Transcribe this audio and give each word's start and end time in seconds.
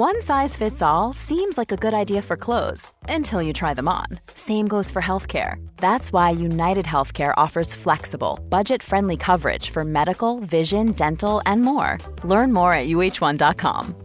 One 0.00 0.22
size 0.22 0.54
fits 0.54 0.80
all 0.80 1.12
seems 1.12 1.58
like 1.58 1.72
a 1.72 1.76
good 1.76 1.92
idea 1.92 2.22
for 2.22 2.36
clothes 2.36 2.92
until 3.08 3.42
you 3.42 3.52
try 3.52 3.74
them 3.74 3.88
on. 3.88 4.06
Same 4.32 4.68
goes 4.68 4.92
for 4.92 5.02
healthcare. 5.02 5.54
That's 5.78 6.12
why 6.12 6.30
United 6.30 6.84
Healthcare 6.84 7.34
offers 7.36 7.74
flexible, 7.74 8.38
budget 8.48 8.80
friendly 8.80 9.16
coverage 9.16 9.70
for 9.70 9.82
medical, 9.84 10.38
vision, 10.38 10.92
dental, 10.92 11.42
and 11.46 11.62
more. 11.62 11.98
Learn 12.22 12.52
more 12.52 12.72
at 12.72 12.86
uh1.com. 12.86 13.96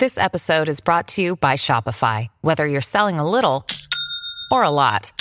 This 0.00 0.18
episode 0.18 0.68
is 0.68 0.80
brought 0.80 1.06
to 1.14 1.22
you 1.22 1.36
by 1.36 1.52
Shopify. 1.52 2.26
Whether 2.40 2.66
you're 2.66 2.80
selling 2.80 3.20
a 3.20 3.30
little 3.30 3.64
or 4.50 4.64
a 4.64 4.70
lot, 4.70 5.12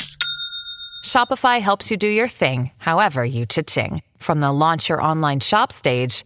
Shopify 1.06 1.62
helps 1.62 1.92
you 1.92 1.98
do 1.98 2.08
your 2.08 2.28
thing, 2.28 2.72
however 2.80 3.24
you 3.24 3.46
cha-ching. 3.46 4.02
From 4.18 4.40
the 4.40 4.52
launch 4.52 4.90
your 4.90 5.04
online 5.04 5.40
shop 5.40 5.72
stage 5.72 6.26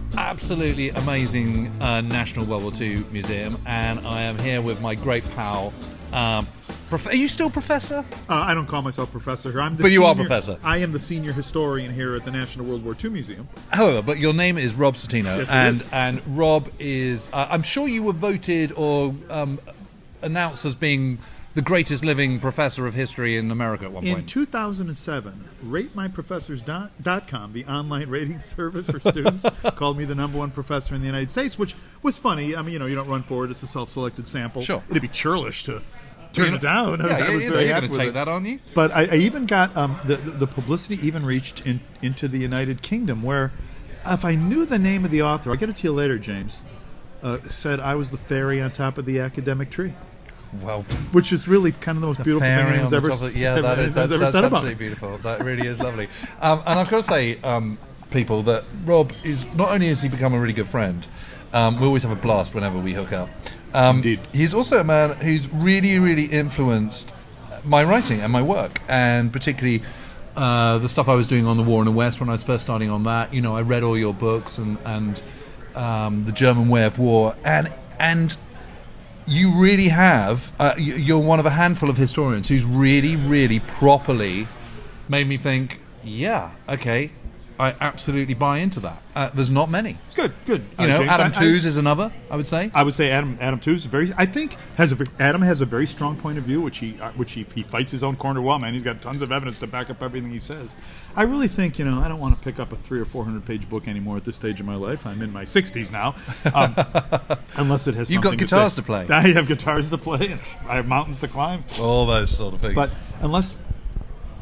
absolutely 0.17 0.89
amazing 0.89 1.67
uh, 1.81 2.01
National 2.01 2.45
World 2.45 2.63
War 2.63 2.71
II 2.79 3.03
Museum, 3.11 3.57
and 3.65 3.99
I 4.05 4.21
am 4.21 4.37
here 4.39 4.61
with 4.61 4.81
my 4.81 4.95
great 4.95 5.23
pal. 5.31 5.73
Um, 6.13 6.47
prof- 6.89 7.07
are 7.07 7.15
you 7.15 7.27
still 7.27 7.49
professor? 7.49 8.03
Uh, 8.29 8.33
I 8.35 8.53
don't 8.53 8.67
call 8.67 8.81
myself 8.81 9.11
professor 9.11 9.51
here. 9.51 9.61
I'm 9.61 9.75
the 9.77 9.83
But 9.83 9.91
you 9.91 10.03
are 10.03 10.13
senior- 10.13 10.27
professor. 10.27 10.57
I 10.63 10.77
am 10.77 10.91
the 10.91 10.99
senior 10.99 11.31
historian 11.33 11.93
here 11.93 12.15
at 12.15 12.25
the 12.25 12.31
National 12.31 12.65
World 12.65 12.83
War 12.83 12.95
II 13.01 13.11
Museum. 13.11 13.47
However, 13.69 14.01
but 14.01 14.17
your 14.19 14.33
name 14.33 14.57
is 14.57 14.73
Rob 14.75 14.95
Citino, 14.95 15.37
Yes, 15.37 15.51
and 15.51 15.75
is. 15.77 15.87
and 15.91 16.21
Rob 16.37 16.69
is. 16.79 17.29
Uh, 17.31 17.47
I'm 17.49 17.63
sure 17.63 17.87
you 17.87 18.03
were 18.03 18.13
voted 18.13 18.71
or 18.75 19.15
um, 19.29 19.59
announced 20.21 20.65
as 20.65 20.75
being 20.75 21.17
the 21.53 21.61
greatest 21.61 22.03
living 22.05 22.39
professor 22.39 22.85
of 22.87 22.93
history 22.93 23.35
in 23.37 23.51
America 23.51 23.85
at 23.85 23.91
one 23.91 24.03
point. 24.03 24.07
In 24.09 24.15
point. 24.15 24.29
2007, 24.29 25.49
RateMyProfessors.com, 25.65 27.53
the 27.53 27.65
online 27.65 28.09
rating 28.09 28.39
service 28.39 28.89
for 28.89 28.99
students, 28.99 29.45
called 29.75 29.97
me 29.97 30.05
the 30.05 30.15
number 30.15 30.37
one 30.37 30.51
professor 30.51 30.95
in 30.95 31.01
the 31.01 31.07
United 31.07 31.31
States, 31.31 31.57
which 31.59 31.75
was 32.03 32.17
funny. 32.17 32.55
I 32.55 32.61
mean, 32.61 32.73
you 32.73 32.79
know, 32.79 32.85
you 32.85 32.95
don't 32.95 33.07
run 33.09 33.23
for 33.23 33.45
it; 33.45 33.51
it's 33.51 33.63
a 33.63 33.67
self-selected 33.67 34.27
sample. 34.27 34.61
Sure. 34.61 34.81
it'd 34.89 35.01
be 35.01 35.07
churlish 35.07 35.63
to 35.65 35.81
turn 36.33 36.53
it 36.53 36.61
down. 36.61 36.99
yeah, 36.99 37.05
I 37.17 37.27
you- 37.27 37.33
was 37.35 37.43
you 37.43 37.49
very 37.51 37.65
you're 37.65 37.73
happy 37.73 37.87
gonna 37.87 37.91
with 37.91 37.97
take 37.99 38.09
it. 38.09 38.13
that 38.13 38.27
on 38.27 38.45
you. 38.45 38.59
But 38.73 38.91
I, 38.91 39.05
I 39.07 39.15
even 39.15 39.45
got 39.45 39.75
um, 39.75 39.97
the 40.05 40.15
the 40.15 40.47
publicity 40.47 41.05
even 41.05 41.25
reached 41.25 41.65
in, 41.65 41.81
into 42.01 42.27
the 42.27 42.37
United 42.39 42.81
Kingdom, 42.81 43.23
where 43.23 43.51
if 44.05 44.23
I 44.25 44.35
knew 44.35 44.65
the 44.65 44.79
name 44.79 45.05
of 45.05 45.11
the 45.11 45.21
author, 45.21 45.51
I'll 45.51 45.57
get 45.57 45.69
it 45.69 45.75
to 45.77 45.87
you 45.87 45.93
later, 45.93 46.17
James. 46.17 46.61
Uh, 47.21 47.37
said 47.49 47.79
I 47.79 47.93
was 47.93 48.09
the 48.09 48.17
fairy 48.17 48.59
on 48.59 48.71
top 48.71 48.97
of 48.97 49.05
the 49.05 49.19
academic 49.19 49.69
tree. 49.69 49.93
Well, 50.61 50.81
which 51.13 51.31
is 51.31 51.47
really 51.47 51.71
kind 51.71 51.97
of 51.97 52.01
the 52.01 52.07
most 52.07 52.17
The 52.17 52.23
beautiful 52.25 52.47
thing 52.47 52.57
anyone's 52.57 52.93
ever, 52.93 53.09
of- 53.09 53.35
yeah, 53.37 53.55
that 53.61 53.79
is, 53.79 53.93
that's, 53.93 54.11
ever 54.11 54.19
that's 54.21 54.33
said 54.33 54.43
absolutely 54.43 54.75
beautiful. 54.75 55.17
That 55.19 55.43
really 55.43 55.65
is 55.65 55.79
lovely. 55.79 56.09
Um, 56.41 56.59
and 56.65 56.79
I've 56.79 56.89
got 56.89 56.97
to 56.97 57.03
say, 57.03 57.39
um, 57.41 57.77
people, 58.09 58.41
that 58.43 58.65
Rob 58.85 59.11
is 59.23 59.45
not 59.55 59.69
only 59.71 59.87
has 59.87 60.01
he 60.01 60.09
become 60.09 60.33
a 60.33 60.39
really 60.39 60.53
good 60.53 60.67
friend, 60.67 61.07
um, 61.53 61.79
we 61.79 61.85
always 61.87 62.03
have 62.03 62.11
a 62.11 62.21
blast 62.21 62.53
whenever 62.53 62.77
we 62.77 62.93
hook 62.93 63.13
up. 63.13 63.29
Um, 63.73 63.97
Indeed, 63.97 64.19
he's 64.33 64.53
also 64.53 64.79
a 64.79 64.83
man 64.83 65.11
who's 65.11 65.51
really, 65.53 65.97
really 65.99 66.25
influenced 66.25 67.15
my 67.63 67.83
writing 67.83 68.19
and 68.21 68.31
my 68.31 68.41
work, 68.41 68.81
and 68.87 69.31
particularly. 69.31 69.83
Uh, 70.33 70.77
the 70.77 70.87
stuff 70.87 71.09
I 71.09 71.15
was 71.15 71.27
doing 71.27 71.45
on 71.45 71.57
the 71.57 71.63
war 71.63 71.81
in 71.81 71.85
the 71.85 71.91
West 71.91 72.21
when 72.21 72.29
I 72.29 72.31
was 72.31 72.41
first 72.41 72.63
starting 72.63 72.89
on 72.89 73.03
that, 73.03 73.33
you 73.33 73.41
know, 73.41 73.53
I 73.53 73.63
read 73.63 73.83
all 73.83 73.97
your 73.97 74.13
books 74.13 74.59
and 74.59 74.77
and 74.85 75.21
um, 75.75 76.23
the 76.23 76.31
German 76.31 76.69
Way 76.69 76.85
of 76.85 76.97
War, 76.99 77.35
and 77.43 77.69
and 77.99 78.37
you 79.27 79.51
really 79.51 79.89
have 79.89 80.51
uh, 80.59 80.73
you're 80.77 81.19
one 81.19 81.39
of 81.39 81.45
a 81.45 81.51
handful 81.51 81.89
of 81.89 81.97
historians 81.97 82.49
who's 82.49 82.65
really 82.65 83.15
really 83.15 83.59
properly 83.59 84.47
made 85.07 85.27
me 85.27 85.37
think 85.37 85.79
yeah 86.03 86.51
okay 86.67 87.11
i 87.59 87.75
absolutely 87.79 88.33
buy 88.33 88.57
into 88.57 88.79
that. 88.79 89.01
Uh, 89.15 89.29
there's 89.33 89.51
not 89.51 89.69
many 89.69 89.97
good, 90.21 90.33
good. 90.45 90.61
you 90.61 90.85
Uh, 90.85 90.87
know 90.87 90.97
James, 90.99 91.09
adam 91.11 91.31
I- 91.35 91.39
I- 91.39 91.45
is 91.47 91.77
another 91.77 92.11
i 92.29 92.35
would 92.35 92.47
say 92.47 92.71
I 92.73 92.83
would 92.83 92.93
say 92.93 93.11
Adam 93.11 93.37
Adam 93.41 93.59
Tooze 93.59 93.81
is 93.81 93.85
very. 93.85 94.13
I 94.17 94.25
think 94.25 94.55
has 94.77 94.91
a 94.91 95.05
Adam 95.19 95.41
has 95.41 95.61
a 95.61 95.65
very 95.65 95.85
strong 95.87 96.15
point 96.15 96.37
of 96.37 96.43
view, 96.43 96.61
which 96.61 96.77
he 96.79 96.97
uh, 97.01 97.11
which 97.11 97.33
he, 97.33 97.45
he 97.55 97.63
fights 97.63 97.91
his 97.91 98.03
own 98.03 98.15
corner 98.15 98.41
well. 98.41 98.59
Man, 98.59 98.73
he's 98.73 98.83
got 98.83 99.01
tons 99.01 99.21
of 99.21 99.31
evidence 99.31 99.59
to 99.59 99.67
back 99.67 99.89
up 99.89 100.01
everything 100.01 100.29
he 100.31 100.39
says. 100.39 100.75
I 101.15 101.23
really 101.23 101.47
think 101.47 101.77
you 101.79 101.85
know 101.85 101.99
I 101.99 102.07
don't 102.07 102.19
want 102.19 102.37
to 102.37 102.43
pick 102.43 102.59
up 102.59 102.71
a 102.71 102.75
three 102.75 102.99
or 102.99 103.05
four 103.05 103.23
hundred 103.25 103.45
page 103.45 103.67
book 103.69 103.87
anymore 103.87 104.17
at 104.17 104.23
this 104.23 104.35
stage 104.35 104.59
of 104.59 104.65
my 104.65 104.75
life. 104.75 105.05
I'm 105.05 105.21
in 105.21 105.31
my 105.33 105.43
sixties 105.43 105.91
now, 105.91 106.15
um, 106.53 106.75
unless 107.57 107.87
it 107.87 107.95
has. 107.95 108.11
You've 108.11 108.21
got 108.23 108.37
guitars 108.37 108.73
say. 108.73 108.81
to 108.81 108.85
play. 108.85 109.07
I 109.09 109.27
have 109.33 109.47
guitars 109.47 109.89
to 109.89 109.97
play, 109.97 110.31
and 110.31 110.41
I 110.69 110.75
have 110.75 110.87
mountains 110.87 111.19
to 111.21 111.27
climb. 111.27 111.63
all 111.79 112.05
those 112.05 112.31
sort 112.31 112.53
of 112.53 112.61
things 112.61 112.75
But 112.75 112.93
unless 113.21 113.59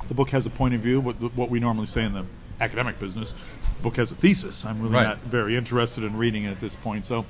the 0.07 0.13
book 0.13 0.29
has 0.31 0.45
a 0.45 0.49
point 0.49 0.73
of 0.73 0.81
view, 0.81 0.99
what, 0.99 1.15
what 1.35 1.49
we 1.49 1.59
normally 1.59 1.85
say 1.87 2.03
in 2.03 2.13
the 2.13 2.25
academic 2.59 2.99
business. 2.99 3.35
Book 3.81 3.95
has 3.97 4.11
a 4.11 4.15
thesis. 4.15 4.65
I'm 4.65 4.81
really 4.81 4.93
Right. 4.95 5.03
not 5.07 5.17
very 5.19 5.55
interested 5.55 6.03
in 6.03 6.17
reading 6.17 6.43
it 6.43 6.51
at 6.51 6.59
this 6.59 6.75
point. 6.75 7.05
So, 7.05 7.25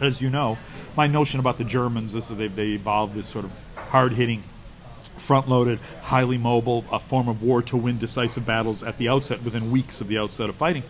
as 0.00 0.20
you 0.20 0.30
know, 0.30 0.58
my 0.96 1.06
notion 1.06 1.40
about 1.40 1.58
the 1.58 1.64
Germans 1.64 2.14
is 2.14 2.28
that 2.28 2.34
they, 2.36 2.48
they 2.48 2.68
evolved 2.70 3.14
this 3.14 3.26
sort 3.26 3.44
of 3.44 3.52
hard 3.90 4.12
hitting, 4.12 4.42
front 5.18 5.48
loaded, 5.48 5.78
highly 6.02 6.38
mobile, 6.38 6.84
a 6.92 6.98
form 6.98 7.28
of 7.28 7.42
war 7.42 7.62
to 7.62 7.76
win 7.76 7.98
decisive 7.98 8.46
battles 8.46 8.82
at 8.82 8.98
the 8.98 9.08
outset, 9.08 9.42
within 9.42 9.70
weeks 9.70 10.00
of 10.00 10.08
the 10.08 10.18
outset 10.18 10.48
of 10.48 10.54
fighting. 10.56 10.82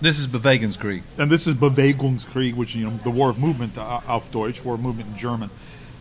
This 0.00 0.18
is 0.18 0.26
Bewegungskrieg. 0.26 1.02
And 1.18 1.30
this 1.30 1.46
is 1.46 1.54
Bewegungskrieg, 1.54 2.54
which 2.54 2.74
you 2.74 2.84
know, 2.84 2.96
the 3.04 3.10
war 3.10 3.30
of 3.30 3.38
movement, 3.38 3.78
uh, 3.78 4.00
auf 4.08 4.30
Deutsch, 4.32 4.64
war 4.64 4.74
of 4.74 4.80
movement 4.80 5.08
in 5.10 5.16
German, 5.16 5.50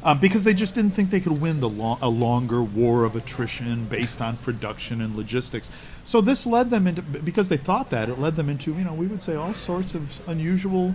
um, 0.04 0.20
because 0.20 0.44
they 0.44 0.54
just 0.54 0.76
didn't 0.76 0.92
think 0.92 1.10
they 1.10 1.20
could 1.20 1.40
win 1.42 1.60
the 1.60 1.70
long, 1.70 1.98
a 2.02 2.10
longer 2.10 2.62
war 2.62 3.06
of 3.06 3.16
attrition 3.16 3.86
based 3.86 4.22
on 4.22 4.38
production 4.38 5.02
and 5.02 5.16
logistics. 5.16 5.72
So 6.04 6.22
this 6.22 6.46
led 6.46 6.70
them 6.70 6.88
into 6.88 7.02
because 7.02 7.50
they 7.50 7.58
thought 7.58 7.90
that 7.92 8.10
it 8.10 8.20
led 8.20 8.36
them 8.36 8.50
into 8.50 8.74
you 8.74 8.84
know 8.84 8.94
we 8.94 9.08
would 9.08 9.24
say 9.24 9.36
all 9.36 9.54
sorts 9.54 9.96
of 9.96 10.22
unusual 10.28 10.94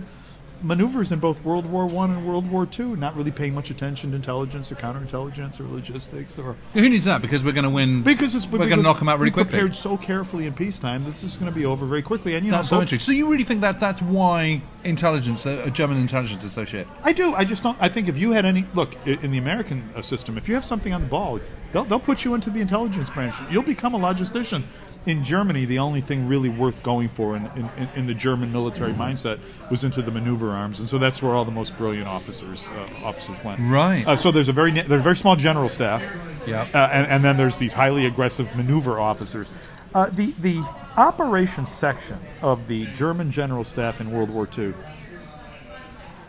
maneuvers 0.63 1.11
in 1.11 1.19
both 1.19 1.43
World 1.43 1.65
War 1.65 1.85
One 1.85 2.11
and 2.11 2.27
World 2.27 2.49
War 2.49 2.65
Two, 2.65 2.95
not 2.95 3.15
really 3.15 3.31
paying 3.31 3.53
much 3.53 3.69
attention 3.69 4.11
to 4.11 4.15
intelligence 4.15 4.71
or 4.71 4.75
counterintelligence 4.75 5.59
or 5.59 5.63
logistics 5.63 6.37
or 6.37 6.55
Who 6.73 6.89
needs 6.89 7.05
that? 7.05 7.21
Because 7.21 7.43
we're 7.43 7.53
going 7.53 7.63
to 7.63 7.69
win. 7.69 8.03
because 8.03 8.35
it's, 8.35 8.47
we're 8.47 8.59
going 8.59 8.71
to 8.71 8.81
knock 8.81 8.99
them 8.99 9.09
out 9.09 9.19
really 9.19 9.31
quickly. 9.31 9.51
Prepared 9.51 9.75
so 9.75 9.97
carefully 9.97 10.45
in 10.45 10.53
peacetime, 10.53 11.03
this 11.05 11.23
is 11.23 11.37
going 11.37 11.51
to 11.51 11.57
be 11.57 11.65
over 11.65 11.85
very 11.85 12.01
quickly. 12.01 12.35
And 12.35 12.45
you 12.45 12.51
That's 12.51 12.71
know, 12.71 12.75
so 12.75 12.79
both- 12.79 12.83
interesting. 12.83 13.13
So 13.13 13.17
you 13.17 13.29
really 13.31 13.43
think 13.43 13.61
that 13.61 13.79
that's 13.79 14.01
why 14.01 14.61
intelligence, 14.83 15.45
uh, 15.45 15.69
German 15.73 15.97
intelligence, 15.97 16.57
shit? 16.67 16.87
I 17.03 17.13
do. 17.13 17.33
I 17.33 17.45
just 17.45 17.63
don't. 17.63 17.77
I 17.81 17.89
think 17.89 18.07
if 18.07 18.17
you 18.17 18.31
had 18.31 18.45
any 18.45 18.65
look 18.73 18.95
in 19.07 19.31
the 19.31 19.37
American 19.37 19.89
uh, 19.95 20.01
system, 20.01 20.37
if 20.37 20.47
you 20.47 20.55
have 20.55 20.65
something 20.65 20.93
on 20.93 21.01
the 21.01 21.07
ball, 21.07 21.39
they'll, 21.71 21.83
they'll 21.83 21.99
put 21.99 22.25
you 22.25 22.33
into 22.33 22.49
the 22.49 22.59
intelligence 22.61 23.09
branch. 23.09 23.35
You'll 23.51 23.63
become 23.63 23.93
a 23.93 23.99
logistician. 23.99 24.63
In 25.05 25.23
Germany, 25.23 25.65
the 25.65 25.79
only 25.79 26.01
thing 26.01 26.27
really 26.27 26.49
worth 26.49 26.83
going 26.83 27.07
for 27.07 27.35
in, 27.35 27.45
in, 27.55 27.89
in- 27.95 28.05
the 28.05 28.13
German 28.13 28.51
military 28.51 28.91
mindset 28.91 29.39
was 29.71 29.83
into 29.83 30.01
the 30.01 30.11
maneuver 30.11 30.51
arms, 30.51 30.79
and 30.79 30.89
so 30.89 30.97
that's 30.97 31.21
where 31.21 31.31
all 31.33 31.45
the 31.45 31.51
most 31.51 31.77
brilliant 31.77 32.07
officers 32.07 32.69
uh, 32.69 33.05
officers 33.05 33.41
went. 33.43 33.59
Right. 33.61 34.05
Uh, 34.05 34.17
so 34.17 34.31
there's 34.31 34.49
a 34.49 34.53
very 34.53 34.71
there's 34.71 34.99
a 34.99 35.03
very 35.03 35.15
small 35.15 35.35
general 35.37 35.69
staff. 35.69 36.01
Yep. 36.45 36.75
Uh, 36.75 36.89
and, 36.91 37.07
and 37.07 37.25
then 37.25 37.37
there's 37.37 37.57
these 37.57 37.73
highly 37.73 38.05
aggressive 38.05 38.53
maneuver 38.55 38.99
officers. 38.99 39.49
Uh, 39.95 40.09
the 40.09 40.33
the 40.39 40.57
operations 40.97 41.71
section 41.71 42.17
of 42.41 42.67
the 42.67 42.85
German 42.87 43.31
general 43.31 43.63
staff 43.63 44.01
in 44.01 44.11
World 44.11 44.29
War 44.29 44.47
II. 44.57 44.73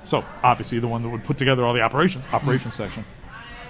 So 0.04 0.24
obviously 0.42 0.78
the 0.78 0.88
one 0.88 1.02
that 1.02 1.08
would 1.08 1.24
put 1.24 1.38
together 1.38 1.64
all 1.64 1.74
the 1.74 1.82
operations, 1.82 2.26
operations 2.32 2.74
section. 2.74 3.04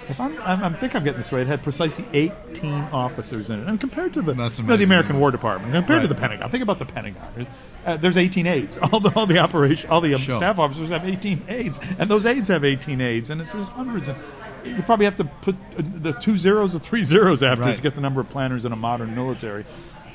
If 0.09 0.19
I'm, 0.19 0.37
I'm, 0.41 0.63
I 0.63 0.77
think 0.77 0.95
I'm 0.95 1.03
getting 1.03 1.19
this 1.19 1.31
right, 1.31 1.41
it 1.41 1.47
had 1.47 1.63
precisely 1.63 2.05
18 2.13 2.71
officers 2.91 3.49
in 3.49 3.61
it, 3.61 3.67
and 3.67 3.79
compared 3.79 4.13
to 4.15 4.21
the 4.21 4.33
That's 4.33 4.59
you 4.59 4.63
know, 4.63 4.69
the 4.69 4.73
amazing. 4.75 4.87
American 4.91 5.19
War 5.19 5.31
Department, 5.31 5.71
compared 5.73 6.01
to 6.01 6.07
Right. 6.07 6.09
the 6.09 6.15
Pentagon, 6.21 6.49
think 6.49 6.63
about 6.63 6.79
the 6.79 6.85
Pentagon. 6.85 7.21
There's, 7.35 7.47
uh, 7.85 7.97
there's 7.97 8.17
18 8.17 8.45
aides. 8.47 8.77
All 8.91 8.99
the 8.99 9.11
all 9.15 9.25
the 9.25 9.37
operation, 9.39 9.89
all 9.89 10.01
the 10.01 10.13
um, 10.13 10.21
Sure. 10.21 10.35
staff 10.35 10.59
officers 10.59 10.89
have 10.89 11.07
18 11.07 11.43
aides, 11.47 11.79
and 11.99 12.09
those 12.09 12.25
aides 12.25 12.47
have 12.49 12.63
18 12.65 12.99
aides, 13.01 13.29
and 13.29 13.39
it's 13.41 13.53
there's 13.53 13.69
hundreds. 13.69 14.07
And 14.09 14.17
you 14.65 14.81
probably 14.83 15.05
have 15.05 15.15
to 15.15 15.23
put 15.25 15.55
uh, 15.77 15.81
the 15.81 16.13
two 16.13 16.35
zeros 16.37 16.75
or 16.75 16.79
three 16.79 17.03
zeros 17.03 17.41
after 17.41 17.63
Right. 17.65 17.75
to 17.77 17.81
get 17.81 17.95
the 17.95 18.01
number 18.01 18.21
of 18.21 18.29
planners 18.29 18.65
in 18.65 18.71
a 18.71 18.75
modern 18.75 19.15
military. 19.15 19.65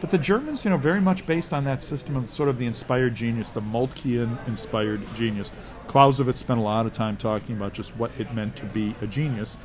But 0.01 0.11
the 0.11 0.19
Germans, 0.19 0.63
you 0.65 0.71
know, 0.71 0.77
very 0.77 1.01
much 1.01 1.27
based 1.27 1.55
on 1.55 1.65
that 1.65 1.83
system 1.83 2.17
of 2.17 2.29
sort 2.29 2.51
of 2.51 2.59
the 2.59 2.67
inspired 2.67 3.15
genius, 3.17 3.49
the 3.49 3.63
Moltkean 3.63 4.37
inspired 4.47 5.01
genius. 5.17 5.51
Clausewitz 5.89 6.39
spent 6.39 6.59
a 6.59 6.63
lot 6.63 6.87
of 6.87 6.93
time 6.93 7.17
talking 7.17 7.57
about 7.57 7.73
just 7.73 7.97
what 7.97 8.11
it 8.19 8.33
meant 8.35 8.57
to 8.57 8.65
be 8.67 8.95
a 9.03 9.07
genius, 9.07 9.57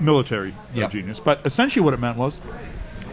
military 0.00 0.54
Yeah. 0.74 0.88
genius. 0.88 1.20
But 1.20 1.40
essentially, 1.44 1.84
what 1.84 1.94
it 1.94 2.00
meant 2.00 2.16
was 2.18 2.40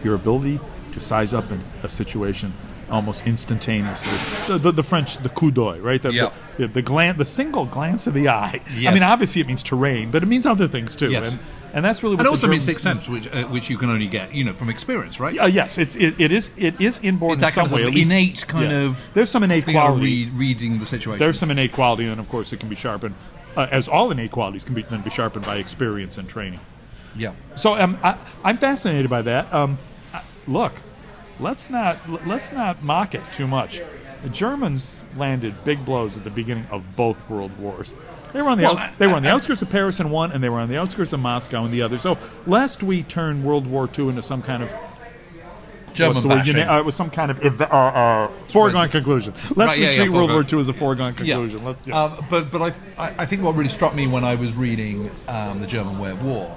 your 0.04 0.14
ability 0.14 0.60
to 0.92 1.00
size 1.00 1.34
up 1.34 1.50
in 1.50 1.60
a 1.82 1.88
situation 1.88 2.52
almost 2.90 3.26
instantaneously. 3.26 4.12
The, 4.46 4.58
the, 4.58 4.72
the 4.72 4.82
French, 4.82 5.18
the 5.18 5.28
coup 5.28 5.50
d'oeil, 5.50 5.80
right? 5.80 6.00
The, 6.00 6.12
Yeah. 6.12 6.30
the, 6.56 6.68
the, 6.68 6.82
glan- 6.82 7.16
the 7.16 7.24
single 7.24 7.64
glance 7.66 8.06
of 8.06 8.14
the 8.14 8.28
eye. 8.28 8.60
Yes. 8.76 8.90
I 8.90 8.94
mean, 8.94 9.02
obviously, 9.02 9.40
it 9.40 9.46
means 9.48 9.62
terrain, 9.62 10.10
but 10.10 10.22
it 10.22 10.26
means 10.26 10.46
other 10.46 10.68
things 10.68 10.94
too. 10.94 11.10
Yes. 11.10 11.32
And, 11.32 11.40
and 11.76 11.84
that's 11.84 12.02
really 12.02 12.16
what 12.16 12.20
And 12.26 12.28
also 12.28 12.48
means 12.48 12.64
Germans- 12.66 12.82
sixth 12.82 12.82
sense, 12.82 13.08
which 13.08 13.26
uh, 13.32 13.44
which 13.54 13.70
you 13.70 13.78
can 13.78 13.90
only 13.90 14.08
get, 14.08 14.34
you 14.34 14.42
know, 14.44 14.52
from 14.52 14.68
experience, 14.70 15.20
right? 15.20 15.38
uh, 15.38 15.46
yes, 15.46 15.78
it's 15.78 15.94
it, 15.94 16.18
it 16.20 16.32
is 16.32 16.50
it 16.56 16.80
is 16.80 16.98
inborn 17.04 17.34
It's 17.34 17.42
in 17.44 17.50
some 17.52 17.66
kind 17.66 17.74
way. 17.76 17.82
of 17.82 17.88
at 17.88 17.94
least- 17.94 18.10
innate 18.12 18.44
kind 18.48 18.72
yeah. 18.72 18.78
of. 18.86 19.08
There's 19.14 19.30
some 19.30 19.44
innate 19.44 19.66
being 19.66 19.76
able 19.78 19.86
to 19.86 19.92
quality. 19.92 20.24
read, 20.26 20.32
reading 20.38 20.78
the 20.80 20.86
situation. 20.86 21.18
There's 21.20 21.38
some 21.38 21.50
innate 21.52 21.72
quality, 21.72 22.06
and 22.06 22.18
of 22.18 22.28
course, 22.28 22.52
it 22.52 22.58
can 22.60 22.68
be 22.68 22.74
sharpened. 22.74 23.14
Uh, 23.56 23.66
as 23.70 23.86
all 23.88 24.10
innate 24.10 24.32
qualities 24.32 24.64
can 24.64 24.74
be 24.74 24.82
then 24.82 25.02
be 25.02 25.10
sharpened 25.10 25.44
by 25.46 25.56
experience 25.56 26.18
and 26.18 26.28
training. 26.28 26.60
yeah. 27.16 27.32
So 27.54 27.74
um, 27.74 27.98
I, 28.02 28.18
I'm 28.44 28.58
fascinated 28.58 29.08
by 29.08 29.22
that. 29.22 29.52
Um, 29.54 29.78
look, 30.46 30.72
let's 31.40 31.70
not 31.70 31.96
let's 32.26 32.52
not 32.52 32.82
mock 32.82 33.14
it 33.14 33.22
too 33.32 33.46
much. 33.46 33.80
The 34.22 34.28
Germans 34.30 35.02
landed 35.16 35.54
big 35.64 35.84
blows 35.84 36.16
at 36.16 36.24
the 36.24 36.30
beginning 36.30 36.66
of 36.70 36.96
both 36.96 37.28
world 37.30 37.56
wars. 37.58 37.94
They 38.32 38.42
were 38.42 38.48
on 38.50 38.58
the 38.58 38.64
Well, 38.64 38.76
outs- 38.78 38.88
they 38.98 39.06
were 39.06 39.14
on 39.14 39.22
the 39.22 39.30
outskirts 39.30 39.62
of 39.62 39.70
Paris 39.70 40.00
in 40.00 40.10
one, 40.10 40.32
and 40.32 40.42
they 40.42 40.48
were 40.48 40.58
on 40.60 40.68
the 40.68 40.76
outskirts 40.78 41.12
of 41.12 41.20
Moscow 41.20 41.64
in 41.64 41.70
the 41.70 41.82
other. 41.82 41.98
So 41.98 42.18
lest 42.46 42.82
we 42.82 43.02
turn 43.02 43.44
World 43.44 43.66
War 43.66 43.88
II 43.98 44.08
into 44.10 44.22
some 44.22 44.42
kind 44.42 44.62
of 44.62 44.70
German 45.94 46.14
what's 46.16 46.22
the 46.24 46.28
word? 46.28 46.38
bashing. 46.40 46.56
Uni- 46.58 46.68
uh, 46.68 46.82
with 46.82 46.94
some 46.94 47.08
kind 47.08 47.30
of 47.30 47.40
ev- 47.40 47.60
uh, 47.62 47.64
uh, 47.64 48.28
foregone 48.48 48.88
conclusion. 48.90 49.32
Let's 49.54 49.56
Right, 49.56 49.78
yeah, 49.78 49.88
we 49.88 49.94
yeah, 49.96 50.02
treat 50.04 50.12
World 50.12 50.30
War. 50.30 50.44
II 50.50 50.60
as 50.60 50.68
a 50.68 50.74
foregone 50.74 51.14
conclusion. 51.14 51.58
Yeah. 51.60 51.66
Let's. 51.66 51.88
Um, 51.90 52.26
but 52.28 52.50
but 52.52 52.60
I, 52.62 53.02
I 53.02 53.14
I 53.20 53.26
think 53.26 53.42
what 53.42 53.54
really 53.54 53.70
struck 53.70 53.94
me 53.96 54.06
when 54.06 54.22
I 54.22 54.34
was 54.34 54.54
reading 54.54 55.10
um, 55.28 55.60
the 55.60 55.66
German 55.66 55.98
Way 55.98 56.10
of 56.10 56.22
War 56.22 56.54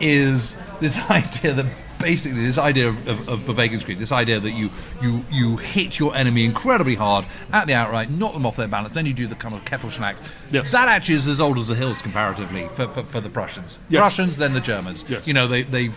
is 0.00 0.60
this 0.80 0.98
idea 1.10 1.54
that 1.54 1.66
basically 1.98 2.44
this 2.44 2.58
idea 2.58 2.88
of, 2.88 3.08
of, 3.08 3.28
of 3.28 3.40
Bewegungskrieg, 3.40 3.98
this 3.98 4.12
idea 4.12 4.40
that 4.40 4.52
you 4.52 4.70
you 5.02 5.24
you 5.30 5.56
hit 5.56 5.98
your 5.98 6.14
enemy 6.14 6.44
incredibly 6.44 6.94
hard 6.94 7.26
at 7.52 7.66
the 7.66 7.74
outright, 7.74 8.10
knock 8.10 8.32
them 8.32 8.46
off 8.46 8.56
their 8.56 8.68
balance, 8.68 8.94
then 8.94 9.06
you 9.06 9.14
do 9.14 9.26
the 9.26 9.34
kind 9.34 9.54
of 9.54 9.64
Kesselschlacht. 9.64 10.16
Yes. 10.52 10.70
That 10.72 10.88
actually 10.88 11.16
is 11.16 11.26
as 11.26 11.40
old 11.40 11.58
as 11.58 11.68
the 11.68 11.74
hills 11.74 12.02
comparatively 12.02 12.68
for, 12.68 12.88
for, 12.88 13.02
for 13.02 13.20
the 13.20 13.30
Prussians. 13.30 13.78
Yes. 13.88 14.00
Prussians, 14.00 14.38
then 14.38 14.52
the 14.52 14.60
Germans. 14.60 15.04
Yes. 15.08 15.26
You 15.26 15.34
know 15.34 15.46
they 15.46 15.62
they. 15.62 15.90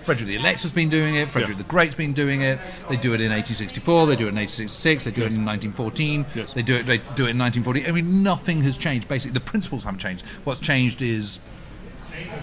Frederick 0.00 0.28
the 0.28 0.36
Elector's 0.36 0.72
been 0.72 0.88
doing 0.88 1.16
it. 1.16 1.28
Frederick 1.28 1.58
Yeah. 1.58 1.62
the 1.64 1.68
Great's 1.68 1.94
been 1.94 2.14
doing 2.14 2.40
it. 2.40 2.58
They 2.88 2.96
do 2.96 3.12
it 3.12 3.20
in 3.20 3.30
1864. 3.30 4.06
They 4.06 4.16
do 4.16 4.24
it 4.24 4.28
in 4.30 4.36
1866. 4.36 5.04
They 5.04 5.10
do 5.10 5.20
it 5.20 5.34
in 5.34 5.44
1914. 5.44 6.24
Yes. 6.34 6.54
They 6.54 6.62
do 6.62 6.76
it. 6.76 6.86
They 6.86 6.96
do 6.96 7.26
it 7.26 7.36
in 7.36 7.38
1940. 7.38 7.86
I 7.86 7.92
mean, 7.92 8.22
nothing 8.22 8.62
has 8.62 8.78
changed. 8.78 9.06
Basically, 9.06 9.34
the 9.34 9.44
principles 9.44 9.84
haven't 9.84 9.98
changed. 10.00 10.24
What's 10.44 10.60
changed 10.60 11.02
is 11.02 11.40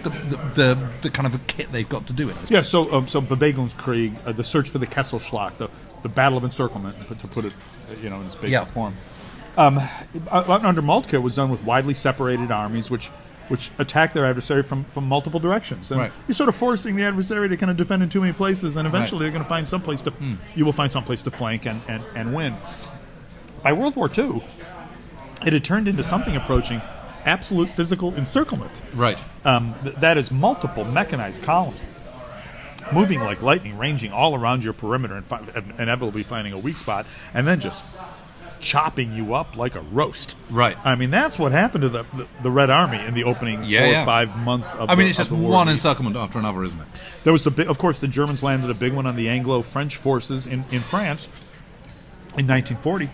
the 0.04 0.10
the, 0.10 0.38
the, 0.56 0.88
the 1.04 1.10
kind 1.10 1.26
of 1.28 1.36
a 1.36 1.40
kit 1.48 1.72
they've 1.72 1.88
got 1.90 2.08
to 2.08 2.14
do 2.14 2.30
it. 2.30 2.36
Yeah, 2.50 2.62
so 2.62 2.92
um, 2.94 3.08
so 3.08 3.22
Bewegungskrieg, 3.22 4.16
uh, 4.26 4.32
the 4.32 4.44
search 4.44 4.70
for 4.70 4.78
the 4.78 4.88
Kesselschlacht, 4.88 5.58
the, 5.58 5.70
the 6.04 6.10
battle 6.10 6.38
of 6.38 6.44
encirclement, 6.44 6.96
to 7.20 7.28
put 7.28 7.46
it, 7.46 7.54
uh, 7.54 7.94
you 8.02 8.10
know, 8.10 8.20
in 8.20 8.26
its 8.26 8.36
basic 8.36 8.52
Yeah. 8.52 8.66
form. 8.66 8.96
Um, 9.58 9.80
uh, 10.32 10.60
under 10.64 10.82
Moltke, 10.82 11.22
was 11.22 11.36
done 11.36 11.50
with 11.50 11.64
widely 11.64 11.94
separated 11.94 12.52
armies, 12.52 12.90
which 12.90 13.10
which 13.48 13.70
attacked 13.78 14.16
their 14.16 14.26
adversary 14.26 14.64
from, 14.64 14.86
from 14.86 15.08
multiple 15.08 15.40
directions. 15.40 15.92
And 15.92 16.02
Right. 16.02 16.12
you're 16.28 16.34
sort 16.34 16.50
of 16.50 16.56
forcing 16.56 16.96
the 16.96 17.04
adversary 17.04 17.48
to 17.48 17.56
kind 17.56 17.70
of 17.70 17.78
defend 17.78 18.02
in 18.02 18.10
too 18.10 18.20
many 18.22 18.34
places, 18.34 18.76
and 18.76 18.88
eventually 18.88 19.20
Right. 19.20 19.26
they're 19.26 19.32
going 19.34 19.44
to 19.44 19.48
find 19.50 19.68
some 19.68 19.82
place 19.82 20.02
to 20.02 20.10
Hmm. 20.10 20.34
you 20.56 20.66
will 20.66 20.74
find 20.74 20.92
some 20.92 21.04
place 21.04 21.22
to 21.24 21.32
flank 21.32 21.68
and, 21.68 21.80
and, 21.88 22.02
and 22.16 22.34
win. 22.34 22.56
By 23.62 23.72
World 23.74 23.96
War 23.96 24.10
II, 24.18 24.42
it 25.46 25.54
had 25.54 25.64
turned 25.64 25.88
into 25.88 26.04
something 26.04 26.36
approaching 26.36 26.82
absolute 27.26 27.70
physical 27.70 28.14
encirclement. 28.16 28.82
Right. 28.94 29.18
Um, 29.44 29.76
th- 29.84 29.96
that 29.98 30.18
is 30.18 30.32
multiple 30.32 30.84
mechanized 30.86 31.44
columns 31.44 31.84
moving 32.94 33.20
like 33.20 33.42
lightning, 33.42 33.78
ranging 33.78 34.12
all 34.12 34.36
around 34.36 34.64
your 34.64 34.74
perimeter 34.74 35.16
and 35.16 35.26
fi- 35.26 35.44
inevitably 35.80 36.24
finding 36.24 36.54
a 36.54 36.58
weak 36.60 36.78
spot, 36.78 37.06
and 37.34 37.48
then 37.48 37.60
just 37.60 37.84
chopping 38.62 39.12
you 39.14 39.34
up 39.36 39.58
like 39.58 39.76
a 39.76 39.82
roast. 39.82 40.38
Right. 40.50 40.78
I 40.86 40.96
mean, 40.96 41.12
that's 41.12 41.38
what 41.38 41.52
happened 41.52 41.82
to 41.84 41.90
the 41.90 42.04
the, 42.14 42.28
the 42.44 42.52
Red 42.52 42.70
Army 42.70 43.00
in 43.04 43.14
the 43.14 43.24
opening 43.24 43.64
Yeah, 43.64 43.80
four 43.82 43.92
yeah. 43.92 44.02
or 44.04 44.06
five 44.06 44.38
months 44.38 44.76
of. 44.76 44.90
I 44.90 44.94
mean, 44.96 45.06
the, 45.06 45.10
it's 45.10 45.18
just 45.18 45.32
one 45.32 45.68
encirclement 45.70 46.16
after 46.16 46.40
another, 46.40 46.64
isn't 46.64 46.80
it? 46.80 46.88
There 47.24 47.34
was 47.34 47.44
the 47.44 47.52
big, 47.52 47.68
of 47.68 47.78
course, 47.78 48.00
the 48.00 48.08
Germans 48.08 48.44
landed 48.44 48.70
a 48.70 48.74
big 48.76 48.94
one 48.94 49.06
on 49.08 49.16
the 49.16 49.30
Anglo-French 49.30 49.98
forces 49.98 50.48
in 50.48 50.64
in 50.72 50.80
France 50.82 51.28
in 52.38 52.48
1940. 52.48 53.10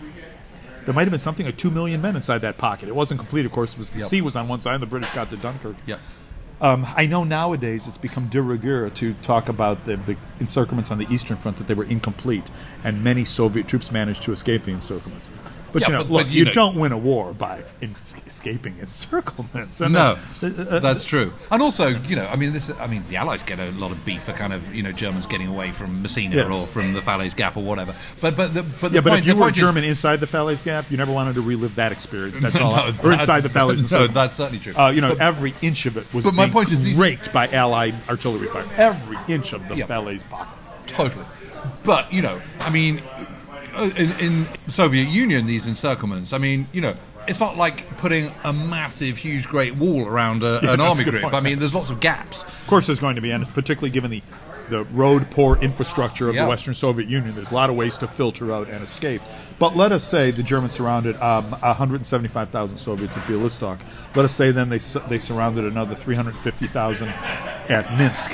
There 0.84 0.94
might 0.94 1.02
have 1.02 1.10
been 1.10 1.20
something 1.20 1.46
like 1.46 1.56
two 1.56 1.70
million 1.70 2.02
men 2.02 2.16
inside 2.16 2.38
that 2.38 2.58
pocket. 2.58 2.88
It 2.88 2.94
wasn't 2.96 3.20
complete, 3.20 3.46
of 3.46 3.52
course. 3.52 3.72
It 3.74 3.78
was, 3.78 3.90
the 3.90 4.00
Yep. 4.00 4.08
sea 4.08 4.20
was 4.20 4.36
on 4.36 4.48
one 4.48 4.60
side, 4.60 4.74
and 4.74 4.82
the 4.82 4.86
British 4.86 5.10
got 5.12 5.30
to 5.30 5.36
Dunkirk. 5.36 5.76
Yep. 5.86 6.00
Um, 6.60 6.86
I 6.96 7.06
know 7.06 7.24
nowadays 7.24 7.88
it's 7.88 7.98
become 7.98 8.28
de 8.28 8.40
rigueur 8.40 8.88
to 8.90 9.14
talk 9.14 9.48
about 9.48 9.84
the, 9.84 9.96
the 9.96 10.16
encirclements 10.38 10.92
on 10.92 10.98
the 10.98 11.06
Eastern 11.12 11.36
Front 11.36 11.56
that 11.58 11.66
they 11.66 11.74
were 11.74 11.84
incomplete, 11.84 12.50
and 12.84 13.02
many 13.02 13.24
Soviet 13.24 13.66
troops 13.66 13.90
managed 13.90 14.22
to 14.24 14.32
escape 14.32 14.62
the 14.64 14.72
encirclements. 14.72 15.30
But 15.72 15.82
Yeah, 15.82 15.88
you 15.88 15.92
know, 15.94 16.04
but- 16.04 16.10
look, 16.12 16.26
but, 16.26 16.32
you, 16.32 16.40
you 16.40 16.44
know- 16.46 16.52
don't 16.52 16.76
win 16.76 16.92
a 16.92 16.98
war 16.98 17.32
by 17.32 17.60
in- 17.80 17.94
escaping 18.26 18.74
encirclements. 18.74 19.80
And, 19.84 19.94
No, 19.94 20.16
uh, 20.42 20.46
uh, 20.46 20.78
that's 20.80 21.04
true. 21.04 21.32
And 21.50 21.62
also, 21.62 21.88
you 21.88 22.14
know, 22.16 22.26
I 22.26 22.36
mean, 22.36 22.52
this. 22.52 22.70
I 22.78 22.86
mean, 22.86 23.02
the 23.08 23.16
Allies 23.16 23.42
get 23.42 23.58
a 23.58 23.70
lot 23.72 23.90
of 23.90 24.04
beef 24.04 24.22
for 24.24 24.32
kind 24.32 24.52
of 24.52 24.74
you 24.74 24.82
know 24.82 24.92
Germans 24.92 25.26
getting 25.26 25.48
away 25.48 25.70
from 25.72 26.02
Messina 26.02 26.36
Yes. 26.36 26.46
or 26.54 26.66
from 26.66 26.92
the 26.92 27.00
Falaise 27.00 27.34
Gap 27.34 27.56
or 27.56 27.62
whatever. 27.62 27.94
But 28.20 28.36
but 28.36 28.52
the, 28.54 28.62
but 28.62 28.92
yeah, 28.92 29.00
the 29.00 29.02
but 29.02 29.10
point, 29.10 29.20
if 29.20 29.26
you 29.26 29.34
were 29.34 29.40
point 29.42 29.56
is- 29.56 29.62
German 29.64 29.84
inside 29.84 30.20
the 30.20 30.26
Falaise 30.26 30.62
Gap, 30.62 30.90
you 30.90 30.96
never 30.96 31.12
wanted 31.12 31.34
to 31.36 31.40
relive 31.42 31.74
that 31.76 31.90
experience. 31.92 32.40
That's 32.40 32.56
all. 32.60 32.76
No, 32.76 32.92
or 33.02 33.12
inside 33.12 33.40
the 33.42 33.48
Falaise. 33.48 33.90
no, 33.90 34.06
that's 34.06 34.34
certainly 34.36 34.58
true. 34.60 34.74
Uh, 34.76 34.88
you 34.90 35.00
know, 35.00 35.10
But- 35.10 35.20
every 35.20 35.54
inch 35.62 35.86
of 35.86 35.96
it 35.96 36.06
was 36.12 36.24
but 36.24 36.34
my 36.34 36.48
point 36.50 36.70
is 36.72 36.98
raked 36.98 37.32
by 37.32 37.48
Allied 37.48 37.94
artillery 38.08 38.46
fire. 38.48 38.64
Every 38.76 39.16
inch 39.34 39.52
of 39.52 39.66
the 39.68 39.76
Yeah. 39.76 39.86
Falaise 39.86 40.22
pocket. 40.28 40.48
Totally. 40.86 41.24
But 41.84 42.12
you 42.12 42.22
know, 42.22 42.40
I 42.60 42.70
mean, 42.70 43.00
uh, 43.16 43.24
in, 43.96 44.10
in 44.20 44.46
Soviet 44.68 45.08
Union, 45.08 45.46
these 45.46 45.66
encirclements. 45.68 46.32
I 46.34 46.38
mean, 46.38 46.66
you 46.72 46.80
know. 46.80 46.94
It's 47.28 47.38
not 47.38 47.56
like 47.56 47.86
putting 47.98 48.30
a 48.42 48.52
massive, 48.52 49.16
huge, 49.16 49.46
great 49.46 49.76
wall 49.76 50.08
around 50.08 50.42
a, 50.42 50.58
Yeah, 50.60 50.72
an 50.72 50.80
army 50.80 51.04
group. 51.04 51.22
point. 51.22 51.34
I 51.34 51.38
mean, 51.40 51.60
there's 51.60 51.72
lots 51.74 51.90
of 51.92 52.00
gaps. 52.00 52.42
Of 52.42 52.66
course, 52.66 52.86
there's 52.88 52.98
going 52.98 53.14
to 53.14 53.20
be, 53.22 53.30
and 53.30 53.46
particularly 53.54 53.90
given 53.90 54.10
the 54.10 54.22
the 54.70 54.84
road 54.84 55.30
poor 55.30 55.56
infrastructure 55.58 56.28
of 56.28 56.34
Yeah. 56.34 56.44
the 56.44 56.48
Western 56.48 56.72
Soviet 56.74 57.08
Union, 57.08 57.34
there's 57.34 57.50
a 57.50 57.54
lot 57.54 57.68
of 57.70 57.76
ways 57.76 57.98
to 57.98 58.08
filter 58.08 58.52
out 58.52 58.68
and 58.68 58.82
escape. 58.82 59.20
But 59.58 59.76
let 59.76 59.92
us 59.92 60.02
say 60.02 60.30
the 60.32 60.42
Germans 60.42 60.72
surrounded 60.72 61.14
um, 61.20 61.44
175,000 61.50 62.78
Soviets 62.78 63.16
at 63.16 63.22
Bialystok. 63.24 63.80
Let 64.16 64.24
us 64.24 64.32
say 64.34 64.50
then 64.50 64.68
they 64.68 64.78
they 64.78 65.18
surrounded 65.18 65.64
another 65.66 65.94
350,000 65.94 67.06
at 67.68 67.96
Minsk, 67.96 68.32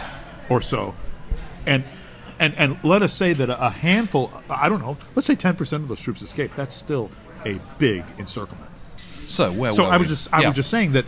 or 0.49 0.62
so, 0.62 0.95
and. 1.66 1.85
And, 2.40 2.54
and 2.57 2.78
let 2.85 3.02
us 3.02 3.12
say 3.12 3.33
that 3.33 3.50
a 3.50 3.71
handful, 3.71 4.30
I 4.49 4.68
don't 4.68 4.80
know, 4.80 4.97
let's 5.16 5.26
say 5.26 5.35
10% 5.35 5.73
of 5.73 5.88
those 5.88 6.00
troops 6.00 6.23
escaped. 6.23 6.57
That's 6.57 6.75
still 6.75 7.11
a 7.45 7.59
big 7.78 8.04
encirclement. 8.18 8.71
So 9.26 9.50
where 9.52 9.73
So 9.73 9.85
were 9.85 9.90
I 9.90 9.97
was 9.97 10.07
we? 10.09 10.14
just 10.14 10.33
I 10.33 10.40
Yeah. 10.42 10.49
was 10.49 10.57
just 10.57 10.71
saying 10.71 10.92
that 10.92 11.04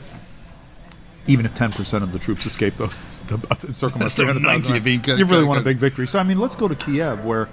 even 1.27 1.47
if 1.47 1.55
ten 1.55 1.71
percent 1.71 2.03
of 2.03 2.13
the 2.13 2.19
troops 2.19 2.45
escape 2.47 2.77
those 2.77 2.99
the 3.29 3.37
encirclement, 3.67 4.11
still 4.11 4.25
300,000, 4.27 4.75
90 4.75 4.91
if 4.91 5.09
you 5.09 5.15
you 5.17 5.25
really 5.25 5.45
want 5.45 5.61
a 5.61 5.63
big 5.63 5.77
victory. 5.79 6.07
So 6.07 6.19
I 6.19 6.23
mean, 6.25 6.39
let's 6.39 6.55
go 6.57 6.67
to 6.69 6.75
Kiev, 6.75 7.25
where 7.25 7.49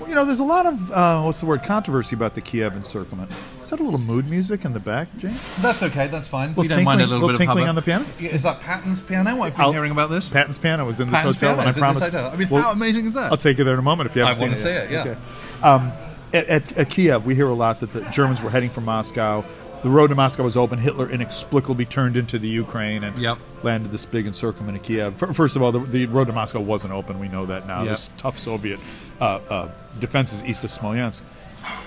well, 0.00 0.08
you 0.08 0.14
know 0.14 0.24
there's 0.24 0.40
a 0.40 0.44
lot 0.44 0.66
of 0.66 0.90
uh, 0.92 1.22
what's 1.22 1.40
the 1.40 1.46
word 1.46 1.62
controversy 1.62 2.16
about 2.16 2.34
the 2.34 2.40
Kiev 2.40 2.74
encirclement. 2.74 3.30
Is 3.62 3.70
that 3.70 3.80
a 3.80 3.82
little 3.82 4.00
mood 4.00 4.28
music 4.28 4.64
in 4.64 4.72
the 4.72 4.80
back, 4.80 5.08
James? 5.18 5.56
That's 5.62 5.82
okay. 5.82 6.06
That's 6.08 6.26
fine. 6.28 6.48
Little 6.48 6.62
we 6.62 6.68
don't 6.68 6.84
mind 6.84 7.00
a 7.00 7.04
little, 7.04 7.18
little 7.20 7.28
bit 7.28 7.34
of 7.34 7.38
tinkling 7.38 7.68
on 7.68 7.74
the 7.74 7.82
piano? 7.82 8.04
Is 8.18 8.42
that 8.42 8.60
Patton's 8.60 9.00
piano? 9.00 9.42
I've 9.42 9.54
been 9.54 9.60
I'll- 9.66 9.72
hearing 9.72 9.92
about 9.92 10.10
this. 10.10 10.30
Patton's 10.30 10.58
piano 10.58 10.84
was 10.86 10.98
in 11.00 11.08
this 11.08 11.16
Patton's 11.16 11.40
hotel, 11.40 11.60
and 11.60 11.68
I 11.68 11.72
promise. 11.72 12.02
I 12.02 12.36
mean, 12.36 12.48
Well, 12.48 12.62
how 12.62 12.72
amazing 12.72 13.06
is 13.06 13.14
that? 13.14 13.30
I'll 13.30 13.36
take 13.36 13.58
you 13.58 13.64
there 13.64 13.74
in 13.74 13.80
a 13.80 13.82
moment 13.82 14.10
if 14.10 14.16
you 14.16 14.24
I 14.24 14.28
haven't 14.28 14.40
wanna 14.40 14.56
seen 14.56 14.64
see 14.64 14.70
it, 14.70 14.90
yeah. 14.90 15.00
Okay. 15.02 15.16
Um, 15.62 15.92
at, 16.32 16.46
at, 16.46 16.78
at 16.78 16.90
Kiev, 16.90 17.26
we 17.26 17.34
hear 17.34 17.48
a 17.48 17.54
lot 17.54 17.80
that 17.80 17.92
the 17.92 18.00
Germans 18.10 18.40
were 18.42 18.50
heading 18.50 18.70
for 18.70 18.80
Moscow. 18.80 19.44
The 19.82 19.88
road 19.88 20.08
to 20.08 20.14
Moscow 20.14 20.42
was 20.42 20.56
open. 20.58 20.78
Hitler 20.78 21.08
inexplicably 21.10 21.86
turned 21.86 22.16
into 22.16 22.38
the 22.38 22.48
Ukraine 22.48 23.02
and 23.02 23.16
Yep. 23.18 23.38
landed 23.62 23.90
this 23.92 24.04
big 24.04 24.26
encirclement 24.26 24.76
of 24.76 24.82
Kiev. 24.84 25.14
First 25.16 25.56
of 25.56 25.62
all, 25.62 25.72
the, 25.72 25.78
the 25.80 26.06
road 26.06 26.26
to 26.26 26.34
Moscow 26.34 26.60
wasn't 26.60 26.92
open. 26.92 27.18
We 27.18 27.28
know 27.28 27.46
that 27.46 27.66
now. 27.66 27.78
Yep. 27.78 27.86
There's 27.86 28.10
tough 28.18 28.38
Soviet 28.38 28.78
uh, 29.20 29.40
uh, 29.48 29.68
defenses 29.98 30.44
east 30.44 30.64
of 30.64 30.70
Smolensk. 30.70 31.22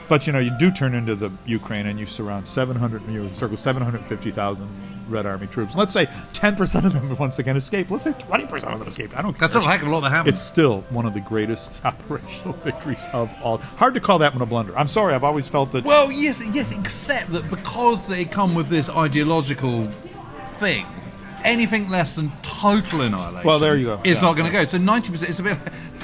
But 0.09 0.27
you 0.27 0.33
know, 0.33 0.39
you 0.39 0.51
do 0.59 0.69
turn 0.71 0.93
into 0.93 1.15
the 1.15 1.31
Ukraine 1.45 1.87
and 1.87 1.99
you 1.99 2.05
surround 2.05 2.47
700, 2.47 3.03
you 3.07 3.23
encircle 3.23 3.57
750,000 3.57 4.67
Red 5.09 5.25
Army 5.25 5.47
troops. 5.47 5.75
Let's 5.75 5.91
say 5.91 6.05
10% 6.33 6.85
of 6.85 6.93
them 6.93 7.15
once 7.19 7.39
again 7.39 7.57
escape. 7.57 7.89
Let's 7.89 8.03
say 8.03 8.11
20% 8.11 8.51
of 8.71 8.79
them 8.79 8.87
escape. 8.87 9.17
I 9.17 9.21
don't 9.21 9.37
That's 9.37 9.53
care. 9.53 9.61
not 9.61 9.67
a 9.67 9.71
heck 9.71 9.81
of 9.81 9.87
a 9.87 9.91
lot 9.91 10.01
that 10.01 10.09
happened. 10.11 10.29
It's 10.29 10.41
still 10.41 10.81
one 10.89 11.05
of 11.05 11.13
the 11.13 11.19
greatest 11.21 11.83
operational 11.85 12.53
victories 12.53 13.05
of 13.13 13.33
all. 13.43 13.57
Hard 13.57 13.93
to 13.95 13.99
call 13.99 14.19
that 14.19 14.33
one 14.33 14.41
a 14.41 14.45
blunder. 14.45 14.77
I'm 14.77 14.87
sorry. 14.87 15.13
I've 15.13 15.23
always 15.23 15.47
felt 15.47 15.71
that. 15.71 15.83
Well, 15.83 16.11
yes, 16.11 16.41
yes, 16.53 16.71
except 16.77 17.31
that 17.31 17.49
because 17.49 18.07
they 18.07 18.25
come 18.25 18.53
with 18.55 18.67
this 18.67 18.89
ideological 18.89 19.83
thing, 20.57 20.85
anything 21.43 21.89
less 21.89 22.15
than 22.15 22.29
total 22.41 23.01
annihilation. 23.01 23.47
Well, 23.47 23.59
there 23.59 23.75
you 23.75 23.85
go. 23.87 24.01
It's 24.03 24.21
Yeah. 24.21 24.27
not 24.27 24.37
going 24.37 24.47
to 24.47 24.53
go. 24.53 24.63
So 24.65 24.77
ninety 24.77 25.11
percent. 25.11 25.29
It's 25.29 25.39
a 25.39 25.43
bit. 25.43 25.57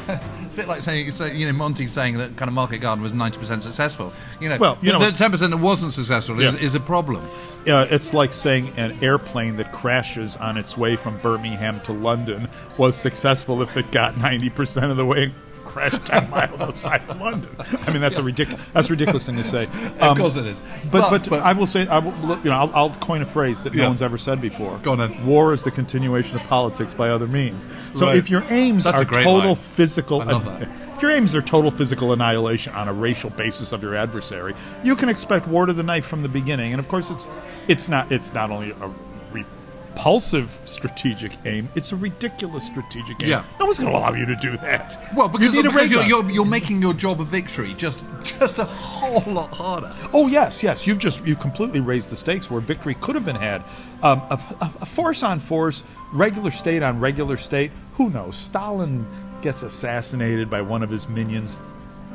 It's 0.49 0.55
a 0.55 0.57
bit 0.57 0.67
like 0.67 0.81
saying, 0.81 1.11
you 1.37 1.45
know, 1.45 1.53
Monty 1.53 1.85
saying 1.85 2.17
that 2.17 2.35
kind 2.35 2.49
of 2.49 2.55
Market 2.55 2.79
Garden 2.79 3.03
was 3.03 3.13
ninety 3.13 3.37
percent 3.37 3.61
successful. 3.61 4.11
You 4.41 4.49
know, 4.49 4.57
Well, 4.57 4.77
you 4.81 4.91
know- 4.91 4.99
the 4.99 5.11
ten 5.11 5.29
percent 5.31 5.51
that 5.51 5.57
wasn't 5.57 5.93
successful 5.93 6.39
is, 6.39 6.55
Yeah. 6.55 6.59
is 6.61 6.73
a 6.75 6.79
problem. 6.79 7.23
Uh, 7.67 7.85
it's 7.91 8.13
like 8.13 8.33
saying 8.33 8.71
an 8.77 8.97
airplane 9.03 9.57
that 9.57 9.71
crashes 9.71 10.37
on 10.37 10.57
its 10.57 10.75
way 10.77 10.95
from 10.95 11.17
Birmingham 11.19 11.79
to 11.81 11.91
London 11.93 12.49
was 12.77 12.95
successful 12.95 13.61
if 13.61 13.77
it 13.77 13.91
got 13.91 14.15
90% 14.15 14.89
of 14.89 14.97
the 14.97 15.05
way 15.05 15.31
crashed 15.65 16.05
10 16.07 16.29
miles 16.29 16.61
outside 16.61 17.01
of 17.09 17.19
London. 17.19 17.49
I 17.87 17.91
mean, 17.91 18.01
that's 18.01 18.17
a 18.17 18.23
ridiculous. 18.23 18.63
That's 18.73 18.87
a 18.89 18.93
ridiculous 18.93 19.25
thing 19.25 19.35
to 19.37 19.43
say. 19.43 19.67
Um, 19.99 20.11
Of 20.11 20.17
course 20.17 20.35
it 20.37 20.45
is. 20.45 20.61
But, 20.91 20.91
But- 20.91 21.09
but, 21.23 21.29
but- 21.29 21.41
I 21.43 21.53
will 21.53 21.67
say, 21.67 21.85
I 21.87 21.99
will, 21.99 22.13
you 22.39 22.45
know, 22.49 22.57
I'll, 22.57 22.71
I'll 22.73 22.89
coin 22.95 23.21
a 23.21 23.25
phrase 23.25 23.61
that 23.63 23.73
Yeah. 23.73 23.83
no 23.83 23.89
one's 23.89 24.01
ever 24.01 24.17
said 24.17 24.39
before. 24.41 24.77
Go 24.83 24.93
on 24.93 24.97
then. 24.99 25.25
War 25.25 25.53
is 25.53 25.63
the 25.63 25.71
continuation 25.71 26.37
of 26.39 26.43
politics 26.47 26.93
by 26.93 27.09
other 27.09 27.27
means. 27.27 27.67
So 27.93 28.05
Right. 28.07 28.17
if 28.17 28.29
your 28.29 28.43
aims 28.49 28.85
That's 28.85 29.01
are 29.01 29.05
total 29.05 29.39
line. 29.39 29.55
physical, 29.55 30.21
I 30.21 30.25
love 30.25 30.45
that. 30.45 30.61
if 30.95 31.01
your 31.01 31.11
aims 31.11 31.35
are 31.35 31.41
total 31.41 31.69
physical 31.71 32.13
annihilation 32.13 32.73
on 32.75 32.87
a 32.87 32.93
racial 32.93 33.29
basis 33.31 33.71
of 33.73 33.83
your 33.83 33.95
adversary, 33.95 34.53
you 34.83 34.95
can 34.95 35.09
expect 35.09 35.47
war 35.47 35.65
to 35.65 35.73
the 35.73 35.83
knife 35.83 36.05
from 36.05 36.21
the 36.23 36.29
beginning. 36.29 36.71
And 36.71 36.79
of 36.79 36.87
course, 36.87 37.09
it's 37.09 37.27
it's 37.67 37.87
not 37.89 38.11
it's 38.11 38.33
not 38.33 38.49
only 38.51 38.71
a 38.71 38.89
repulsive 39.99 40.57
strategic 40.65 41.31
aim; 41.45 41.67
it's 41.75 41.91
a 41.91 41.95
ridiculous 41.95 42.65
strategic 42.65 43.21
aim. 43.21 43.29
Yeah. 43.29 43.43
no 43.59 43.65
one's 43.65 43.79
going 43.79 43.91
to 43.91 43.97
allow 43.97 44.13
you 44.13 44.25
to 44.25 44.35
do 44.35 44.55
that. 44.57 44.97
Well, 45.15 45.27
because, 45.27 45.53
you 45.53 45.59
a 45.59 45.63
because 45.63 45.91
you're, 45.91 46.03
you're, 46.03 46.29
you're 46.31 46.45
making 46.45 46.81
your 46.81 46.93
job 46.93 47.19
of 47.19 47.27
victory 47.27 47.73
just 47.73 48.03
just 48.23 48.59
a 48.59 48.65
whole 48.65 49.33
lot 49.33 49.49
harder. 49.49 49.93
Oh 50.13 50.27
yes, 50.27 50.63
yes. 50.63 50.87
You've 50.87 50.99
just 50.99 51.25
you 51.25 51.35
completely 51.35 51.81
raised 51.81 52.09
the 52.09 52.15
stakes 52.15 52.49
where 52.49 52.61
victory 52.61 52.95
could 52.95 53.15
have 53.15 53.25
been 53.25 53.35
had. 53.35 53.61
Um, 54.01 54.21
a, 54.29 54.39
a, 54.61 54.71
a 54.81 54.85
force 54.85 55.23
on 55.23 55.39
force, 55.39 55.83
regular 56.13 56.51
state 56.51 56.81
on 56.81 56.99
regular 56.99 57.35
state. 57.35 57.71
Who 57.95 58.09
knows? 58.09 58.37
Stalin 58.37 59.05
gets 59.41 59.63
assassinated 59.63 60.49
by 60.49 60.61
one 60.61 60.83
of 60.83 60.89
his 60.89 61.09
minions. 61.09 61.59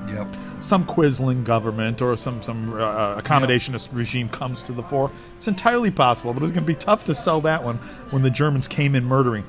Yep. 0.09 0.27
Some 0.61 0.85
quisling 0.85 1.45
government 1.45 2.01
or 2.03 2.17
some 2.17 2.43
some 2.43 2.75
uh, 2.75 3.21
accommodationist 3.21 3.89
regime 3.93 4.29
comes 4.29 4.63
to 4.65 4.73
the 4.73 4.83
fore. 4.83 5.11
It's 5.37 5.49
entirely 5.49 5.91
possible, 5.91 6.33
but 6.33 6.43
it's 6.43 6.53
going 6.53 6.65
to 6.65 6.73
be 6.73 6.75
tough 6.79 7.05
to 7.05 7.15
sell 7.15 7.41
that 7.43 7.65
one 7.65 7.77
when 8.11 8.23
the 8.23 8.31
Germans 8.31 8.69
came 8.69 8.95
in 8.95 9.05
murdering, 9.05 9.45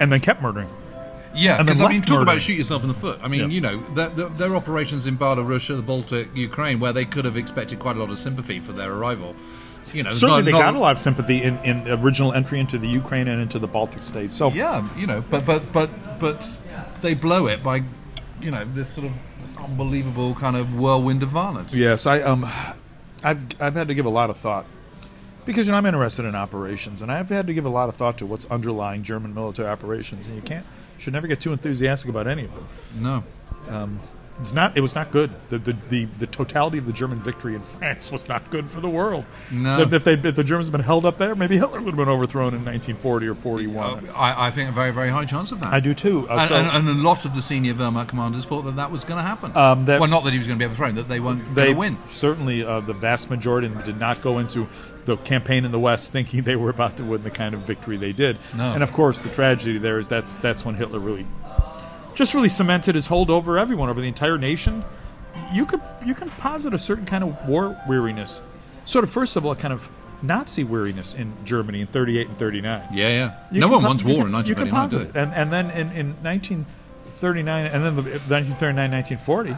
and 0.00 0.10
then 0.12 0.20
kept 0.20 0.42
murdering. 0.42 0.68
Yeah, 1.34 1.62
because 1.62 1.80
I 1.80 1.88
mean, 1.88 2.02
talk 2.02 2.20
about 2.20 2.42
shoot 2.42 2.54
yourself 2.58 2.82
in 2.82 2.88
the 2.88 2.94
foot. 2.94 3.18
I 3.22 3.28
mean, 3.28 3.40
Yeah. 3.40 3.46
you 3.46 3.60
know, 3.62 3.78
their, 3.94 4.10
their, 4.10 4.28
their 4.28 4.54
operations 4.56 5.06
in 5.06 5.16
Belarus, 5.16 5.68
the 5.74 5.80
Baltic, 5.80 6.28
Ukraine, 6.36 6.78
where 6.78 6.92
they 6.92 7.06
could 7.06 7.24
have 7.24 7.38
expected 7.38 7.78
quite 7.78 7.96
a 7.96 8.00
lot 8.00 8.10
of 8.10 8.18
sympathy 8.18 8.60
for 8.60 8.72
their 8.72 8.92
arrival. 8.92 9.34
You 9.94 10.02
know, 10.02 10.10
Certainly, 10.10 10.42
not- 10.42 10.44
they 10.44 10.50
not- 10.52 10.60
got 10.60 10.74
a 10.74 10.78
lot 10.78 10.92
of 10.92 10.98
sympathy 10.98 11.42
in, 11.42 11.56
in 11.64 11.88
original 11.88 12.34
entry 12.34 12.60
into 12.60 12.76
the 12.76 12.86
Ukraine 12.86 13.28
and 13.28 13.40
into 13.40 13.58
the 13.58 13.66
Baltic 13.66 14.02
states. 14.02 14.36
So 14.36 14.50
Yeah, 14.50 14.86
you 14.98 15.06
know, 15.06 15.24
but 15.30 15.46
but 15.46 15.72
but 15.72 15.88
but 16.20 16.46
they 17.00 17.14
blow 17.14 17.46
it 17.46 17.62
by, 17.64 17.82
you 18.42 18.50
know, 18.50 18.66
this 18.74 18.90
sort 18.90 19.06
of 19.06 19.12
unbelievable 19.62 20.34
kind 20.34 20.56
of 20.56 20.78
whirlwind 20.78 21.22
of 21.22 21.30
violence. 21.30 21.74
Yes, 21.74 22.06
I 22.06 22.20
um, 22.20 22.44
I've 23.24 23.60
I've 23.60 23.74
had 23.74 23.88
to 23.88 23.94
give 23.94 24.06
a 24.06 24.10
lot 24.10 24.30
of 24.30 24.36
thought 24.36 24.66
because 25.44 25.66
you 25.66 25.72
know 25.72 25.78
I'm 25.78 25.86
interested 25.86 26.24
in 26.24 26.34
operations, 26.34 27.02
and 27.02 27.10
I've 27.10 27.28
had 27.28 27.46
to 27.46 27.54
give 27.54 27.66
a 27.66 27.70
lot 27.70 27.88
of 27.88 27.96
thought 27.96 28.18
to 28.18 28.26
what's 28.26 28.46
underlying 28.46 29.02
German 29.02 29.34
military 29.34 29.68
operations, 29.68 30.26
and 30.26 30.36
you 30.36 30.42
can't 30.42 30.66
should 30.98 31.12
never 31.12 31.26
get 31.26 31.40
too 31.40 31.52
enthusiastic 31.52 32.08
about 32.08 32.26
any 32.26 32.44
of 32.44 32.54
them. 32.54 32.68
No. 33.00 33.24
Um, 33.68 34.00
it's 34.42 34.52
not. 34.52 34.76
It 34.76 34.80
was 34.80 34.94
not 34.94 35.10
good. 35.10 35.30
The, 35.48 35.58
the 35.58 35.76
the 35.88 36.04
the 36.18 36.26
totality 36.26 36.78
of 36.78 36.86
the 36.86 36.92
German 36.92 37.18
victory 37.20 37.54
in 37.54 37.60
France 37.78 38.12
was 38.12 38.28
not 38.28 38.50
good 38.50 38.68
for 38.68 38.80
the 38.80 38.88
world. 38.90 39.24
No. 39.50 39.80
If- 39.80 40.04
they 40.04 40.14
if 40.14 40.36
the 40.36 40.44
Germans 40.44 40.66
had 40.68 40.72
been 40.72 40.80
held 40.82 41.06
up 41.06 41.16
there, 41.18 41.34
maybe 41.34 41.56
Hitler 41.56 41.80
would 41.80 41.94
have 41.94 41.96
been 41.96 42.08
overthrown 42.08 42.48
in 42.54 42.64
1940 42.64 43.28
or 43.28 43.34
41. 43.34 44.10
I, 44.10 44.48
I 44.48 44.50
think 44.50 44.68
a 44.68 44.72
very 44.72 44.90
very 44.90 45.08
high 45.10 45.24
chance 45.24 45.52
of 45.52 45.60
that. 45.60 45.72
I 45.72 45.80
do 45.80 45.94
too. 45.94 46.28
Uh, 46.28 46.36
and, 46.40 46.48
so- 46.48 46.54
and, 46.56 46.88
and 46.88 46.98
a 46.98 47.02
lot 47.02 47.24
of 47.24 47.34
the 47.34 47.42
senior 47.42 47.74
Wehrmacht 47.74 48.08
commanders 48.08 48.44
thought 48.44 48.62
that 48.62 48.76
that 48.76 48.90
was 48.90 49.04
going 49.04 49.18
to 49.18 49.22
happen. 49.26 49.56
Um, 49.56 49.86
well, 49.86 50.06
not 50.08 50.24
that 50.24 50.32
he 50.32 50.38
was 50.38 50.46
going 50.46 50.58
to 50.58 50.62
be 50.62 50.66
overthrown; 50.66 50.96
that 50.96 51.08
they 51.08 51.20
weren't 51.20 51.42
going 51.44 51.54
they 51.54 51.72
to 51.72 51.78
win. 51.78 51.96
certainly 52.10 52.62
uh, 52.64 52.80
the 52.80 52.92
vast 52.94 53.30
majority 53.30 53.68
of 53.68 53.74
them 53.74 53.84
did 53.84 53.98
not 54.00 54.20
go 54.22 54.38
into 54.38 54.66
the 55.04 55.16
campaign 55.16 55.64
in 55.64 55.72
the 55.72 55.80
West 55.80 56.12
thinking 56.12 56.42
they 56.42 56.56
were 56.56 56.70
about 56.70 56.96
to 56.96 57.04
win 57.04 57.22
the 57.22 57.30
kind 57.30 57.54
of 57.54 57.60
victory 57.62 57.96
they 57.96 58.12
did. 58.12 58.36
No. 58.56 58.72
And 58.72 58.82
of 58.82 58.92
course, 58.92 59.18
the 59.18 59.28
tragedy 59.30 59.78
there 59.78 59.98
is 59.98 60.08
that's 60.08 60.38
that's 60.38 60.64
when 60.64 60.74
Hitler 60.74 60.98
really 60.98 61.26
just 62.14 62.34
really 62.34 62.48
cemented 62.48 62.94
his 62.94 63.06
hold 63.06 63.30
over 63.30 63.58
everyone, 63.58 63.88
over 63.88 64.00
the 64.00 64.08
entire 64.08 64.38
nation. 64.38 64.84
You 65.52 65.64
could 65.66 65.80
you 66.04 66.14
can 66.14 66.30
posit 66.30 66.74
a 66.74 66.78
certain 66.78 67.06
kind 67.06 67.24
of 67.24 67.48
war 67.48 67.76
weariness, 67.88 68.42
sort 68.84 69.04
of 69.04 69.10
first 69.10 69.36
of 69.36 69.44
all, 69.46 69.52
a 69.52 69.56
kind 69.56 69.72
of 69.72 69.88
Nazi 70.22 70.62
weariness 70.62 71.14
in 71.14 71.32
Germany 71.44 71.80
in 71.80 71.86
38 71.88 72.28
and 72.28 72.38
39. 72.38 72.82
Yeah, 72.92 73.08
yeah. 73.08 73.34
You 73.50 73.60
no 73.60 73.68
one 73.68 73.80
po- 73.80 73.86
wants 73.88 74.02
you 74.04 74.08
war 74.14 74.26
can- 74.26 74.34
in 74.34 74.46
You 74.46 74.54
can 74.54 74.70
1939, 74.70 74.70
posit 74.70 75.16
it. 75.16 75.20
And, 75.20 75.32
and 75.34 75.52
then 75.52 75.70
in, 75.70 75.90
in 75.98 76.14
1939, 76.22 77.66
and 77.66 77.84
then 77.84 77.96
the 77.96 78.02
1939, 78.02 78.90
1940, 78.90 79.56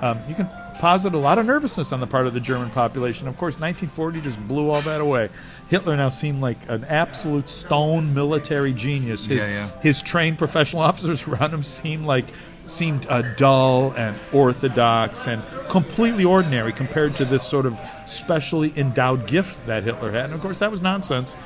um, 0.00 0.18
you 0.28 0.34
can 0.34 0.48
posit 0.78 1.14
a 1.14 1.18
lot 1.18 1.38
of 1.38 1.46
nervousness 1.46 1.92
on 1.92 2.00
the 2.00 2.06
part 2.06 2.26
of 2.26 2.34
the 2.34 2.40
German 2.40 2.70
population. 2.70 3.28
Of 3.28 3.36
course, 3.36 3.60
1940 3.60 4.20
just 4.20 4.48
blew 4.48 4.70
all 4.70 4.80
that 4.82 5.00
away. 5.00 5.28
Hitler 5.68 5.96
now 5.96 6.08
seemed 6.08 6.40
like 6.40 6.58
an 6.68 6.84
absolute 6.84 7.48
stone 7.48 8.14
military 8.14 8.72
genius. 8.72 9.26
His, 9.26 9.46
Yeah, 9.46 9.52
yeah. 9.52 9.80
his 9.80 10.02
trained 10.02 10.38
professional 10.38 10.82
officers 10.88 11.26
around 11.26 11.52
him 11.52 11.62
seemed 11.62 12.06
like 12.06 12.26
seemed 12.66 13.06
uh, 13.08 13.22
dull 13.36 13.92
and 13.92 14.14
orthodox 14.32 15.26
and 15.26 15.42
completely 15.70 16.24
ordinary 16.24 16.72
compared 16.72 17.14
to 17.14 17.24
this 17.24 17.42
sort 17.42 17.64
of 17.64 17.78
specially 18.06 18.72
endowed 18.76 19.26
gift 19.26 19.66
that 19.66 19.84
Hitler 19.84 20.12
had. 20.12 20.26
And 20.26 20.34
of 20.34 20.40
course, 20.40 20.58
that 20.58 20.70
was 20.70 20.82
nonsense. 20.82 21.36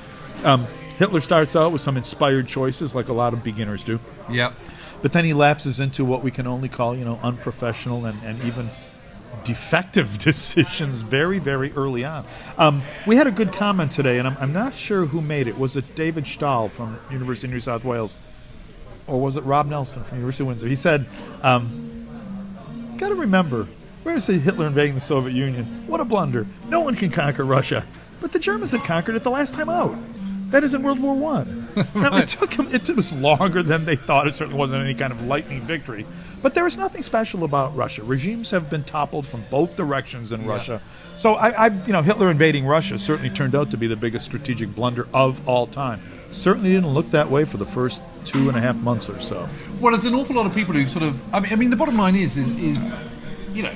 Um, 0.44 0.66
Hitler 0.98 1.20
starts 1.20 1.54
out 1.56 1.72
with 1.72 1.80
some 1.80 1.96
inspired 1.96 2.48
choices, 2.48 2.94
like 2.94 3.08
a 3.08 3.12
lot 3.12 3.32
of 3.32 3.44
beginners 3.44 3.84
do. 3.84 4.00
Yep. 4.30 4.52
But 5.00 5.12
then 5.12 5.24
he 5.24 5.34
lapses 5.34 5.80
into 5.80 6.04
what 6.04 6.22
we 6.22 6.30
can 6.30 6.46
only 6.46 6.68
call, 6.68 6.96
you 6.96 7.04
know, 7.04 7.18
unprofessional 7.22 8.06
and, 8.06 8.20
and 8.24 8.42
even 8.44 8.68
defective 9.44 10.18
decisions 10.18 11.02
very, 11.02 11.38
very 11.38 11.72
early 11.72 12.04
on. 12.04 12.24
Um, 12.58 12.82
we 13.06 13.16
had 13.16 13.26
a 13.26 13.30
good 13.30 13.52
comment 13.52 13.92
today, 13.92 14.18
and 14.18 14.28
I'm, 14.28 14.36
I'm 14.38 14.52
not 14.52 14.74
sure 14.74 15.06
who 15.06 15.20
made 15.20 15.46
it. 15.46 15.58
Was 15.58 15.76
it 15.76 15.94
David 15.94 16.24
Stahel 16.24 16.70
from 16.70 16.98
University 17.10 17.46
of 17.46 17.52
New 17.52 17.60
South 17.60 17.84
Wales? 17.84 18.16
Or 19.06 19.20
was 19.20 19.36
it 19.36 19.42
Rob 19.42 19.66
Nelson 19.66 20.04
from 20.04 20.18
University 20.18 20.44
of 20.44 20.48
Windsor? 20.48 20.68
He 20.68 20.76
said, 20.76 21.06
um, 21.42 21.68
got 22.98 23.08
to 23.08 23.14
remember, 23.16 23.66
where's 24.04 24.26
the 24.26 24.34
Hitler 24.34 24.66
invading 24.66 24.94
the 24.94 25.00
Soviet 25.00 25.34
Union? 25.34 25.64
What 25.86 26.00
a 26.00 26.04
blunder! 26.04 26.46
No 26.68 26.80
one 26.80 26.94
can 26.94 27.10
conquer 27.10 27.44
Russia, 27.44 27.84
but 28.20 28.32
the 28.32 28.38
Germans 28.38 28.70
had 28.70 28.82
conquered 28.82 29.16
it 29.16 29.24
the 29.24 29.30
last 29.30 29.54
time 29.54 29.68
out. 29.68 29.96
That 30.50 30.62
is 30.62 30.74
in 30.74 30.82
World 30.82 31.00
War 31.00 31.14
One. 31.14 31.60
Now, 31.94 32.18
it 32.18 32.28
took 32.28 32.50
them. 32.50 32.68
It 32.70 32.84
took 32.84 32.98
us 32.98 33.14
longer 33.14 33.62
than 33.62 33.86
they 33.86 33.96
thought. 33.96 34.28
It 34.28 34.34
certainly 34.34 34.58
wasn't 34.58 34.84
any 34.84 34.94
kind 34.94 35.10
of 35.10 35.22
lightning 35.24 35.62
victory, 35.62 36.04
but 36.42 36.54
there 36.54 36.66
is 36.66 36.76
nothing 36.76 37.02
special 37.02 37.44
about 37.44 37.75
Russia. 37.76 38.02
Regimes 38.02 38.50
have 38.50 38.68
been 38.68 38.84
toppled 38.84 39.26
from 39.26 39.44
both 39.50 39.76
directions 39.76 40.32
in 40.32 40.44
Russia. 40.44 40.80
So 41.16 41.34
I, 41.34 41.66
I, 41.66 41.66
you 41.87 41.92
know, 41.92 42.02
Hitler 42.02 42.30
invading 42.30 42.66
Russia 42.66 42.99
certainly 42.99 43.30
turned 43.30 43.54
out 43.54 43.70
to 43.70 43.76
be 43.76 43.87
the 43.87 43.96
biggest 43.96 44.25
strategic 44.25 44.75
blunder 44.75 45.06
of 45.14 45.46
all 45.49 45.66
time. 45.66 46.00
Certainly 46.30 46.72
didn't 46.72 46.94
look 46.94 47.11
that 47.11 47.30
way 47.30 47.44
for 47.44 47.58
the 47.58 47.66
first 47.66 48.02
two 48.25 48.49
and 48.49 48.56
a 48.56 48.61
half 48.61 48.76
months 48.76 49.08
or 49.08 49.20
so. 49.20 49.49
Well, 49.80 49.92
there's 49.92 50.04
an 50.04 50.14
awful 50.14 50.37
lot 50.37 50.46
of 50.46 50.54
people 50.54 50.75
who 50.75 50.87
sort 50.87 51.04
of. 51.04 51.34
I 51.34 51.40
mean, 51.40 51.52
I 51.52 51.56
mean, 51.56 51.70
the 51.70 51.76
bottom 51.76 51.96
line 51.96 52.16
is, 52.16 52.38
is, 52.38 52.54
is, 52.58 52.94
you 53.52 53.62
know, 53.62 53.72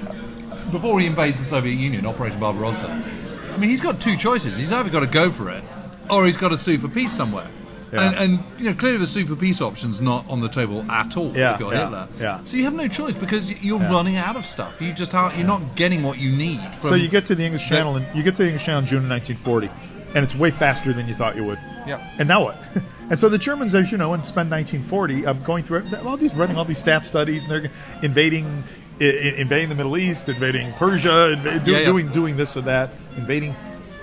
before 0.73 0.99
he 0.99 1.07
invades 1.07 1.39
the 1.39 1.45
Soviet 1.45 1.75
Union, 1.75 2.07
Operation 2.07 2.41
Barbarossa. 2.41 2.89
I 2.89 3.57
mean, 3.59 3.71
he's 3.71 3.81
got 3.81 4.01
two 4.01 4.17
choices. 4.17 4.57
He's 4.57 4.73
either 4.73 4.91
got 4.91 5.01
to 5.01 5.07
go 5.07 5.31
for 5.31 5.51
it, 5.51 5.63
or 6.11 6.25
he's 6.25 6.37
got 6.37 6.49
to 6.49 6.59
sue 6.59 6.79
for 6.79 6.89
peace 6.89 7.13
somewhere. 7.13 7.47
Yeah. 7.93 8.01
And, 8.03 8.15
and 8.17 8.45
you 8.59 8.65
know, 8.71 8.75
clearly 8.75 8.99
the 8.99 9.07
super 9.07 9.37
peace 9.37 9.61
option's 9.61 10.01
not 10.01 10.29
on 10.29 10.41
the 10.41 10.49
table 10.49 10.83
at 10.91 11.17
all. 11.17 11.37
Yeah, 11.37 11.55
if 11.55 11.61
you're 11.61 11.73
yeah, 11.73 11.85
Hitler. 11.85 12.09
yeah. 12.19 12.41
So 12.45 12.57
you 12.57 12.65
have 12.65 12.75
no 12.75 12.89
choice 12.89 13.15
because 13.15 13.63
you're 13.65 13.81
Yeah. 13.81 13.93
running 13.93 14.17
out 14.17 14.37
of 14.37 14.45
stuff. 14.45 14.81
You 14.83 14.93
just 14.93 15.15
aren't. 15.15 15.37
You're 15.37 15.47
not 15.47 15.63
getting 15.77 16.03
what 16.03 16.19
you 16.19 16.31
need. 16.31 16.61
From, 16.81 16.89
so 16.91 16.95
you 16.97 17.09
get 17.09 17.27
to 17.27 17.35
the 17.35 17.45
English 17.45 17.69
Channel, 17.69 17.97
and 17.97 18.07
you 18.17 18.23
get 18.23 18.35
to 18.37 18.43
the 18.43 18.49
English 18.49 18.65
Channel 18.65 18.81
in 18.81 18.87
June 18.87 19.05
of 19.05 19.11
1940, 19.11 19.71
and 20.17 20.25
it's 20.25 20.35
way 20.35 20.51
faster 20.51 20.93
than 20.93 21.07
you 21.07 21.15
thought 21.15 21.37
you 21.37 21.45
would. 21.45 21.59
Yep. 21.87 22.01
And 22.19 22.29
now 22.29 22.43
what? 22.45 22.57
and 23.11 23.17
so 23.19 23.29
the 23.29 23.39
Germans, 23.39 23.75
as 23.75 23.93
you 23.93 23.99
know, 23.99 24.13
and 24.15 24.27
spend 24.27 24.51
1940 24.51 25.27
um, 25.27 25.43
going 25.45 25.63
through 25.63 25.85
all 26.05 26.17
these, 26.17 26.35
running 26.35 26.57
all 26.57 26.65
these 26.65 26.79
staff 26.79 27.05
studies, 27.05 27.45
and 27.45 27.53
they're 27.53 27.71
invading, 28.03 28.65
invading 28.99 29.69
the 29.69 29.75
Middle 29.77 29.97
East, 29.97 30.29
invading 30.29 30.73
Persia, 30.73 31.09
inv- 31.37 31.63
do, 31.65 31.71
Yeah, 31.71 31.79
yeah. 31.79 31.85
doing 31.85 32.09
doing 32.09 32.37
this 32.37 32.57
or 32.57 32.63
that, 32.63 32.91
invading 33.17 33.55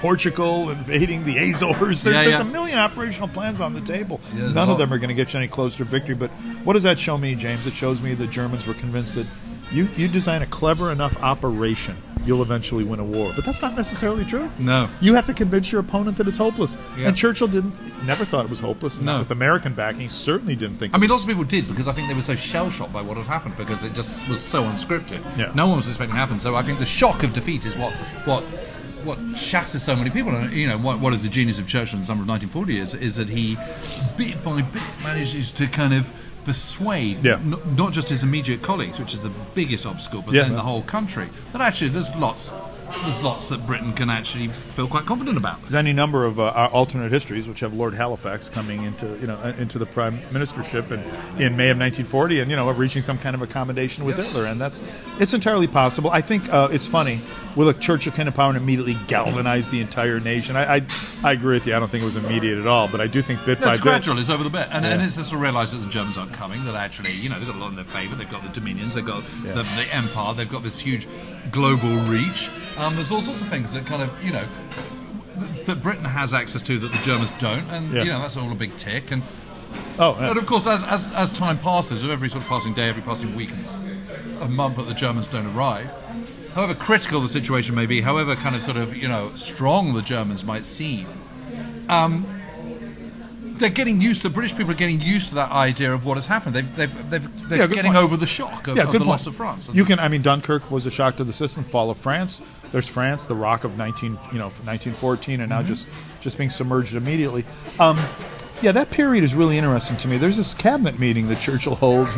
Portugal, 0.03 0.69
invading 0.69 1.24
the 1.24 1.38
Azores. 1.38 2.03
There's, 2.03 2.17
Yeah, 2.17 2.24
there's 2.25 2.39
a 2.39 2.43
million 2.43 2.77
operational 2.77 3.29
plans 3.29 3.62
on 3.62 3.74
the 3.74 3.79
table. 3.79 4.19
Yeah, 4.36 4.51
None 4.51 4.69
of 4.69 4.77
them 4.77 4.91
are 4.91 4.98
going 4.98 5.07
to 5.07 5.13
get 5.15 5.31
you 5.33 5.39
any 5.39 5.48
closer 5.48 5.77
to 5.77 5.83
victory. 5.86 6.13
But 6.13 6.29
what 6.65 6.74
does 6.74 6.83
that 6.83 7.00
show 7.00 7.17
me, 7.17 7.36
James? 7.36 7.65
It 7.65 7.72
shows 7.74 8.01
me 8.01 8.13
the 8.13 8.27
Germans 8.27 8.67
were 8.67 8.74
convinced 8.74 9.15
that 9.15 9.25
you, 9.72 9.86
you 9.95 10.10
design 10.10 10.41
a 10.41 10.45
clever 10.45 10.91
enough 10.91 11.15
operation, 11.24 11.95
you'll 12.25 12.41
eventually 12.41 12.83
win 12.83 13.00
a 13.00 13.03
war. 13.05 13.31
But 13.33 13.45
that's 13.45 13.62
not 13.62 13.77
necessarily 13.77 14.25
true. 14.25 14.51
No. 14.60 14.89
You 15.00 15.13
have 15.15 15.25
to 15.27 15.33
convince 15.33 15.72
your 15.72 15.79
opponent 15.79 16.17
that 16.17 16.27
it's 16.27 16.38
hopeless. 16.38 16.77
Yeah. 16.98 17.07
And 17.07 17.15
Churchill 17.17 17.48
didn't, 17.48 17.74
never 18.05 18.25
thought 18.25 18.43
it 18.43 18.50
was 18.50 18.60
hopeless. 18.60 19.00
No. 19.00 19.19
With 19.19 19.31
American 19.31 19.74
backing, 19.74 20.10
certainly 20.10 20.57
didn't 20.57 20.75
think. 20.79 20.93
I 20.93 20.98
it 20.98 21.00
mean, 21.00 21.10
was- 21.10 21.12
lots 21.12 21.24
of 21.24 21.29
people 21.29 21.45
did 21.45 21.69
because 21.69 21.88
I 21.88 21.93
think 21.93 22.10
they 22.10 22.13
were 22.13 22.22
so 22.22 22.36
shell 22.36 22.69
shocked 22.69 22.91
by 22.91 23.01
what 23.01 23.15
had 23.15 23.25
happened 23.27 23.55
because 23.55 23.86
it 23.86 23.93
just 23.95 24.27
was 24.27 24.41
so 24.41 24.63
unscripted. 24.63 25.22
Yeah. 25.38 25.53
No 25.55 25.67
one 25.67 25.77
was 25.77 25.88
expecting 25.88 26.13
it 26.13 26.19
to 26.19 26.25
happen. 26.25 26.39
So 26.39 26.55
I 26.57 26.62
think 26.62 26.79
the 26.79 26.86
shock 26.86 27.24
of 27.24 27.31
defeat 27.31 27.65
is 27.65 27.77
what 27.77 27.93
what 28.25 28.43
what 29.05 29.17
shatters 29.38 29.83
so 29.83 29.95
many 29.95 30.10
people. 30.10 30.33
And 30.36 30.51
you 30.53 30.67
know, 30.67 30.77
what, 30.77 31.00
what 31.00 31.13
is 31.13 31.24
the 31.24 31.29
genius 31.29 31.60
of 31.60 31.67
Churchill 31.67 31.95
in 31.98 32.01
the 32.01 32.05
summer 32.05 32.22
of 32.22 32.27
1940 32.27 32.79
is 32.79 32.93
is 32.95 33.15
that 33.17 33.29
he 33.29 33.57
bit 34.17 34.43
by 34.43 34.62
bit 34.62 34.81
manages 35.03 35.51
to 35.53 35.67
kind 35.67 35.93
of 35.93 36.12
persuade 36.45 37.24
Yeah. 37.24 37.36
n- 37.36 37.55
not 37.77 37.93
just 37.93 38.10
his 38.10 38.24
immediate 38.24 38.62
colleagues, 38.62 39.00
which 39.00 39.13
is 39.13 39.22
the 39.22 39.31
biggest 39.55 39.86
obstacle, 39.86 40.22
but 40.25 40.33
Yeah. 40.36 40.43
then 40.43 40.53
the 40.53 40.62
whole 40.62 40.81
country. 40.83 41.27
That 41.53 41.62
actually 41.62 41.89
there's 41.89 42.13
lots 42.17 42.51
there's 43.03 43.23
lots 43.23 43.50
that 43.50 43.65
Britain 43.65 43.91
can 43.93 44.09
actually 44.09 44.47
feel 44.47 44.88
quite 44.88 45.05
confident 45.05 45.38
about. 45.38 45.59
There's 45.62 45.73
any 45.75 45.93
number 45.93 46.25
of 46.25 46.39
uh, 46.39 46.45
our 46.55 46.69
alternate 46.69 47.12
histories, 47.12 47.47
which 47.47 47.59
have 47.62 47.73
Lord 47.73 47.93
Halifax 47.93 48.50
coming 48.50 48.83
into 48.83 49.07
you 49.19 49.27
know 49.27 49.35
uh, 49.35 49.53
into 49.57 49.77
the 49.79 49.85
prime 49.85 50.17
ministership 50.31 50.91
in, 50.91 51.00
in 51.41 51.57
May 51.57 51.69
of 51.69 51.77
1940, 51.79 52.39
and 52.41 52.50
you 52.51 52.55
know 52.57 52.69
reaching 52.71 53.01
some 53.01 53.17
kind 53.17 53.35
of 53.35 53.41
accommodation 53.41 54.05
with 54.05 54.17
Hitler, 54.17 54.45
and 54.45 54.59
that's 54.62 54.83
it's 55.19 55.33
entirely 55.33 55.67
possible. 55.67 56.09
I 56.12 56.21
think 56.21 56.51
uh, 56.53 56.69
it's 56.71 56.88
funny. 56.88 57.19
Will 57.55 57.69
a 57.69 57.73
Churchill 57.75 58.12
kind 58.13 58.27
of 58.27 58.34
power 58.34 58.47
and 58.49 58.58
immediately 58.58 58.97
galvanize 59.08 59.69
the 59.69 59.79
entire 59.79 60.19
nation? 60.19 60.56
I, 60.56 60.77
I 60.77 60.82
I 61.23 61.32
agree 61.34 61.56
with 61.56 61.67
you. 61.67 61.75
I 61.75 61.79
don't 61.79 61.88
think 61.89 62.01
it 62.01 62.06
was 62.06 62.15
immediate 62.15 62.58
at 62.58 62.65
all, 62.65 62.88
but 62.88 62.99
I 62.99 63.06
do 63.08 63.21
think 63.21 63.45
bit 63.45 63.60
No, 63.60 63.67
by 63.67 63.73
it's 63.73 63.84
bit. 63.84 63.89
gradual. 63.89 64.17
It's 64.17 64.29
over 64.29 64.43
the 64.43 64.49
bit, 64.49 64.69
and, 64.71 64.84
and 64.86 65.01
it's 65.01 65.17
just 65.17 65.29
to 65.32 65.38
realise 65.38 65.71
that 65.71 65.77
the 65.79 65.89
Germans 65.89 66.17
aren't 66.17 66.34
coming. 66.34 66.63
That 66.65 66.73
actually, 66.75 67.12
you 67.12 67.29
know, 67.29 67.38
they've 67.38 67.47
got 67.47 67.56
a 67.56 67.60
lot 67.60 67.69
in 67.69 67.75
their 67.75 67.84
favour. 67.86 68.15
They've 68.15 68.29
got 68.29 68.41
the 68.43 68.49
dominions. 68.49 68.95
They've 68.95 69.06
got 69.06 69.23
Yeah. 69.45 69.53
the, 69.53 69.63
the 69.63 69.88
empire. 69.93 70.34
They've 70.34 70.49
got 70.49 70.63
this 70.63 70.79
huge 70.79 71.08
global 71.51 71.89
reach. 72.12 72.49
Um, 72.77 72.95
there's 72.95 73.12
all 73.12 73.21
sorts 73.21 73.41
of 73.41 73.47
things 73.47 73.73
that 73.73 73.86
kind 73.86 74.01
of, 74.01 74.23
you 74.23 74.31
know, 74.31 74.45
that 75.65 75.81
Britain 75.81 76.05
has 76.05 76.33
access 76.33 76.62
to 76.63 76.79
that 76.79 76.91
the 76.91 76.97
Germans 77.03 77.31
don't, 77.39 77.67
and 77.69 77.91
Yeah. 77.93 78.03
you 78.03 78.09
know 78.12 78.19
that's 78.19 78.38
all 78.38 78.51
a 78.51 78.55
big 78.55 78.75
tick. 78.77 79.12
And 79.12 79.21
Oh, 79.99 80.15
yeah. 80.19 80.27
but 80.27 80.38
of 80.38 80.45
course, 80.45 80.67
as, 80.67 80.83
as 80.83 81.12
as 81.13 81.31
time 81.31 81.57
passes, 81.57 82.03
with 82.03 82.12
every 82.12 82.29
sort 82.29 82.43
of 82.43 82.49
passing 82.49 82.73
day, 82.73 82.89
every 82.89 83.01
passing 83.01 83.36
week, 83.36 83.49
a 84.41 84.47
month 84.47 84.75
that 84.77 84.83
the 84.88 84.93
Germans 84.93 85.27
don't 85.27 85.47
arrive. 85.55 85.89
However 86.53 86.75
critical 86.75 87.19
the 87.19 87.29
situation 87.29 87.73
may 87.73 87.88
be, 87.88 88.01
however 88.01 88.36
kind 88.36 88.55
of 88.55 88.62
sort 88.62 88.77
of 88.77 88.95
you 88.95 89.07
know 89.07 89.31
strong 89.36 89.93
the 89.93 90.01
Germans 90.03 90.45
might 90.45 90.65
seem, 90.65 91.07
um, 91.89 92.25
they're 93.57 93.69
getting 93.69 94.01
used 94.01 94.21
to. 94.23 94.29
British 94.29 94.55
people 94.55 94.71
are 94.71 94.75
getting 94.75 95.01
used 95.01 95.29
to 95.29 95.36
that 95.36 95.51
idea 95.51 95.91
of 95.93 96.05
what 96.05 96.15
has 96.17 96.27
happened. 96.27 96.55
They've, 96.55 96.75
they've, 96.75 97.09
they've, 97.09 97.49
they're 97.49 97.59
Yeah, 97.59 97.67
getting 97.67 97.93
point. 97.93 98.03
over 98.03 98.17
the 98.17 98.27
shock 98.27 98.67
of, 98.67 98.77
of 98.77 98.91
the 98.91 98.97
point. 98.99 99.05
loss 99.09 99.27
of 99.27 99.36
France. 99.36 99.69
You 99.73 99.86
can, 99.86 99.99
I 99.99 100.07
mean, 100.09 100.21
Dunkirk 100.21 100.69
was 100.69 100.86
a 100.86 100.91
shock 100.91 101.15
to 101.17 101.23
the 101.23 101.33
system. 101.33 101.63
Fall 101.63 101.89
of 101.89 101.97
France. 101.97 102.41
There's 102.73 102.89
France, 102.89 103.25
the 103.25 103.36
Rock 103.36 103.63
of 103.63 103.77
19, 103.77 104.17
you 104.33 104.39
know, 104.39 104.49
1914, 104.65 105.39
and 105.39 105.49
now 105.49 105.59
Mm-hmm. 105.59 105.67
just 105.67 105.88
just 106.21 106.38
being 106.38 106.49
submerged 106.49 106.95
immediately. 106.95 107.45
Um, 107.79 107.97
yeah, 108.62 108.71
that 108.71 108.89
period 108.89 109.23
is 109.23 109.36
really 109.36 109.57
interesting 109.57 109.95
to 109.97 110.07
me. 110.07 110.17
There's 110.17 110.38
this 110.38 110.53
cabinet 110.53 110.97
meeting 110.99 111.27
that 111.27 111.39
Churchill 111.39 111.75
holds. 111.75 112.12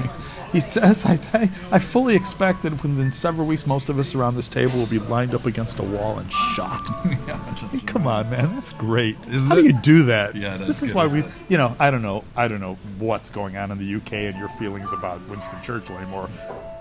He 0.51 0.61
says, 0.61 1.05
I, 1.05 1.49
I, 1.69 1.79
fully 1.79 2.15
expect 2.15 2.63
that 2.63 2.71
within 2.71 3.11
several 3.11 3.45
weeks, 3.45 3.67
most 3.67 3.89
of 3.89 3.99
us 3.99 4.15
around 4.15 4.35
this 4.35 4.47
table 4.47 4.77
will 4.77 4.85
be 4.87 4.99
lined 4.99 5.35
up 5.35 5.45
against 5.45 5.79
a 5.79 5.83
wall 5.83 6.17
and 6.17 6.31
shot. 6.31 6.87
Mean, 7.05 7.17
come 7.81 8.07
on, 8.07 8.29
man, 8.29 8.53
that's 8.55 8.71
great. 8.71 9.17
Isn't 9.27 9.49
How 9.49 9.57
it? 9.57 9.61
do 9.61 9.67
you 9.67 9.73
do 9.81 10.03
that? 10.03 10.33
Yeah, 10.35 10.55
this 10.55 10.81
is 10.81 10.89
good, 10.89 10.95
why 10.95 11.07
we, 11.07 11.19
it? 11.21 11.25
you 11.49 11.57
know, 11.57 11.75
I 11.77 11.91
don't 11.91 12.03
know, 12.03 12.23
I 12.37 12.47
don't 12.47 12.61
know 12.61 12.75
what's 12.99 13.29
going 13.29 13.57
on 13.57 13.69
in 13.71 13.77
the 13.79 13.95
UK 13.95 14.13
and 14.13 14.37
your 14.37 14.47
feelings 14.49 14.93
about 14.93 15.19
Winston 15.27 15.61
Churchill 15.61 15.97
anymore. 15.97 16.29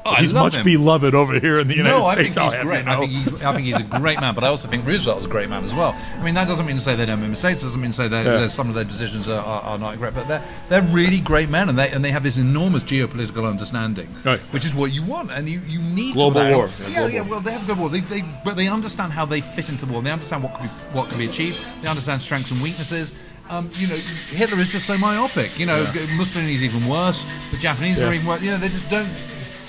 Oh, 0.07 0.15
he's 0.17 0.35
much 0.35 0.57
him. 0.57 0.65
beloved 0.65 1.15
over 1.15 1.39
here 1.41 1.61
in 1.61 1.69
the 1.69 1.77
United 1.77 1.97
no, 1.99 2.05
I 2.05 2.13
States. 2.15 2.37
think 2.37 2.39
I'll 2.39 2.45
he's 2.45 2.53
have 2.55 2.63
you 2.65 2.69
great. 2.71 2.87
I 2.87 2.99
think 2.99 3.11
he's, 3.13 3.43
I 3.43 3.53
think 3.55 3.67
he's 3.67 3.81
a 3.81 3.99
great 4.01 4.21
man, 4.21 4.35
but 4.35 4.45
I 4.45 4.49
also 4.49 4.69
think 4.69 4.87
Roosevelt 4.87 5.17
was 5.17 5.25
a 5.25 5.29
great 5.29 5.49
man 5.49 5.65
as 5.65 5.75
well. 5.75 5.97
I 6.19 6.23
mean, 6.23 6.35
that 6.35 6.47
doesn't 6.47 6.67
mean 6.67 6.77
to 6.77 6.83
say 6.83 6.95
they 6.95 7.07
don't 7.07 7.21
make 7.21 7.31
mistakes. 7.31 7.63
Doesn't 7.63 7.81
mean 7.81 7.91
to 7.93 7.97
say 7.97 8.09
that 8.09 8.25
Yeah. 8.27 8.49
some 8.49 8.69
of 8.69 8.75
their 8.75 8.85
decisions 8.85 9.29
are, 9.31 9.43
are, 9.43 9.63
are 9.63 9.79
not 9.79 9.97
great, 9.97 10.15
but 10.15 10.29
they're 10.29 10.43
they're 10.69 10.83
really 10.83 11.21
great 11.21 11.49
men, 11.49 11.69
and 11.71 11.79
they 11.79 11.89
and 11.91 12.05
they 12.05 12.11
have 12.11 12.23
this 12.23 12.37
enormous 12.37 12.85
geopolitical 12.85 13.49
understanding, 13.49 14.09
Right. 14.25 14.41
which 14.53 14.65
is 14.67 14.75
what 14.75 14.93
you 14.93 15.03
want, 15.05 15.31
and 15.31 15.49
you, 15.49 15.61
you 15.67 15.79
need 15.81 16.13
Global 16.15 16.41
that. 16.41 16.55
war. 16.55 16.69
Yeah, 16.69 16.87
Yeah, 16.89 16.95
global 16.99 17.11
yeah. 17.15 17.21
Well, 17.23 17.41
they 17.41 17.53
have 17.53 17.63
a 17.63 17.67
global 17.67 17.81
war. 17.85 17.91
They, 17.91 18.01
they 18.01 18.23
but 18.45 18.57
they 18.57 18.69
understand 18.69 19.13
how 19.13 19.25
they 19.25 19.41
fit 19.41 19.71
into 19.71 19.87
the 19.87 19.93
war. 19.93 20.03
They 20.03 20.11
understand 20.11 20.43
what 20.43 20.55
can 20.55 20.67
be 20.67 20.73
what 20.93 21.09
can 21.09 21.17
be 21.19 21.27
achieved. 21.27 21.65
They 21.83 21.89
understand 21.89 22.21
strengths 22.21 22.51
and 22.51 22.61
weaknesses. 22.63 23.13
Um, 23.49 23.69
you 23.75 23.87
know, 23.89 23.95
Hitler 24.31 24.59
is 24.59 24.73
just 24.73 24.87
so 24.87 24.97
myopic. 24.99 25.59
You 25.59 25.67
know, 25.67 25.83
Mussolini's 26.17 26.63
even 26.65 26.87
worse. 26.89 27.25
The 27.51 27.59
Japanese 27.59 28.01
Yeah. 28.01 28.09
are 28.09 28.15
even 28.15 28.27
worse. 28.27 28.43
You 28.43 28.53
know, 28.53 28.57
they 28.57 28.69
just 28.71 28.89
don't 28.91 29.07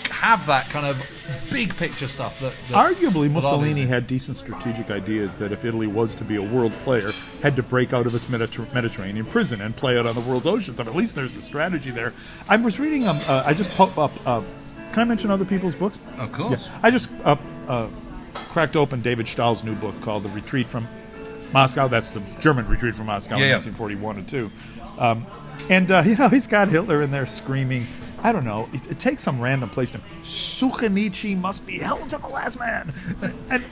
have 0.08 0.46
that 0.48 0.70
kind 0.70 0.86
of 0.86 0.98
big 1.52 1.76
picture 1.76 2.08
stuff 2.08 2.40
that, 2.40 2.54
that 2.70 2.96
Arguably, 2.96 3.30
Mussolini 3.32 3.86
had 3.86 4.08
decent 4.08 4.38
strategic 4.38 4.90
ideas 4.92 5.38
that 5.38 5.52
if 5.52 5.64
Italy 5.66 5.88
was 5.88 6.16
to 6.16 6.24
be 6.24 6.36
a 6.36 6.42
world 6.42 6.72
player, 6.84 7.12
had 7.42 7.56
to 7.56 7.64
break 7.64 7.94
out 7.94 8.06
of 8.06 8.16
its 8.16 8.26
Mediter- 8.28 8.72
Mediterranean 8.74 9.26
prison 9.26 9.62
and 9.62 9.76
play 9.76 9.98
out 9.98 10.06
on 10.06 10.16
the 10.16 10.22
world's 10.22 10.46
oceans. 10.48 10.80
I 10.80 10.84
mean, 10.84 10.90
at 10.92 10.96
least 10.96 11.16
there's 11.16 11.36
a 11.38 11.42
strategy 11.42 11.92
there. 11.92 12.14
I 12.50 12.58
was 12.58 12.80
reading. 12.80 13.08
Um, 13.08 13.20
uh, 13.28 13.44
I 13.46 13.54
just 13.54 13.76
pop 13.78 13.98
up. 13.98 14.12
Uh, 14.26 14.42
can 14.94 15.02
I 15.02 15.06
mention 15.06 15.30
other 15.32 15.46
people's 15.46 15.76
books? 15.76 16.00
Of 16.18 16.32
course. 16.32 16.68
Yeah. 16.68 16.80
I 16.84 16.92
just 16.92 17.10
uh, 17.24 17.36
uh, 17.68 17.88
cracked 18.34 18.76
open 18.76 19.02
David 19.02 19.28
Stahel's 19.28 19.64
new 19.64 19.76
book 19.76 20.00
called 20.02 20.24
"The 20.24 20.30
Retreat 20.30 20.68
from 20.68 20.88
Moscow." 21.54 21.88
That's 21.88 22.12
the 22.12 22.22
German 22.40 22.68
retreat 22.68 22.96
from 22.96 23.08
Moscow 23.08 23.36
Yeah, 23.38 23.44
in 23.46 23.50
yeah. 23.50 23.56
1941 23.58 24.18
and 24.18 24.28
two. 24.28 24.52
Um, 24.98 25.26
and 25.70 25.92
uh, 25.92 26.04
you 26.06 26.16
know, 26.16 26.30
he's 26.30 26.48
got 26.48 26.68
Hitler 26.70 27.02
in 27.02 27.12
there 27.12 27.26
screaming. 27.26 27.86
I 28.26 28.32
don't 28.32 28.44
know. 28.44 28.68
It, 28.74 28.90
it 28.90 28.98
takes 28.98 29.22
some 29.22 29.40
random 29.40 29.70
place 29.70 29.92
to 29.92 30.00
Sukhanichi 30.24 31.38
must 31.38 31.68
be 31.68 31.78
held 31.78 32.10
to 32.10 32.18
the 32.18 32.28
last 32.28 32.60
man. 32.60 32.92
And 33.52 33.64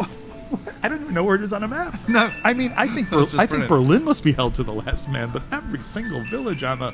I 0.83 0.89
don't 0.89 1.01
even 1.01 1.15
know 1.15 1.23
where 1.23 1.35
it 1.35 1.41
is 1.41 1.53
on 1.53 1.63
a 1.63 1.67
map. 1.67 1.97
No. 2.07 2.31
I 2.43 2.53
mean, 2.53 2.71
I 2.77 2.87
think 2.87 3.09
Ber- 3.09 3.21
I 3.21 3.47
think 3.47 3.49
brilliant. 3.49 3.69
Berlin 3.69 4.03
must 4.03 4.23
be 4.23 4.31
held 4.31 4.53
to 4.55 4.63
the 4.63 4.71
last 4.71 5.09
man, 5.09 5.31
but 5.33 5.41
every 5.51 5.81
single 5.81 6.19
village 6.25 6.63
on 6.63 6.77
the 6.77 6.93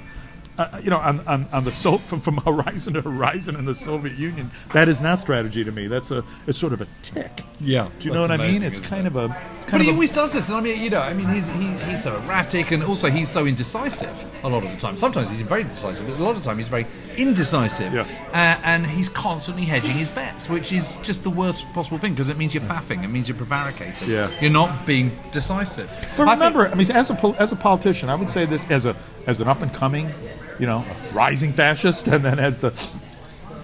uh, 0.58 0.80
you 0.84 0.90
know, 0.90 1.00
on, 1.00 1.20
on, 1.28 1.48
on 1.52 1.64
the 1.64 1.72
so 1.72 1.98
from, 1.98 2.20
from 2.20 2.38
horizon 2.38 2.94
to 2.94 3.02
horizon 3.02 3.56
in 3.56 3.66
the 3.66 3.76
Soviet 3.76 4.18
Union, 4.18 4.52
that 4.74 4.88
is 4.90 5.02
not 5.02 5.20
strategy 5.20 5.64
to 5.64 5.72
me. 5.72 5.88
That's 5.88 6.12
a 6.12 6.24
it's 6.48 6.58
sort 6.58 6.74
of 6.74 6.82
a 6.82 6.88
tick. 7.02 7.42
Yeah, 7.60 7.90
Do 8.00 8.08
you 8.08 8.14
know 8.14 8.22
what 8.22 8.32
I 8.32 8.38
mean? 8.38 8.64
It's 8.64 8.80
kind 8.80 9.06
it? 9.06 9.16
of 9.16 9.16
a 9.16 9.38
But 9.72 9.82
he 9.82 9.90
always 9.92 10.12
does 10.12 10.34
this, 10.34 10.50
and 10.50 10.58
I 10.58 10.62
mean, 10.62 10.82
you 10.82 10.90
know, 10.90 11.02
I 11.02 11.14
mean, 11.14 11.28
he's 11.28 11.48
he, 11.50 11.68
he's 11.90 12.04
so 12.04 12.16
erratic, 12.22 12.72
and 12.72 12.84
also 12.84 13.10
he's 13.10 13.30
so 13.30 13.46
indecisive 13.46 14.26
a 14.44 14.50
lot 14.50 14.64
of 14.64 14.72
the 14.72 14.78
time. 14.78 14.96
Sometimes 14.98 15.32
he's 15.32 15.42
very 15.42 15.64
decisive, 15.64 16.08
but 16.08 16.18
a 16.18 16.24
lot 16.24 16.32
of 16.36 16.38
the 16.42 16.48
time 16.48 16.58
he's 16.58 16.70
very 16.70 16.86
indecisive, 17.18 17.94
Yeah. 17.94 18.06
uh, 18.34 18.60
and 18.64 18.86
he's 18.86 19.10
constantly 19.10 19.66
hedging 19.66 19.92
his 19.92 20.10
bets, 20.10 20.50
which 20.50 20.72
is 20.72 20.96
just 21.04 21.24
the 21.24 21.30
worst 21.30 21.72
possible 21.74 21.98
thing 21.98 22.14
because 22.14 22.30
it 22.30 22.38
means 22.38 22.54
you're 22.54 22.64
faffing, 22.64 23.04
it 23.04 23.10
means 23.10 23.28
you're 23.28 23.38
prevaricating, 23.38 24.10
Yeah. 24.10 24.30
you're 24.42 24.52
not 24.52 24.86
being 24.86 25.12
decisive. 25.32 25.90
But 26.18 26.28
I 26.28 26.36
think- 26.36 26.56
remember, 26.56 26.68
I, 26.70 26.76
mean, 26.76 26.90
as 26.92 27.10
a 27.10 27.16
pol- 27.16 27.36
as 27.38 27.52
a 27.52 27.56
politician, 27.58 28.10
I 28.10 28.16
would 28.16 28.30
say 28.30 28.46
this 28.46 28.70
as 28.72 28.86
a 28.86 28.96
as 29.28 29.42
an 29.42 29.48
up 29.48 29.62
and 29.62 29.74
coming, 29.74 30.10
you 30.58 30.66
know, 30.66 30.84
rising 31.14 31.54
fascist, 31.54 32.08
and 32.08 32.24
then 32.24 32.40
as 32.40 32.62
the 32.62 32.72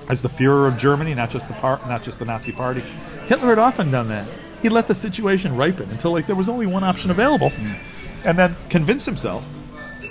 as 0.09 0.21
the 0.21 0.29
Führer 0.29 0.67
of 0.67 0.77
Germany, 0.77 1.15
not 1.15 1.31
just 1.31 1.47
the 1.47 1.55
part, 1.55 1.87
not 1.89 2.03
just 2.03 2.19
the 2.19 2.25
Nazi 2.25 2.51
Party. 2.51 2.83
Hitler 3.27 3.49
had 3.49 3.59
often 3.59 3.89
done 3.89 4.09
that. 4.09 4.27
He 4.65 4.69
let 4.69 4.87
the 4.87 4.95
situation 4.95 5.55
ripen 5.55 5.91
until 5.91 6.11
like 6.11 6.25
there 6.25 6.35
was 6.35 6.49
only 6.49 6.65
one 6.65 6.83
option 6.83 7.11
available, 7.11 7.51
and 8.25 8.35
then 8.35 8.55
convinced 8.71 9.05
himself 9.05 9.47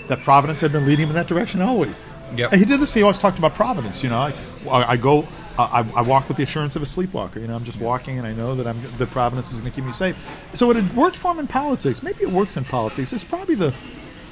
that 0.06 0.20
Providence 0.20 0.60
had 0.60 0.70
been 0.70 0.86
leading 0.86 1.06
him 1.06 1.08
in 1.08 1.16
that 1.16 1.26
direction 1.26 1.60
always. 1.60 2.04
Yep. 2.36 2.52
And 2.52 2.60
he 2.60 2.64
did 2.64 2.78
this. 2.78 2.94
He 2.94 3.02
always 3.02 3.18
talked 3.18 3.36
about 3.36 3.56
Providence. 3.56 4.04
You 4.04 4.10
know, 4.10 4.32
I, 4.70 4.92
I 4.92 4.96
go, 4.96 5.26
I, 5.58 5.84
I 5.96 6.02
walk 6.02 6.28
with 6.28 6.36
the 6.36 6.44
assurance 6.44 6.76
of 6.76 6.82
a 6.82 6.86
sleepwalker. 6.86 7.40
You 7.40 7.48
know, 7.48 7.56
I'm 7.56 7.64
just 7.64 7.80
walking, 7.80 8.16
and 8.18 8.28
I 8.28 8.32
know 8.32 8.54
that 8.54 8.64
I'm 8.64 8.80
that 8.98 9.10
Providence 9.10 9.52
is 9.52 9.58
going 9.58 9.72
to 9.72 9.74
keep 9.74 9.84
me 9.84 9.90
safe. 9.90 10.16
So 10.54 10.70
it 10.70 10.76
had 10.76 10.96
worked 10.96 11.16
for 11.16 11.32
him 11.32 11.40
in 11.40 11.48
politics. 11.48 12.00
Maybe 12.04 12.22
it 12.22 12.30
works 12.30 12.56
in 12.56 12.62
politics. 12.62 13.12
It's 13.12 13.24
probably 13.24 13.56
the, 13.56 13.74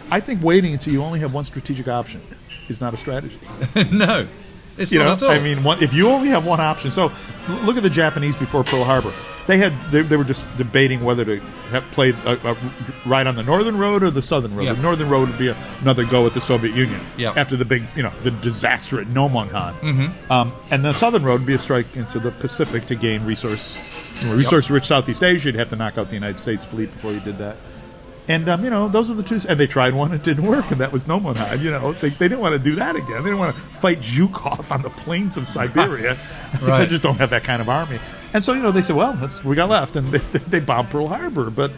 I 0.08 0.20
think 0.20 0.40
waiting 0.40 0.72
until 0.72 0.92
you 0.92 1.02
only 1.02 1.18
have 1.18 1.34
one 1.34 1.44
strategic 1.44 1.88
option 1.88 2.20
is 2.68 2.80
not 2.80 2.94
a 2.94 2.96
strategy. 2.96 3.40
no, 3.90 4.28
it's 4.78 4.92
you 4.92 5.00
not 5.00 5.04
know, 5.04 5.12
at 5.14 5.22
all. 5.24 5.30
I 5.30 5.40
mean, 5.40 5.64
one, 5.64 5.82
if 5.82 5.92
you 5.92 6.10
only 6.10 6.28
have 6.28 6.46
one 6.46 6.60
option. 6.60 6.92
So 6.92 7.10
look 7.64 7.76
at 7.76 7.82
the 7.82 7.90
Japanese 7.90 8.36
before 8.36 8.62
Pearl 8.62 8.84
Harbor. 8.84 9.12
They 9.48 9.58
had 9.58 9.72
they, 9.90 10.02
they 10.02 10.16
were 10.16 10.24
just 10.24 10.44
debating 10.56 11.02
whether 11.04 11.24
to 11.24 11.40
have 11.72 11.82
played 11.90 12.14
a, 12.26 12.32
a 12.50 12.56
ride 13.04 13.26
on 13.26 13.34
the 13.34 13.42
northern 13.42 13.76
road 13.76 14.02
or 14.04 14.10
the 14.10 14.22
southern 14.22 14.54
road. 14.54 14.64
Yep. 14.66 14.76
The 14.76 14.82
northern 14.82 15.08
road 15.10 15.28
would 15.30 15.38
be 15.38 15.52
another 15.80 16.04
go 16.06 16.26
at 16.26 16.34
the 16.34 16.40
Soviet 16.40 16.76
Union 16.76 17.00
Yep. 17.16 17.36
after 17.36 17.56
the 17.56 17.64
big, 17.64 17.82
you 17.96 18.04
know, 18.04 18.12
the 18.22 18.30
disaster 18.30 19.00
at 19.00 19.08
Nomonhan. 19.08 19.72
Mhm. 19.80 20.30
Um, 20.30 20.52
and 20.70 20.84
the 20.84 20.92
southern 20.92 21.24
road 21.24 21.40
would 21.40 21.46
be 21.46 21.54
a 21.54 21.58
strike 21.58 21.96
into 21.96 22.20
the 22.20 22.30
Pacific 22.30 22.86
to 22.86 22.94
gain 22.94 23.24
resource, 23.24 23.76
resource-rich 24.26 24.84
Southeast 24.84 25.22
Asia. 25.24 25.48
You'd 25.48 25.56
have 25.56 25.70
to 25.70 25.76
knock 25.76 25.98
out 25.98 26.08
the 26.08 26.14
United 26.14 26.38
States 26.38 26.64
fleet 26.64 26.92
before 26.92 27.12
you 27.12 27.20
did 27.20 27.38
that. 27.38 27.56
And 28.28 28.48
um, 28.48 28.62
you 28.62 28.70
know, 28.70 28.86
those 28.86 29.08
were 29.08 29.16
the 29.16 29.24
two. 29.24 29.40
And 29.48 29.58
they 29.58 29.66
tried 29.66 29.94
one; 29.94 30.12
it 30.12 30.22
didn't 30.22 30.46
work, 30.46 30.70
and 30.70 30.80
that 30.80 30.92
was 30.92 31.06
Nomonhan. 31.06 31.60
You 31.60 31.72
know, 31.72 31.90
they, 31.94 32.10
they 32.10 32.28
didn't 32.28 32.38
want 32.38 32.52
to 32.52 32.60
do 32.60 32.76
that 32.76 32.94
again. 32.94 33.16
They 33.24 33.30
didn't 33.30 33.38
want 33.38 33.56
to 33.56 33.60
fight 33.60 33.98
Zhukov 34.02 34.70
on 34.70 34.82
the 34.82 34.90
plains 34.90 35.36
of 35.36 35.48
Siberia. 35.56 36.16
they 36.60 36.66
Right. 36.68 36.88
just 36.88 37.02
don't 37.02 37.16
have 37.16 37.30
that 37.30 37.42
kind 37.42 37.60
of 37.60 37.68
army. 37.68 37.98
And 38.34 38.42
so, 38.42 38.52
you 38.54 38.62
know, 38.62 38.70
they 38.72 38.82
said, 38.82 38.96
"Well, 38.96 39.12
that's 39.14 39.44
we 39.44 39.54
got 39.56 39.68
left," 39.68 39.96
and 39.96 40.08
they, 40.12 40.38
they 40.38 40.60
bombed 40.60 40.90
Pearl 40.90 41.08
Harbor. 41.08 41.50
But 41.50 41.70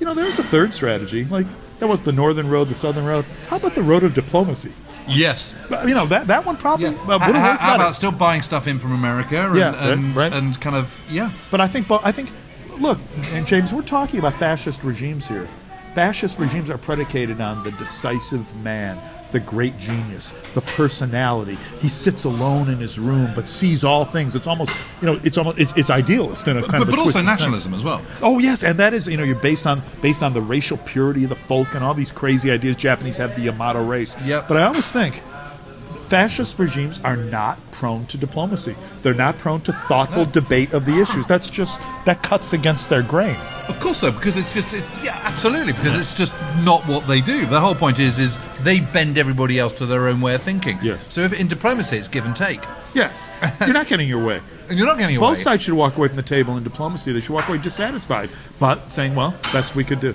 you 0.00 0.06
know, 0.06 0.14
there's 0.14 0.38
a 0.38 0.42
third 0.42 0.72
strategy. 0.74 1.24
Like 1.24 1.46
that 1.80 1.86
was 1.88 2.00
the 2.00 2.12
northern 2.12 2.48
road, 2.48 2.68
the 2.68 2.74
southern 2.74 3.04
road. 3.04 3.24
How 3.48 3.56
about 3.56 3.74
the 3.74 3.82
road 3.82 4.02
of 4.02 4.14
diplomacy? 4.14 4.72
Yes. 5.08 5.60
But, 5.68 5.88
you 5.88 5.94
know 5.94 6.06
that 6.06 6.28
that 6.28 6.46
one 6.46 6.56
probably 6.56 6.86
uh, 6.86 6.92
How, 6.92 7.18
how- 7.18 7.18
worked 7.18 7.34
how 7.34 7.56
better. 7.72 7.82
about 7.82 7.94
still 7.96 8.12
buying 8.12 8.40
stuff 8.42 8.66
in 8.68 8.78
from 8.78 8.92
America? 8.92 9.36
And, 9.48 9.56
Yeah, 9.56 9.90
and, 9.92 10.14
right. 10.16 10.32
and 10.32 10.58
kind 10.60 10.76
of 10.76 11.04
yeah. 11.10 11.30
But 11.50 11.60
I 11.60 11.66
think, 11.66 11.88
but 11.88 12.06
I 12.06 12.12
think, 12.12 12.30
look, 12.80 12.98
and 13.32 13.44
James, 13.46 13.72
we're 13.72 13.82
talking 13.82 14.20
about 14.20 14.34
fascist 14.34 14.84
regimes 14.84 15.26
here. 15.26 15.48
Fascist 15.94 16.38
regimes 16.38 16.70
are 16.70 16.78
predicated 16.78 17.40
on 17.40 17.64
the 17.64 17.72
decisive 17.72 18.46
man, 18.62 18.96
the 19.32 19.40
great 19.40 19.76
genius, 19.78 20.30
the 20.54 20.60
personality. 20.60 21.56
He 21.80 21.88
sits 21.88 22.24
alone 22.24 22.68
in 22.68 22.78
his 22.78 22.98
room, 22.98 23.32
but 23.34 23.48
sees 23.48 23.82
all 23.82 24.04
things. 24.04 24.34
It's 24.34 24.46
almost, 24.46 24.74
you 25.00 25.06
know, 25.06 25.18
it's 25.24 25.38
almost, 25.38 25.58
it's, 25.58 25.76
it's 25.76 25.90
idealist 25.90 26.46
in 26.48 26.56
a 26.56 26.60
kind 26.60 26.72
but, 26.72 26.82
of 26.82 26.88
a 26.88 26.90
but 26.90 26.98
also 27.00 27.22
nationalism 27.22 27.72
sense. 27.72 27.80
as 27.80 27.84
well. 27.84 28.02
Oh 28.22 28.38
yes, 28.38 28.62
and 28.62 28.78
that 28.78 28.94
is 28.94 29.08
you 29.08 29.16
know 29.16 29.24
you're 29.24 29.34
based 29.36 29.66
on 29.66 29.82
based 30.00 30.22
on 30.22 30.32
the 30.32 30.40
racial 30.40 30.76
purity 30.78 31.24
of 31.24 31.30
the 31.30 31.36
folk 31.36 31.74
and 31.74 31.82
all 31.82 31.94
these 31.94 32.12
crazy 32.12 32.50
ideas. 32.50 32.76
Japanese 32.76 33.16
have 33.16 33.34
the 33.34 33.42
Yamato 33.42 33.84
race. 33.84 34.16
Yep. 34.24 34.48
But 34.48 34.56
I 34.58 34.64
always 34.64 34.86
think 34.86 35.22
fascist 36.12 36.58
regimes 36.58 37.00
are 37.04 37.16
not 37.16 37.56
prone 37.72 38.04
to 38.04 38.18
diplomacy. 38.18 38.76
They're 39.00 39.14
not 39.14 39.38
prone 39.38 39.62
to 39.62 39.72
thoughtful 39.72 40.26
debate 40.26 40.74
of 40.74 40.84
the 40.84 41.00
issues. 41.00 41.26
That's 41.26 41.48
just 41.48 41.80
that 42.04 42.22
cuts 42.22 42.52
against 42.52 42.90
their 42.90 43.02
grain. 43.02 43.34
Of 43.66 43.80
course, 43.80 43.96
so 43.96 44.12
because 44.12 44.36
it's 44.36 44.52
just 44.52 44.74
it, 44.74 44.84
yeah, 45.02 45.18
absolutely 45.24 45.72
because 45.72 45.96
it's 45.96 46.12
just 46.12 46.34
not 46.66 46.86
what 46.86 47.06
they 47.06 47.22
do. 47.22 47.46
The 47.46 47.58
whole 47.58 47.74
point 47.74 47.98
is 47.98 48.18
is 48.18 48.38
they 48.62 48.80
bend 48.80 49.16
everybody 49.16 49.58
else 49.58 49.72
to 49.74 49.86
their 49.86 50.06
own 50.08 50.20
way 50.20 50.34
of 50.34 50.42
thinking. 50.42 50.76
Yes. 50.82 51.10
So 51.10 51.22
if 51.22 51.32
in 51.32 51.46
diplomacy 51.46 51.96
it's 51.96 52.08
give 52.08 52.26
and 52.26 52.36
take, 52.36 52.60
Yes, 52.92 53.30
you're 53.60 53.72
not 53.72 53.86
getting 53.86 54.06
your 54.06 54.22
way. 54.22 54.42
and 54.68 54.76
you're 54.76 54.86
not 54.86 54.98
getting 54.98 55.14
your 55.14 55.20
Both 55.22 55.38
away. 55.38 55.44
sides 55.44 55.62
should 55.62 55.72
walk 55.72 55.96
away 55.96 56.08
from 56.08 56.16
the 56.18 56.22
table 56.22 56.58
in 56.58 56.62
diplomacy. 56.62 57.12
They 57.14 57.20
should 57.20 57.32
walk 57.32 57.48
away 57.48 57.56
dissatisfied, 57.56 58.28
but 58.60 58.92
saying, 58.92 59.14
"Well, 59.14 59.30
best 59.50 59.74
we 59.74 59.82
could 59.82 60.00
do." 60.00 60.14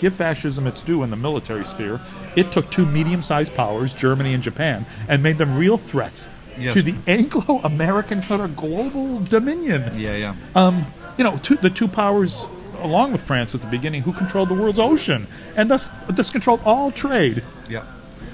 Give 0.00 0.14
fascism 0.14 0.66
its 0.66 0.82
due 0.82 1.02
in 1.02 1.10
the 1.10 1.16
military 1.16 1.64
sphere. 1.64 2.00
It 2.34 2.50
took 2.52 2.70
two 2.70 2.86
medium 2.86 3.22
sized 3.22 3.54
powers, 3.54 3.92
Germany 3.92 4.32
and 4.34 4.42
Japan, 4.42 4.86
and 5.08 5.22
made 5.22 5.36
them 5.38 5.56
real 5.56 5.76
threats 5.76 6.28
Yes. 6.58 6.74
to 6.74 6.82
the 6.82 6.94
Anglo 7.06 7.60
American 7.64 8.22
sort 8.22 8.40
of 8.40 8.56
global 8.56 9.20
dominion. 9.20 9.82
Yeah, 9.98 10.16
yeah. 10.16 10.34
Um, 10.54 10.84
you 11.16 11.24
know, 11.24 11.36
two, 11.38 11.56
the 11.56 11.70
two 11.70 11.86
powers, 11.88 12.46
along 12.80 13.12
with 13.12 13.22
France 13.22 13.54
at 13.54 13.60
the 13.60 13.66
beginning, 13.66 14.02
who 14.02 14.12
controlled 14.12 14.48
the 14.48 14.54
world's 14.54 14.78
ocean 14.78 15.26
and 15.56 15.70
thus, 15.70 15.88
thus 16.08 16.30
controlled 16.30 16.60
all 16.64 16.90
trade. 16.90 17.42
Yeah. 17.68 17.84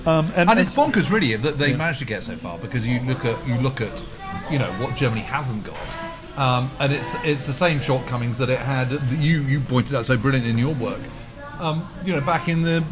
Um, 0.07 0.29
and, 0.37 0.48
And, 0.48 0.59
it's 0.61 0.74
bonkers, 0.76 1.11
really, 1.11 1.35
that 1.37 1.59
they 1.59 1.74
managed 1.74 1.98
to 1.98 2.05
get 2.07 2.22
so 2.22 2.35
far 2.37 2.59
because 2.59 2.87
you 2.87 3.00
look 3.00 3.24
at 3.24 3.37
you 3.46 3.57
look 3.57 3.81
at 3.81 4.05
you 4.50 4.59
know 4.61 4.70
what 4.81 4.94
Germany 4.94 5.22
hasn't 5.22 5.64
got, 5.64 6.38
um, 6.38 6.70
and 6.79 6.92
it's 6.92 7.16
it's 7.24 7.46
the 7.46 7.52
same 7.52 7.81
shortcomings 7.81 8.38
that 8.38 8.48
it 8.48 8.61
had. 8.61 8.90
That 8.90 9.18
you 9.18 9.40
you 9.40 9.59
pointed 9.59 9.96
out 9.96 10.07
so 10.07 10.16
brilliant 10.16 10.46
in 10.46 10.59
your 10.59 10.74
work. 10.74 11.00
Um, 11.61 11.87
you 12.05 12.12
know, 12.14 12.21
back 12.21 12.49
in 12.49 12.62
the 12.62 12.83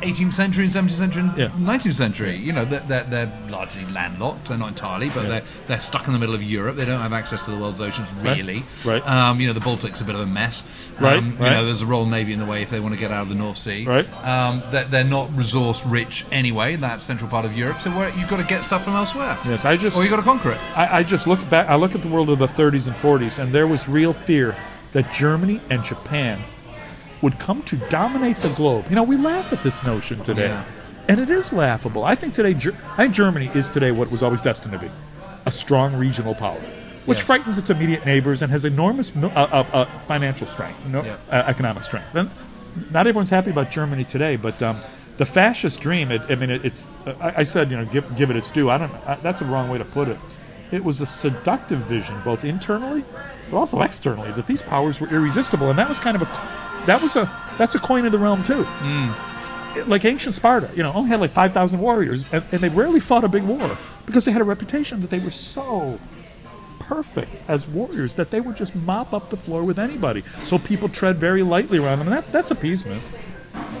18th 0.00 0.32
century 0.32 0.64
and 0.64 0.72
17th 0.72 0.90
century 0.92 1.22
and 1.24 1.36
Yeah. 1.36 1.48
19th 1.58 1.92
century. 1.92 2.34
You 2.34 2.52
know, 2.52 2.64
they're, 2.64 2.80
they're, 2.80 3.04
they're 3.04 3.32
largely 3.50 3.84
landlocked. 3.92 4.46
They're 4.46 4.56
not 4.56 4.68
entirely, 4.68 5.10
but 5.10 5.24
Yeah. 5.24 5.28
they're 5.28 5.42
they're 5.68 5.80
stuck 5.80 6.06
in 6.06 6.14
the 6.14 6.18
middle 6.18 6.34
of 6.34 6.42
Europe. 6.42 6.76
They 6.76 6.86
don't 6.86 7.02
have 7.02 7.12
access 7.12 7.42
to 7.42 7.50
the 7.50 7.58
world's 7.58 7.82
oceans 7.82 8.08
really. 8.22 8.62
Right. 8.82 9.06
Um, 9.06 9.40
you 9.42 9.46
know, 9.46 9.52
the 9.52 9.60
Baltic's 9.60 10.00
a 10.00 10.04
bit 10.04 10.14
of 10.14 10.22
a 10.22 10.26
mess. 10.26 10.64
Right, 10.98 11.18
Um, 11.18 11.32
You 11.38 11.44
right. 11.44 11.52
know, 11.52 11.66
there's 11.66 11.82
a 11.82 11.86
Royal 11.86 12.06
Navy 12.06 12.32
in 12.32 12.38
the 12.38 12.46
way 12.46 12.62
if 12.62 12.70
they 12.70 12.80
want 12.80 12.94
to 12.94 12.98
get 13.00 13.10
out 13.10 13.24
of 13.24 13.28
the 13.28 13.34
North 13.34 13.58
Sea. 13.58 13.84
Right. 13.84 14.06
Um, 14.26 14.62
they're, 14.70 14.84
they're 14.86 15.04
not 15.04 15.36
resource 15.36 15.84
rich 15.84 16.24
anyway. 16.32 16.76
That 16.76 17.02
central 17.02 17.28
part 17.28 17.44
of 17.44 17.54
Europe. 17.54 17.80
So 17.80 17.90
where, 17.90 18.08
you've 18.18 18.30
got 18.30 18.40
to 18.40 18.46
get 18.46 18.64
stuff 18.64 18.84
from 18.84 18.94
elsewhere. 18.94 19.36
Yes, 19.44 19.66
I 19.66 19.76
just 19.76 19.98
Or 19.98 20.02
you've 20.02 20.10
got 20.10 20.16
to 20.16 20.22
conquer 20.22 20.52
it. 20.52 20.58
I, 20.78 21.00
I 21.00 21.02
just 21.02 21.26
look 21.26 21.40
back. 21.50 21.68
I 21.68 21.74
look 21.74 21.94
at 21.94 22.00
the 22.00 22.08
world 22.08 22.30
of 22.30 22.38
the 22.38 22.46
30s 22.48 22.86
and 22.86 22.96
40s, 22.96 23.38
and 23.38 23.52
there 23.52 23.66
was 23.66 23.86
real 23.86 24.14
fear 24.14 24.56
that 24.92 25.12
Germany 25.12 25.60
and 25.68 25.84
Japan 25.84 26.40
would 27.22 27.38
come 27.38 27.62
to 27.64 27.76
dominate 27.88 28.36
the 28.38 28.48
globe. 28.50 28.84
You 28.88 28.96
know, 28.96 29.02
we 29.02 29.16
laugh 29.16 29.52
at 29.52 29.62
this 29.62 29.84
notion 29.84 30.22
today, 30.22 30.48
Yeah. 30.48 30.62
and 31.08 31.20
it 31.20 31.30
is 31.30 31.52
laughable. 31.52 32.04
I 32.04 32.14
think 32.14 32.34
today, 32.34 32.54
Ger- 32.54 32.74
I 32.96 33.02
think 33.04 33.14
Germany 33.14 33.50
is 33.54 33.68
today 33.70 33.90
what 33.92 34.08
it 34.08 34.12
was 34.12 34.22
always 34.22 34.40
destined 34.42 34.72
to 34.72 34.78
be: 34.78 34.90
a 35.46 35.50
strong 35.50 35.94
regional 35.96 36.34
power, 36.34 36.60
which 37.06 37.18
Yeah. 37.18 37.24
frightens 37.24 37.58
its 37.58 37.70
immediate 37.70 38.06
neighbors 38.06 38.42
and 38.42 38.50
has 38.50 38.64
enormous 38.64 39.14
mil- 39.14 39.32
uh, 39.34 39.48
uh, 39.52 39.64
uh, 39.72 39.84
financial 40.08 40.46
strength, 40.46 40.78
no, 40.86 41.02
Yeah. 41.04 41.16
uh, 41.30 41.44
economic 41.46 41.84
strength. 41.84 42.14
And 42.14 42.30
not 42.90 43.06
everyone's 43.06 43.30
happy 43.30 43.50
about 43.50 43.70
Germany 43.70 44.04
today, 44.04 44.36
but. 44.36 44.62
Um, 44.62 44.78
the 45.18 45.26
fascist 45.26 45.82
dream. 45.82 46.10
It, 46.10 46.22
I 46.30 46.34
mean, 46.34 46.48
it, 46.48 46.64
it's. 46.64 46.86
Uh, 47.06 47.12
I, 47.20 47.40
I 47.40 47.42
said, 47.42 47.70
you 47.70 47.76
know, 47.76 47.84
give, 47.84 48.16
give 48.16 48.30
it 48.30 48.36
its 48.36 48.50
due. 48.50 48.70
I 48.70 48.78
don't. 48.78 48.90
I, 49.06 49.16
that's 49.16 49.42
a 49.42 49.44
wrong 49.44 49.68
way 49.68 49.76
to 49.76 49.84
put 49.84 50.08
it. 50.08 50.16
It 50.72 50.82
was 50.82 51.02
a 51.02 51.06
seductive 51.06 51.80
vision, 51.80 52.16
both 52.24 52.42
internally, 52.42 53.04
but 53.50 53.58
also 53.58 53.82
externally, 53.82 54.32
that 54.32 54.46
these 54.46 54.62
powers 54.62 54.98
were 54.98 55.08
irresistible, 55.08 55.68
and 55.68 55.78
that 55.78 55.90
was 55.90 55.98
kind 55.98 56.16
of 56.16 56.22
a. 56.22 56.28
That 56.86 57.00
was 57.02 57.16
a. 57.16 57.30
That's 57.58 57.74
a 57.74 57.78
coin 57.78 58.06
of 58.06 58.12
the 58.12 58.18
realm 58.18 58.42
too. 58.42 58.66
It- 59.76 59.86
Like 59.88 60.04
ancient 60.04 60.34
Sparta, 60.34 60.68
you 60.74 60.82
know, 60.82 60.92
only 60.92 61.10
had 61.10 61.20
like 61.20 61.30
five 61.30 61.52
thousand 61.52 61.78
warriors, 61.80 62.24
and, 62.32 62.42
and 62.52 62.60
they 62.60 62.68
rarely 62.70 63.00
fought 63.00 63.22
a 63.24 63.28
big 63.28 63.44
war 63.44 63.76
because 64.06 64.24
they 64.24 64.32
had 64.32 64.40
a 64.40 64.44
reputation 64.44 65.00
that 65.02 65.10
they 65.10 65.18
were 65.20 65.30
so 65.30 65.98
perfect 66.80 67.30
as 67.48 67.68
warriors 67.68 68.14
that 68.14 68.30
they 68.30 68.40
would 68.40 68.56
just 68.56 68.74
mop 68.74 69.12
up 69.12 69.30
the 69.30 69.36
floor 69.36 69.62
with 69.62 69.78
anybody. 69.78 70.22
So 70.44 70.58
people 70.58 70.88
tread 70.88 71.16
very 71.18 71.42
lightly 71.42 71.78
around 71.78 71.98
them, 72.00 72.08
and 72.08 72.16
that's 72.16 72.28
that's 72.28 72.50
appeasement. 72.50 73.02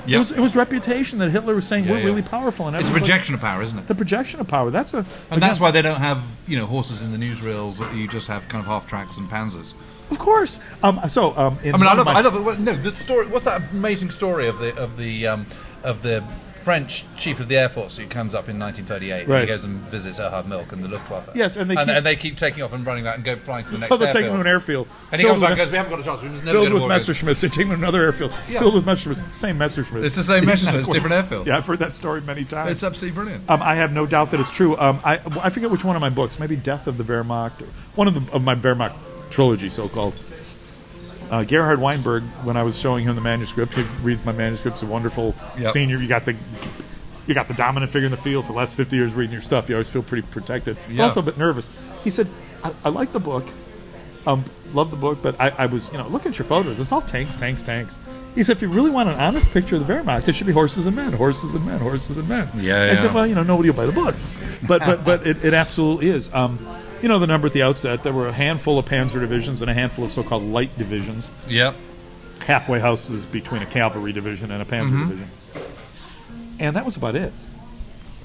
It, 0.06 0.18
was, 0.18 0.32
it 0.32 0.40
was 0.40 0.56
reputation 0.56 1.18
that 1.20 1.30
Hitler 1.30 1.54
was 1.54 1.66
saying 1.66 1.84
Yeah, 1.84 1.92
we're 1.92 1.98
yeah. 2.00 2.04
really 2.06 2.22
powerful, 2.22 2.66
and 2.66 2.76
It's 2.76 2.88
a 2.88 2.92
projection 2.92 3.34
of 3.34 3.40
power, 3.40 3.62
isn't 3.62 3.78
it? 3.78 3.86
The 3.86 3.94
projection 3.94 4.40
of 4.40 4.48
power. 4.48 4.70
That's 4.70 4.92
a 4.94 5.04
And 5.30 5.40
that's 5.42 5.60
why 5.60 5.70
they 5.70 5.82
don't 5.82 6.00
have, 6.00 6.22
you 6.48 6.56
know, 6.56 6.66
horses 6.66 7.02
in 7.02 7.12
the 7.12 7.18
newsreels. 7.18 7.80
You 7.96 8.08
just 8.08 8.26
have 8.28 8.48
kind 8.48 8.60
of 8.62 8.66
half 8.66 8.88
tracks 8.88 9.16
and 9.18 9.28
panzers. 9.28 9.74
Of 10.10 10.18
course. 10.18 10.60
Um, 10.82 11.00
so, 11.08 11.36
um, 11.36 11.58
in 11.62 11.74
I 11.74 11.78
mean, 11.78 11.86
I 11.86 11.94
love, 11.94 12.06
my- 12.06 12.12
I 12.14 12.20
love 12.20 12.34
it. 12.36 12.60
No, 12.60 12.72
the 12.74 12.90
story. 12.90 13.26
What's 13.28 13.44
that 13.44 13.62
amazing 13.72 14.10
story 14.10 14.48
of 14.48 14.58
the 14.58 14.76
of 14.76 14.96
the 14.96 15.26
um, 15.26 15.46
of 15.84 16.02
the 16.02 16.22
French 16.54 17.06
chief 17.16 17.40
of 17.40 17.48
the 17.48 17.56
air 17.56 17.70
force 17.70 17.96
who 17.96 18.06
comes 18.06 18.34
up 18.34 18.46
in 18.46 18.58
1938 18.58 19.26
and 19.26 19.40
he 19.40 19.46
goes 19.46 19.64
and 19.64 19.76
visits 19.88 20.20
Erhard 20.20 20.46
Milch 20.46 20.70
and 20.72 20.84
the 20.84 20.88
Luftwaffe. 20.88 21.30
Yes, 21.34 21.56
and 21.56 21.70
they 21.70 21.74
and, 21.74 21.86
keep- 21.86 21.96
and 21.96 22.04
they 22.06 22.16
keep 22.16 22.36
taking 22.36 22.62
off 22.62 22.74
and 22.74 22.84
running 22.84 23.02
back 23.04 23.16
and 23.16 23.24
go 23.24 23.34
flying 23.36 23.64
to 23.64 23.70
the 23.70 23.78
next. 23.78 23.88
So 23.88 23.96
they're 23.96 24.08
airfield. 24.08 24.24
him 24.26 24.34
to 24.34 24.40
an 24.42 24.46
airfield. 24.46 24.88
and 25.10 25.20
he 25.22 25.26
comes 25.26 25.40
back 25.40 25.50
and 25.50 25.56
goes, 25.58 25.70
"We 25.70 25.78
haven't 25.78 25.90
got 25.90 26.00
a 26.00 26.04
chance. 26.04 26.22
We 26.22 26.28
must 26.28 26.44
never 26.44 26.58
filled 26.58 26.72
with 26.74 26.82
a 26.82 26.84
war 26.86 26.92
again." 26.92 27.00
Messerschmitts. 27.00 27.40
They 27.40 27.48
take 27.48 27.64
him 27.64 27.68
to 27.68 27.74
another 27.76 28.02
airfield. 28.04 28.32
It's 28.44 28.52
Yeah. 28.52 28.60
filled 28.60 28.74
with 28.74 28.84
Messerschmitts. 28.84 29.32
Same 29.32 29.56
Messerschmitts. 29.58 30.04
It's 30.04 30.16
the 30.16 30.22
same 30.22 30.44
Messerschmitts, 30.50 30.92
different 30.92 31.14
airfield. 31.14 31.46
Yeah, 31.46 31.56
I've 31.56 31.64
heard 31.66 31.78
that 31.78 31.94
story 31.94 32.20
many 32.20 32.44
times. 32.44 32.72
It's 32.72 32.84
absolutely 32.84 33.14
brilliant. 33.14 33.48
Um, 33.50 33.62
I 33.62 33.76
have 33.76 33.92
no 33.94 34.04
doubt 34.04 34.30
that 34.32 34.40
it's 34.40 34.50
true. 34.50 34.76
Um, 34.76 35.00
I 35.02 35.14
I 35.42 35.48
forget 35.48 35.70
which 35.70 35.82
one 35.84 35.96
of 35.96 36.00
my 36.02 36.10
books, 36.10 36.38
maybe 36.38 36.56
Death 36.56 36.86
of 36.86 36.98
the 36.98 37.04
Wehrmacht, 37.04 37.62
or 37.62 37.66
one 37.94 38.06
of 38.06 38.12
the 38.14 38.32
of 38.34 38.44
my 38.44 38.54
Wehrmacht 38.54 38.92
trilogy, 39.30 39.68
so 39.68 39.88
called. 39.88 40.14
Uh, 41.30 41.44
Gerhard 41.44 41.80
Weinberg, 41.80 42.24
when 42.44 42.56
I 42.56 42.64
was 42.64 42.78
showing 42.78 43.04
him 43.04 43.14
the 43.14 43.20
manuscript, 43.20 43.74
he 43.74 43.82
reads 44.02 44.24
my 44.24 44.32
manuscript's 44.32 44.82
a 44.82 44.86
wonderful 44.86 45.34
Yep. 45.58 45.72
senior. 45.72 45.98
You 45.98 46.08
got 46.08 46.24
the 46.24 46.34
you 47.26 47.34
got 47.34 47.46
the 47.46 47.54
dominant 47.54 47.92
figure 47.92 48.06
in 48.06 48.10
the 48.10 48.16
field 48.16 48.44
for 48.46 48.52
the 48.52 48.58
last 48.58 48.74
fifty 48.74 48.96
years 48.96 49.12
reading 49.14 49.32
your 49.32 49.42
stuff. 49.42 49.68
You 49.68 49.76
always 49.76 49.88
feel 49.88 50.02
pretty 50.02 50.26
protected, 50.26 50.76
but 50.86 50.94
Yeah. 50.96 51.04
also 51.04 51.20
a 51.20 51.22
bit 51.22 51.38
nervous. 51.38 51.70
He 52.02 52.10
said, 52.10 52.26
"I, 52.64 52.72
I 52.84 52.88
like 52.88 53.12
the 53.12 53.20
book, 53.20 53.46
um, 54.26 54.44
love 54.74 54.90
the 54.90 54.96
book, 54.96 55.18
but 55.22 55.40
I, 55.40 55.50
I 55.56 55.66
was 55.66 55.92
you 55.92 55.98
know 55.98 56.08
look 56.08 56.26
at 56.26 56.36
your 56.36 56.46
photos. 56.46 56.80
It's 56.80 56.90
all 56.90 57.00
tanks, 57.02 57.36
tanks, 57.36 57.62
tanks." 57.62 57.96
He 58.34 58.42
said, 58.42 58.56
"If 58.56 58.62
you 58.62 58.68
really 58.68 58.90
want 58.90 59.08
an 59.08 59.14
honest 59.14 59.50
picture 59.52 59.76
of 59.76 59.86
the 59.86 59.92
Wehrmacht, 59.92 60.26
it 60.28 60.34
should 60.34 60.48
be 60.48 60.52
horses 60.52 60.86
and 60.86 60.96
men, 60.96 61.12
horses 61.12 61.54
and 61.54 61.64
men, 61.64 61.78
horses 61.78 62.18
and 62.18 62.28
men." 62.28 62.48
Yeah, 62.56 62.80
I 62.82 62.86
yeah. 62.86 62.94
said, 62.96 63.14
"Well, 63.14 63.26
you 63.28 63.36
know, 63.36 63.44
nobody 63.44 63.70
will 63.70 63.76
buy 63.76 63.86
the 63.86 63.92
book, 63.92 64.16
but 64.66 64.80
but 64.84 65.04
but 65.04 65.24
it, 65.24 65.44
it 65.44 65.54
absolutely 65.54 66.08
is." 66.10 66.34
Um, 66.34 66.58
you 67.02 67.08
know, 67.08 67.18
the 67.18 67.26
number 67.26 67.46
at 67.46 67.52
the 67.52 67.62
outset, 67.62 68.02
there 68.02 68.12
were 68.12 68.28
a 68.28 68.32
handful 68.32 68.78
of 68.78 68.86
Panzer 68.86 69.20
divisions 69.20 69.62
and 69.62 69.70
a 69.70 69.74
handful 69.74 70.04
of 70.04 70.12
so-called 70.12 70.42
light 70.44 70.76
divisions, 70.78 71.30
Yep. 71.48 71.74
halfway 72.40 72.80
houses 72.80 73.26
between 73.26 73.62
a 73.62 73.66
cavalry 73.66 74.12
division 74.12 74.50
and 74.50 74.60
a 74.62 74.64
Panzer 74.64 74.90
Mhm. 74.90 75.08
division, 75.08 75.28
and 76.58 76.76
that 76.76 76.84
was 76.84 76.96
about 76.96 77.14
it. 77.16 77.32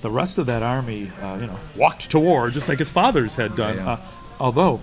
The 0.01 0.09
rest 0.11 0.37
of 0.37 0.45
that 0.47 0.61
army, 0.61 1.09
uh, 1.21 1.37
you 1.39 1.47
know, 1.47 1.57
walked 1.75 2.11
to 2.11 2.19
war 2.19 2.49
just 2.49 2.69
like 2.69 2.79
its 2.81 2.91
fathers 2.91 3.35
had 3.35 3.55
done. 3.55 3.77
Yeah, 3.77 3.83
yeah. 3.85 3.91
Uh, 3.93 3.97
although 4.39 4.79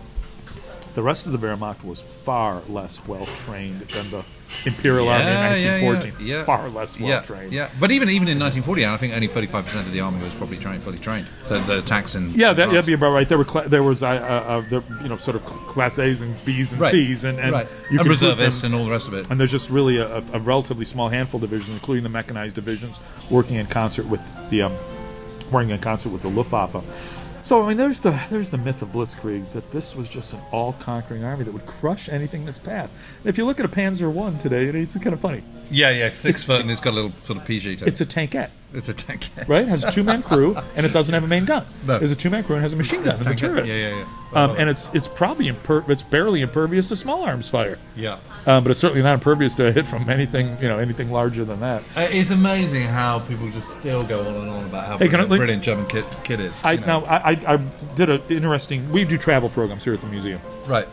the 0.95 1.03
rest 1.03 1.27
of 1.27 1.33
the 1.33 1.39
Wehrmacht 1.39 1.83
was 1.85 2.01
far 2.01 2.61
less 2.69 3.05
well 3.07 3.25
trained 3.47 3.81
than 3.81 4.11
the 4.11 4.25
Imperial 4.67 5.09
Army 5.09 5.25
in 5.25 5.31
Yeah, 5.33 5.57
yeah, 5.57 5.83
1914. 5.83 6.27
yeah, 6.27 6.37
yeah. 6.37 6.45
Far 6.45 6.69
less 6.69 7.01
well 7.01 7.09
yeah, 7.09 7.21
trained. 7.23 7.53
Yeah, 7.53 7.71
but 7.81 7.91
even 7.91 8.11
even 8.11 8.29
in 8.29 8.39
1940, 8.39 8.85
I 8.87 8.97
think 8.99 9.15
only 9.15 9.27
35 9.27 9.65
percent 9.65 9.87
of 9.87 9.93
the 9.93 10.01
army 10.01 10.23
was 10.23 10.35
probably 10.35 10.59
trained, 10.59 10.83
fully 10.83 10.99
trained. 10.99 11.27
The, 11.49 11.59
the 11.61 11.79
attacks 11.79 12.15
in 12.15 12.31
Yeah, 12.35 12.53
that, 12.53 12.67
that'd 12.67 12.85
be 12.85 12.93
about 12.93 13.13
right. 13.15 13.27
There 13.27 13.39
were 13.39 13.45
cla- 13.47 13.69
there 13.69 13.83
was 13.83 14.03
uh, 14.03 14.09
uh, 14.09 14.11
uh, 14.13 14.61
there, 14.69 14.83
you 15.03 15.09
know 15.09 15.17
sort 15.17 15.37
of 15.37 15.45
class 15.47 15.99
A's 15.99 16.21
and 16.21 16.35
B's 16.45 16.73
and 16.73 16.81
Right. 16.83 16.91
C's 16.91 17.25
and, 17.25 17.39
and 17.39 17.53
Right. 17.53 17.67
you 17.91 17.99
And 18.01 18.09
reservists 18.09 18.61
them- 18.61 18.73
and 18.73 18.81
all 18.81 18.85
the 18.87 18.93
rest 18.93 19.09
of 19.09 19.15
it. 19.15 19.31
And 19.31 19.41
there's 19.41 19.51
just 19.51 19.71
really 19.71 19.97
a, 19.97 20.19
a 20.19 20.39
relatively 20.41 20.85
small 20.85 21.09
handful 21.09 21.43
of 21.43 21.49
divisions, 21.49 21.75
including 21.75 22.03
the 22.03 22.11
mechanized 22.11 22.55
divisions, 22.55 23.01
working 23.31 23.57
in 23.57 23.67
concert 23.67 24.05
with 24.07 24.21
the 24.51 24.63
um, 24.63 24.73
working 25.51 25.71
in 25.71 25.79
concert 25.81 26.11
with 26.11 26.21
the 26.23 26.29
Luftwaffe. 26.29 26.85
So 27.43 27.61
I 27.61 27.69
mean, 27.69 27.77
there's 27.77 28.01
the 28.01 28.19
there's 28.31 28.51
the 28.51 28.59
myth 28.59 28.83
of 28.83 28.91
Blitzkrieg 28.91 29.51
that 29.53 29.73
this 29.73 29.97
was 29.97 30.09
just 30.09 30.33
an 30.33 30.39
all-conquering 30.53 31.25
army 31.25 31.43
that 31.43 31.53
would 31.53 31.67
crush 31.67 32.09
anything 32.09 32.43
in 32.43 32.49
its 32.49 32.61
path. 32.61 32.91
And 33.19 33.27
if 33.27 33.37
you 33.37 33.45
look 33.45 33.59
at 33.59 33.67
a 33.67 33.69
Panzer 33.69 34.13
One 34.13 34.39
today, 34.39 34.67
it's 34.67 34.97
kind 34.99 35.13
of 35.13 35.21
funny. 35.21 35.43
Yeah, 35.69 35.91
yeah, 35.91 36.11
six 36.11 36.45
foot, 36.45 36.61
and 36.61 36.71
it's 36.71 36.81
got 36.81 36.93
a 36.93 36.97
little 36.97 37.11
sort 37.23 37.41
of 37.41 37.45
PG 37.45 37.77
to 37.77 37.85
it. 37.85 37.89
It's 37.89 38.01
a 38.01 38.07
tankette. 38.07 38.51
It's 38.75 38.89
a 38.89 38.95
tank. 38.95 39.29
right? 39.47 39.63
It 39.63 39.69
has 39.69 39.85
a 39.85 39.91
two 39.93 40.03
man 40.03 40.23
crew 40.23 40.57
and 40.77 40.87
it 40.87 40.93
doesn't 40.93 41.13
have 41.13 41.25
a 41.25 41.29
main 41.29 41.45
gun. 41.45 41.65
No. 41.87 41.99
There's 41.99 42.11
a 42.11 42.17
two 42.17 42.31
man 42.31 42.43
crew 42.45 42.57
and 42.57 42.63
has 42.63 42.73
a 42.73 42.77
machine 42.77 43.03
gun 43.03 43.11
It's 43.11 43.21
and 43.21 43.29
a 43.29 43.35
turret. 43.35 43.67
Yeah, 43.67 43.75
yeah, 43.75 43.97
yeah. 43.99 44.05
Um, 44.35 44.57
and 44.59 44.71
it's 44.71 44.95
it's 44.95 45.07
probably 45.09 45.47
imper- 45.47 45.87
it's 45.91 46.03
barely 46.03 46.41
impervious 46.41 46.89
to 46.89 46.97
small 46.97 47.23
arms 47.25 47.49
fire. 47.51 47.79
Yeah. 47.97 48.19
Um, 48.47 48.65
but 48.65 48.71
it's 48.71 48.81
certainly 48.81 49.03
not 49.03 49.15
impervious 49.15 49.55
to 49.57 49.67
a 49.69 49.73
hit 49.73 49.87
from 49.87 50.09
anything 50.09 50.57
you 50.61 50.69
know 50.69 50.79
anything 50.79 51.11
larger 51.11 51.45
than 51.45 51.61
that. 51.61 51.83
Uh, 51.97 52.07
It's 52.11 52.31
amazing 52.31 52.89
how 52.89 53.19
people 53.21 53.51
just 53.51 53.79
still 53.79 54.03
go 54.05 54.21
on 54.21 54.35
and 54.35 54.49
on 54.51 54.65
about 54.65 54.87
how 54.87 54.99
Hey, 54.99 55.09
can 55.09 55.21
I- 55.21 55.27
brilliant, 55.27 55.39
brilliant 55.41 55.63
German 55.65 55.87
kid, 55.87 56.05
kid 56.25 56.41
is. 56.41 56.59
I 56.65 56.73
you 56.73 56.81
know. 56.81 57.01
now 57.01 57.05
I, 57.05 57.33
I, 57.33 57.55
I 57.55 57.57
did 57.95 58.09
an 58.11 58.23
interesting. 58.31 58.91
We 58.91 59.05
do 59.05 59.19
travel 59.19 59.49
programs 59.51 59.85
here 59.85 59.93
at 59.95 60.01
the 60.01 60.07
museum, 60.09 60.41
right? 60.67 60.87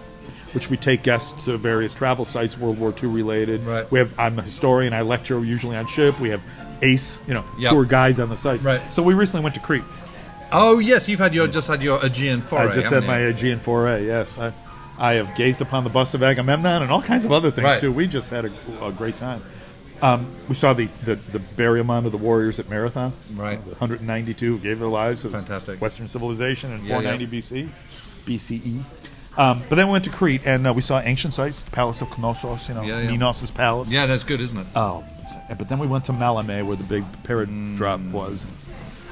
Which 0.54 0.70
we 0.70 0.78
take 0.78 1.04
guests 1.04 1.46
to 1.46 1.58
various 1.58 1.94
travel 1.94 2.26
sites, 2.26 2.58
World 2.58 2.80
War 2.80 2.92
II 3.02 3.10
related. 3.10 3.62
Right. 3.62 3.90
We 3.92 4.00
have. 4.00 4.18
I'm 4.20 4.38
a 4.38 4.42
historian. 4.42 4.94
I 4.94 5.02
lecture 5.04 5.44
usually 5.46 5.78
on 5.78 5.86
ship. 5.88 6.20
We 6.20 6.30
have 6.30 6.42
ace, 6.82 7.20
you 7.28 7.34
know, 7.34 7.44
Yep. 7.58 7.72
tour 7.72 7.86
guides 7.86 8.20
on 8.20 8.30
the 8.30 8.38
sites. 8.38 8.64
Right. 8.64 8.82
So 8.92 9.04
we 9.04 9.14
recently 9.14 9.44
went 9.44 9.56
to 9.56 9.62
Crete. 9.62 9.84
Oh 10.52 10.80
yes, 10.80 11.08
you've 11.08 11.20
had 11.20 11.36
your 11.36 11.48
just 11.48 11.68
had 11.68 11.84
your 11.84 12.04
Aegean 12.04 12.42
foray. 12.42 12.64
I 12.72 12.76
just 12.76 12.84
haven't 12.86 13.04
had 13.04 13.08
my 13.08 13.20
you? 13.22 13.28
Aegean 13.30 13.60
foray. 13.60 14.06
Yes, 14.06 14.38
I, 14.40 14.52
I 14.98 15.14
have 15.14 15.36
gazed 15.36 15.62
upon 15.62 15.84
the 15.84 15.90
bust 15.90 16.14
of 16.16 16.24
Agamemnon 16.24 16.82
and 16.82 16.92
all 16.92 17.02
kinds 17.02 17.24
of 17.26 17.32
other 17.32 17.52
things 17.52 17.66
Right. 17.66 17.80
too. 17.80 17.92
We 17.92 18.08
just 18.08 18.30
had 18.32 18.46
a, 18.46 18.52
a 18.86 18.92
great 18.92 19.16
time. 19.18 19.42
Um, 20.02 20.28
we 20.48 20.56
saw 20.56 20.72
the, 20.74 20.86
the, 21.04 21.16
the 21.16 21.40
burial 21.40 21.86
mound 21.86 22.06
of 22.06 22.14
the 22.14 22.18
warriors 22.18 22.58
at 22.58 22.70
Marathon. 22.70 23.12
Right. 23.36 23.60
The 23.64 23.72
192 23.72 24.56
who 24.56 24.58
gave 24.64 24.80
their 24.80 24.88
lives 24.88 25.24
to 25.24 25.30
Fantastic. 25.30 25.82
Western 25.82 26.08
civilization 26.08 26.72
in 26.72 26.86
Yeah, 26.86 27.02
490 27.02 27.38
BC, 27.38 27.70
BCE. 28.26 28.82
Um, 29.38 29.62
but 29.70 29.76
then 29.76 29.88
we 29.88 29.92
went 29.94 30.06
to 30.06 30.10
Crete 30.10 30.42
and 30.46 30.66
uh, 30.68 30.74
we 30.74 30.82
saw 30.82 31.00
ancient 31.02 31.34
sites, 31.34 31.64
the 31.66 31.72
Palace 31.72 32.02
of 32.02 32.10
Knossos, 32.18 32.70
you 32.70 32.76
know, 32.76 32.82
Yeah, 32.82 33.02
yeah. 33.02 33.12
Minos' 33.12 33.52
palace. 33.52 33.94
Yeah, 33.94 34.06
that's 34.06 34.24
good, 34.24 34.42
isn't 34.42 34.58
it? 34.58 34.68
Oh, 34.76 35.04
but 35.58 35.70
then 35.70 35.80
we 35.80 35.88
went 35.88 36.06
to 36.06 36.12
Maleme 36.14 36.66
where 36.66 36.76
the 36.76 36.84
big 36.84 37.04
parrot 37.24 37.50
Mm. 37.50 37.78
drop 37.78 38.00
was, 38.02 38.44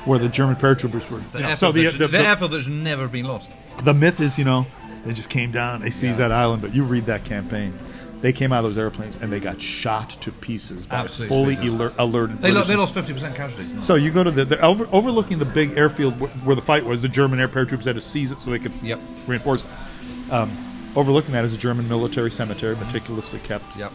where 0.05 0.19
the 0.19 0.29
German 0.29 0.55
paratroopers 0.55 1.09
were. 1.11 1.19
The 1.31 1.39
you 1.39 1.43
know, 1.45 1.55
so 1.55 1.71
the, 1.71 1.85
the, 1.87 1.97
the 1.99 2.07
the- 2.07 2.19
airfield 2.19 2.51
that's 2.51 2.67
never 2.67 3.07
been 3.07 3.25
lost. 3.25 3.51
the 3.83 3.93
myth 3.93 4.19
is, 4.19 4.37
you 4.37 4.45
know, 4.45 4.65
they 5.05 5.13
just 5.13 5.29
came 5.29 5.51
down, 5.51 5.81
they 5.81 5.89
seized 5.89 6.19
that 6.19 6.31
island, 6.31 6.61
but 6.61 6.73
you 6.75 6.83
read 6.83 7.05
that 7.05 7.23
campaign. 7.23 7.73
They 8.19 8.33
came 8.33 8.51
out 8.51 8.59
of 8.59 8.63
those 8.63 8.79
airplanes 8.79 9.21
and 9.21 9.31
they 9.31 9.39
got 9.39 9.61
shot 9.61 10.09
to 10.21 10.31
pieces 10.31 10.87
by 10.87 10.95
Absolutely. 10.95 11.55
fully 11.55 11.67
alert, 11.67 11.93
alerted. 11.99 12.39
They, 12.39 12.51
lo- 12.51 12.63
they 12.63 12.75
lost 12.75 12.95
fifty 12.95 13.13
percent 13.13 13.35
casualties. 13.35 13.75
So 13.85 13.93
you 13.93 14.09
go 14.09 14.23
to 14.23 14.31
the, 14.31 14.43
the 14.43 14.59
over, 14.65 14.87
overlooking 14.91 15.37
the 15.37 15.45
big 15.45 15.77
airfield 15.77 16.15
wh- 16.15 16.45
where 16.47 16.55
the 16.55 16.61
fight 16.63 16.83
was. 16.83 17.03
The 17.03 17.09
German 17.09 17.39
air 17.39 17.47
paratroopers 17.47 17.85
had 17.85 17.93
to 17.93 18.01
seize 18.01 18.31
it 18.31 18.39
so 18.41 18.49
they 18.49 18.57
could 18.57 18.71
Yep. 18.81 18.99
reinforce 19.27 19.65
it. 19.65 20.33
Um, 20.33 20.49
overlooking 20.95 21.33
that 21.33 21.45
is 21.45 21.53
a 21.53 21.57
German 21.59 21.87
military 21.87 22.31
cemetery, 22.31 22.75
meticulously 22.77 23.37
kept. 23.41 23.77
Yep. 23.77 23.91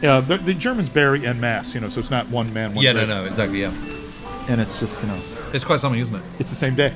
Yeah, 0.00 0.20
the, 0.20 0.36
the 0.38 0.54
Germans 0.54 0.88
bury 0.88 1.26
en 1.26 1.40
masse, 1.40 1.74
you 1.74 1.80
know, 1.80 1.88
so 1.88 1.98
it's 2.00 2.10
not 2.10 2.28
one 2.28 2.52
man, 2.54 2.74
one 2.74 2.84
yeah, 2.84 2.92
no, 2.92 3.00
grave. 3.04 3.08
no, 3.08 3.24
exactly. 3.24 3.60
Yeah, 3.62 3.72
And 4.48 4.60
it's 4.60 4.78
just, 4.80 5.02
you 5.02 5.08
know, 5.08 5.20
it's 5.52 5.64
quite 5.64 5.80
something, 5.80 6.00
isn't 6.00 6.14
it? 6.14 6.22
it's 6.38 6.50
the 6.50 6.56
same 6.56 6.74
day. 6.76 6.94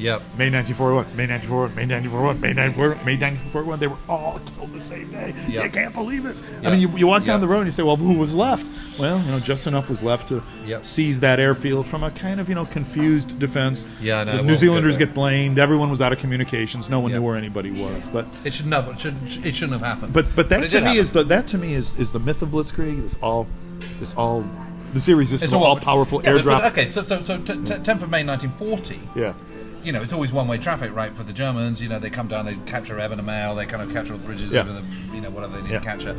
Yep. 0.00 0.20
May 0.38 0.50
1941, 0.50 1.16
May 1.16 1.26
1941, 1.26 1.76
May 1.76 1.84
1941, 1.86 2.40
May 2.40 2.54
1941, 2.54 3.04
May 3.04 3.16
1941. 3.16 3.78
They 3.80 3.86
were 3.86 3.96
all 4.08 4.38
killed 4.40 4.70
the 4.72 4.80
same 4.80 5.10
day. 5.12 5.34
Yep. 5.48 5.64
You 5.64 5.70
can't 5.70 5.94
believe 5.94 6.24
it. 6.26 6.36
I 6.64 6.70
mean, 6.70 6.80
you, 6.80 6.88
you 6.96 7.06
walk 7.06 7.24
down 7.24 7.34
Yep. 7.34 7.40
the 7.42 7.48
road 7.48 7.60
and 7.60 7.66
you 7.68 7.72
say, 7.72 7.82
well, 7.82 7.96
who 7.96 8.14
was 8.14 8.34
left? 8.34 8.70
Well, 8.98 9.18
you 9.20 9.30
know, 9.30 9.38
just 9.40 9.66
enough 9.66 9.88
was 9.88 10.02
left 10.02 10.28
to 10.28 10.42
Yep. 10.66 10.86
seize 10.86 11.20
that 11.20 11.38
airfield 11.38 11.86
from 11.86 12.02
a 12.02 12.10
kind 12.10 12.40
of, 12.40 12.48
you 12.48 12.54
know, 12.54 12.64
confused 12.64 13.38
defense. 13.38 13.86
Yeah, 14.00 14.24
know, 14.24 14.38
The 14.38 14.42
New 14.42 14.56
Zealanders 14.56 14.96
get 14.96 15.12
blamed. 15.14 15.58
Everyone 15.58 15.90
was 15.90 16.00
out 16.00 16.12
of 16.12 16.18
communications. 16.18 16.88
No 16.88 17.00
one 17.00 17.10
Yep. 17.10 17.20
knew 17.20 17.26
where 17.26 17.36
anybody 17.36 17.70
was. 17.70 18.08
But 18.08 18.26
It 18.44 18.52
should 18.54 18.66
never. 18.66 18.92
It 18.92 19.00
shouldn't, 19.00 19.44
it 19.46 19.54
shouldn't 19.54 19.80
have 19.80 19.82
happened. 19.82 20.12
but 20.12 20.26
but 20.34 20.48
that 20.48 20.62
it 20.64 20.70
to 20.70 20.80
me 20.80 20.86
happen. 20.86 21.00
is 21.00 21.12
the 21.12 21.24
that 21.24 21.46
to 21.48 21.58
me 21.58 21.74
is 21.74 21.94
is 21.96 22.12
the 22.12 22.18
myth 22.18 22.40
of 22.42 22.48
Blitzkrieg. 22.50 23.02
This 23.02 23.18
all 23.22 23.46
this 23.98 24.14
all 24.14 24.44
the 24.92 25.00
series 25.00 25.32
is 25.32 25.42
It's 25.42 25.52
an 25.52 25.58
all- 25.60 25.66
all 25.66 25.76
powerful 25.78 26.20
yeah, 26.22 26.32
but- 26.32 26.44
airdrop. 26.44 26.60
but 26.62 26.72
okay, 26.72 26.90
so 26.90 27.02
so 27.02 27.22
so 27.22 27.36
t- 27.38 27.44
t- 27.54 27.74
10th 27.74 28.02
of 28.02 28.10
May 28.10 28.24
1940. 28.24 28.98
Yeah. 29.14 29.34
You 29.82 29.92
know, 29.92 30.02
it's 30.02 30.12
always 30.12 30.30
one-way 30.32 30.58
traffic, 30.58 30.94
right? 30.94 31.14
For 31.16 31.22
the 31.22 31.32
Germans, 31.32 31.80
you 31.82 31.88
know, 31.88 31.98
they 31.98 32.10
come 32.10 32.28
down, 32.28 32.44
they 32.44 32.54
capture 32.66 33.00
Eben-Emael, 33.00 33.56
they 33.56 33.64
kind 33.66 33.82
of 33.82 33.92
capture 33.92 34.12
all 34.12 34.18
the 34.18 34.26
bridges 34.26 34.52
Yeah. 34.52 34.60
over 34.60 34.72
the, 34.74 34.82
you 35.14 35.20
know, 35.22 35.30
whatever 35.30 35.56
they 35.56 35.62
need 35.62 35.70
Yeah. 35.72 35.78
to 35.78 35.84
capture. 35.84 36.16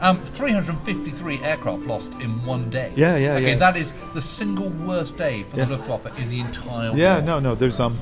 Um, 0.00 0.18
353 0.18 1.40
aircraft 1.42 1.86
lost 1.86 2.12
in 2.20 2.44
one 2.44 2.70
day. 2.70 2.92
Yeah, 2.96 3.16
yeah, 3.16 3.34
okay, 3.34 3.50
yeah. 3.50 3.54
that 3.56 3.76
is 3.76 3.94
the 4.14 4.20
single 4.20 4.68
worst 4.70 5.16
day 5.16 5.44
for 5.44 5.58
Yeah. 5.58 5.66
the 5.66 5.76
Luftwaffe 5.76 6.18
in 6.18 6.28
the 6.28 6.40
entire 6.40 6.90
Yeah, 6.94 7.20
no, 7.20 7.38
no. 7.38 7.54
There's 7.54 7.78
um, 7.78 7.96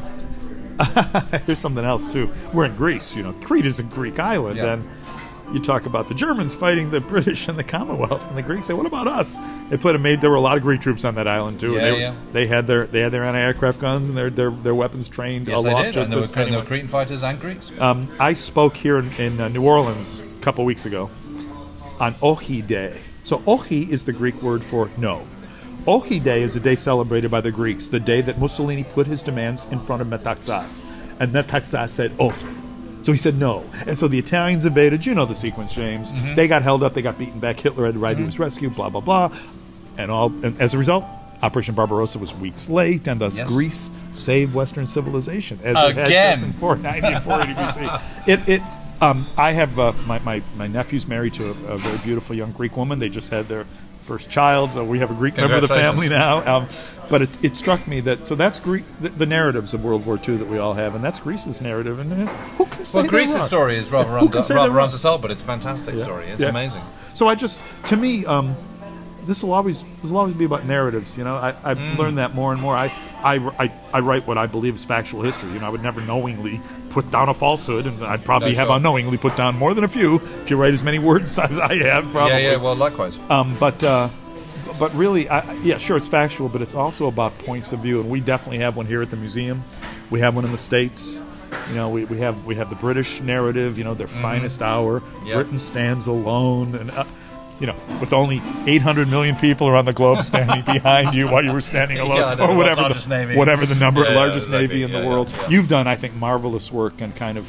there's 1.46 1.58
something 1.58 1.84
else 1.84 2.08
too. 2.08 2.30
We're 2.52 2.64
in 2.64 2.76
Greece. 2.76 3.14
You 3.14 3.22
know, 3.24 3.32
Crete 3.44 3.66
is 3.66 3.78
a 3.78 3.82
Greek 3.82 4.18
island, 4.18 4.58
and 4.58 4.88
you 5.52 5.60
talk 5.60 5.86
about 5.86 6.08
the 6.08 6.14
Germans 6.14 6.54
fighting 6.54 6.90
the 6.90 7.00
British 7.12 7.48
and 7.48 7.58
the 7.58 7.64
Commonwealth, 7.64 8.22
and 8.28 8.36
the 8.38 8.42
Greeks 8.42 8.66
say, 8.66 8.74
"What 8.74 8.86
about 8.86 9.06
us?" 9.06 9.36
They 9.70 9.76
put 9.76 9.94
a 9.94 9.98
made. 9.98 10.20
There 10.20 10.30
were 10.30 10.36
a 10.36 10.40
lot 10.40 10.56
of 10.56 10.62
Greek 10.62 10.80
troops 10.80 11.04
on 11.04 11.14
that 11.16 11.28
island 11.28 11.60
too. 11.60 11.76
and 11.76 11.84
Yeah, 11.84 11.90
they, 11.92 12.00
yeah. 12.00 12.14
they 12.32 12.46
had 12.46 12.66
their 12.66 12.86
they 12.86 13.00
had 13.00 13.12
their 13.12 13.24
anti-aircraft 13.24 13.80
guns 13.80 14.08
and 14.08 14.16
their 14.18 14.30
their, 14.30 14.50
their 14.50 14.74
weapons 14.74 15.08
trained 15.08 15.48
Yes, 15.48 15.62
they 15.62 15.70
aloft 15.70 15.84
did. 15.86 15.94
just 15.94 16.10
And 16.10 16.12
there, 16.12 16.20
were, 16.36 16.42
and 16.44 16.52
there 16.52 16.60
were 16.60 16.66
Cretan 16.66 16.88
fighters 16.88 17.22
and 17.22 17.40
Greeks. 17.40 17.72
Um, 17.78 18.08
I 18.18 18.32
spoke 18.34 18.76
here 18.76 18.98
in, 18.98 19.10
in 19.18 19.40
uh, 19.40 19.48
New 19.48 19.64
Orleans 19.64 20.22
a 20.22 20.40
couple 20.42 20.64
weeks 20.64 20.86
ago 20.86 21.10
on 22.00 22.14
Ohi 22.22 22.62
Day. 22.66 23.00
So 23.24 23.42
Ohi 23.46 23.88
is 23.90 24.04
the 24.04 24.12
Greek 24.12 24.40
word 24.42 24.64
for 24.64 24.90
no. 24.98 25.26
Ohi 25.86 26.18
Day 26.22 26.42
is 26.42 26.54
a 26.56 26.60
day 26.60 26.76
celebrated 26.76 27.30
by 27.30 27.40
the 27.40 27.50
Greeks, 27.50 27.88
the 27.88 28.00
day 28.00 28.20
that 28.22 28.38
Mussolini 28.38 28.84
put 28.84 29.06
his 29.06 29.22
demands 29.22 29.70
in 29.72 29.78
front 29.80 30.00
of 30.02 30.08
Metaxas, 30.08 30.84
and 31.20 31.32
Metaxas 31.32 31.88
said 31.90 32.12
Ohi. 32.18 32.46
So 33.02 33.12
he 33.12 33.18
said 33.18 33.36
no, 33.38 33.64
and 33.86 33.98
so 33.98 34.08
the 34.08 34.18
Italians 34.18 34.64
invaded. 34.64 35.04
You 35.04 35.14
know 35.14 35.26
the 35.26 35.34
sequence, 35.34 35.72
James. 35.72 36.12
Mhm. 36.12 36.36
They 36.36 36.46
got 36.48 36.62
held 36.62 36.82
up. 36.82 36.94
They 36.94 37.02
got 37.02 37.18
beaten 37.18 37.40
back. 37.40 37.58
Hitler 37.60 37.86
had 37.86 37.94
to 37.94 38.00
ride 38.00 38.16
to 38.16 38.22
Mhm. 38.22 38.26
his 38.26 38.38
rescue. 38.38 38.70
Blah 38.70 38.90
blah 38.90 39.00
blah, 39.00 39.30
and 39.98 40.10
all. 40.10 40.32
And 40.42 40.60
as 40.60 40.72
a 40.74 40.78
result, 40.78 41.04
Operation 41.42 41.74
Barbarossa 41.74 42.18
was 42.20 42.32
weeks 42.34 42.68
late, 42.68 43.08
and 43.08 43.20
thus 43.20 43.36
Yes. 43.38 43.48
Greece 43.48 43.90
saved 44.12 44.54
Western 44.54 44.86
civilization 44.86 45.58
as 45.64 45.76
it 45.76 45.96
had 45.96 46.06
Again. 46.06 46.44
in 46.44 46.52
490 46.52 47.20
480 47.24 47.54
BC. 47.60 48.00
It 48.26 48.40
it. 48.48 48.62
Um, 49.00 49.26
I 49.36 49.50
have 49.50 49.76
uh, 49.80 49.92
my, 50.06 50.20
my 50.20 50.40
my 50.56 50.68
nephew's 50.68 51.08
married 51.08 51.32
to 51.34 51.46
a, 51.48 51.72
a 51.72 51.76
very 51.78 51.98
beautiful 51.98 52.36
young 52.36 52.52
Greek 52.52 52.76
woman. 52.76 53.00
They 53.00 53.08
just 53.08 53.30
had 53.30 53.48
their 53.48 53.64
first 54.02 54.30
child, 54.30 54.72
so 54.72 54.84
we 54.84 54.98
have 54.98 55.10
a 55.10 55.14
Greek 55.14 55.36
member 55.36 55.54
of 55.56 55.62
the 55.62 55.68
family 55.68 56.08
now. 56.08 56.44
Um, 56.56 56.66
but 57.10 57.22
it, 57.22 57.44
it 57.44 57.56
struck 57.56 57.86
me 57.86 58.00
that 58.00 58.26
so 58.26 58.34
that's 58.34 58.58
Greek 58.58 58.84
the, 59.00 59.10
the 59.10 59.26
narratives 59.26 59.74
of 59.74 59.84
World 59.84 60.04
War 60.06 60.18
II 60.26 60.36
that 60.38 60.48
we 60.48 60.58
all 60.58 60.74
have, 60.74 60.94
and 60.94 61.04
that's 61.04 61.18
Greece's 61.20 61.60
narrative. 61.60 61.98
And 61.98 62.12
uh, 62.12 62.26
who 62.56 62.66
can 62.66 62.84
say 62.84 63.00
Well, 63.00 63.08
Greece's 63.08 63.36
wrong? 63.36 63.44
story 63.46 63.76
is 63.76 63.90
rather, 63.90 64.10
Who 64.10 64.16
under, 64.18 64.32
can 64.32 64.42
say 64.44 64.54
they're 64.54 64.62
rather 64.62 64.72
wrong? 64.72 65.20
but 65.20 65.30
it's 65.30 65.42
a 65.42 65.44
fantastic 65.44 65.96
Yeah. 65.96 66.02
story. 66.04 66.26
It's 66.28 66.42
Yeah. 66.42 66.48
amazing. 66.48 66.82
So 67.14 67.28
I 67.28 67.34
just, 67.34 67.62
to 67.86 67.96
me, 67.96 68.24
um, 68.26 68.54
this 69.26 69.44
will 69.44 69.52
always 69.52 69.84
this 70.02 70.10
will 70.10 70.18
always 70.18 70.34
be 70.34 70.44
about 70.46 70.64
narratives. 70.66 71.16
You 71.16 71.24
know, 71.24 71.36
I, 71.36 71.54
I've 71.64 71.78
Mm. 71.78 71.96
learned 71.98 72.18
that 72.18 72.34
more 72.34 72.52
and 72.52 72.60
more. 72.60 72.74
I, 72.76 72.90
I, 73.22 73.36
I, 73.58 73.70
I 73.92 74.00
write 74.00 74.26
what 74.26 74.36
I 74.36 74.46
believe 74.46 74.74
is 74.74 74.84
factual 74.84 75.22
history. 75.22 75.52
You 75.52 75.60
know, 75.60 75.66
I 75.66 75.68
would 75.68 75.82
never 75.82 76.00
knowingly 76.00 76.60
put 76.92 77.10
down 77.10 77.28
a 77.28 77.34
falsehood, 77.34 77.86
and 77.86 78.04
I'd 78.04 78.24
probably 78.24 78.54
have 78.54 78.70
unknowingly 78.70 79.16
put 79.18 79.36
down 79.36 79.56
more 79.56 79.74
than 79.74 79.84
a 79.84 79.88
few. 79.88 80.16
If 80.16 80.50
you 80.50 80.56
write 80.56 80.74
as 80.74 80.82
many 80.82 80.98
words 81.10 81.38
as 81.38 81.58
I 81.58 81.74
have, 81.76 82.10
probably. 82.12 82.42
Yeah, 82.42 82.52
yeah, 82.52 82.56
well, 82.56 82.76
likewise. 82.76 83.18
Um, 83.30 83.56
but 83.58 83.82
uh, 83.82 84.08
but 84.78 84.94
really, 84.94 85.28
I, 85.28 85.52
yeah, 85.62 85.78
sure, 85.78 85.96
it's 85.96 86.08
factual, 86.08 86.48
but 86.48 86.62
it's 86.62 86.74
also 86.74 87.06
about 87.06 87.36
points 87.38 87.72
of 87.72 87.80
view, 87.80 88.00
and 88.00 88.08
we 88.10 88.20
definitely 88.20 88.58
have 88.58 88.76
one 88.76 88.86
here 88.86 89.02
at 89.02 89.10
the 89.10 89.16
museum. 89.16 89.62
We 90.10 90.20
have 90.20 90.34
one 90.34 90.44
in 90.44 90.52
the 90.52 90.58
states. 90.58 91.20
You 91.68 91.74
know, 91.76 91.90
we, 91.90 92.04
we 92.06 92.18
have 92.18 92.46
we 92.46 92.54
have 92.56 92.70
the 92.70 92.76
British 92.76 93.20
narrative. 93.20 93.78
You 93.78 93.84
know, 93.84 93.94
their 93.94 94.06
Mhm. 94.08 94.22
finest 94.22 94.62
hour. 94.62 95.02
Yeah. 95.24 95.34
Britain 95.34 95.58
stands 95.58 96.06
alone, 96.06 96.74
and 96.74 96.90
uh, 96.90 97.04
you 97.62 97.68
know, 97.68 97.76
with 98.00 98.12
only 98.12 98.42
800 98.66 99.08
million 99.08 99.36
people 99.36 99.68
around 99.68 99.84
the 99.84 99.92
globe 99.92 100.22
standing 100.22 100.62
behind 100.74 101.14
you 101.14 101.28
while 101.28 101.44
you 101.44 101.52
were 101.52 101.60
standing 101.60 101.96
alone, 101.98 102.36
know, 102.36 102.48
or 102.50 102.56
whatever 102.56 102.82
the 102.92 103.34
whatever 103.36 103.64
the 103.66 103.76
number, 103.76 104.02
Yeah, 104.02 104.10
yeah, 104.10 104.16
largest 104.18 104.50
navy 104.50 104.82
in 104.82 104.90
Yeah, 104.90 104.98
the 104.98 105.04
yeah, 105.04 105.08
world. 105.08 105.28
yeah. 105.30 105.48
You've 105.48 105.68
done, 105.68 105.86
I 105.86 105.94
think, 105.94 106.12
marvelous 106.16 106.72
work 106.72 107.00
and 107.00 107.14
kind 107.14 107.38
of 107.38 107.48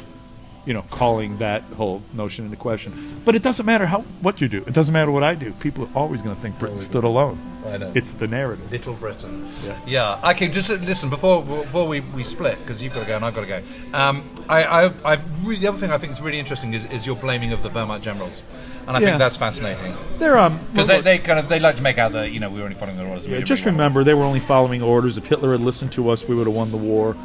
you 0.66 0.72
know, 0.74 0.82
calling 0.90 1.38
that 1.38 1.62
whole 1.76 2.02
notion 2.14 2.44
into 2.46 2.56
question. 2.56 3.20
But 3.24 3.34
it 3.34 3.42
doesn't 3.42 3.66
matter 3.66 3.86
how 3.86 4.00
what 4.22 4.40
you 4.40 4.48
do. 4.48 4.58
It 4.66 4.72
doesn't 4.74 4.92
matter 4.92 5.10
what 5.10 5.22
I 5.22 5.34
do. 5.34 5.52
People 5.54 5.84
are 5.84 5.90
always 5.94 6.22
going 6.22 6.34
to 6.34 6.40
think 6.40 6.58
Britain 6.58 6.78
stood 6.78 7.04
alone. 7.04 7.38
I 7.66 7.78
know. 7.78 7.92
It's 7.94 8.12
the 8.14 8.28
narrative. 8.28 8.70
Little 8.70 8.92
Britain. 8.94 9.46
Yeah. 9.64 9.78
Yeah. 9.86 10.30
Okay. 10.32 10.48
Just 10.48 10.70
uh, 10.70 10.74
listen 10.74 11.08
before 11.08 11.42
before 11.42 11.88
we, 11.88 12.00
we 12.00 12.22
split 12.22 12.58
because 12.58 12.82
you've 12.82 12.92
got 12.94 13.00
to 13.02 13.06
go 13.06 13.16
and 13.16 13.24
I've 13.24 13.34
got 13.34 13.40
to 13.42 13.46
go. 13.46 13.62
Um, 13.96 14.22
I, 14.48 14.64
I, 14.64 14.92
I 15.14 15.18
really, 15.42 15.60
the 15.60 15.68
other 15.68 15.78
thing 15.78 15.90
I 15.90 15.96
think 15.96 16.12
is 16.12 16.20
really 16.20 16.38
interesting 16.38 16.74
is, 16.74 16.84
is 16.92 17.06
your 17.06 17.16
blaming 17.16 17.52
of 17.52 17.62
the 17.62 17.70
Wehrmacht 17.70 18.02
generals, 18.02 18.42
and 18.86 18.94
I 18.94 19.00
Yeah. 19.00 19.06
think 19.06 19.18
that's 19.18 19.38
fascinating. 19.38 19.94
They're, 20.18 20.36
um, 20.38 20.58
because 20.72 20.88
well, 20.88 21.00
they, 21.00 21.16
they 21.16 21.24
kind 21.24 21.38
of 21.38 21.48
they 21.48 21.58
like 21.58 21.76
to 21.76 21.82
make 21.82 21.96
out 21.96 22.12
that 22.12 22.32
you 22.32 22.40
know 22.40 22.50
we 22.50 22.58
were 22.58 22.64
only 22.64 22.74
following 22.76 22.98
their 22.98 23.06
orders. 23.06 23.26
Yeah, 23.26 23.40
just 23.40 23.64
remember, 23.64 24.04
they 24.04 24.12
were 24.14 24.24
only 24.24 24.40
following 24.40 24.82
orders. 24.82 25.16
If 25.16 25.26
Hitler 25.26 25.52
had 25.52 25.62
listened 25.62 25.92
to 25.92 26.10
us, 26.10 26.28
we 26.28 26.34
would 26.34 26.46
have 26.46 26.54
won 26.56 26.70
the 26.70 26.76
war. 26.76 27.16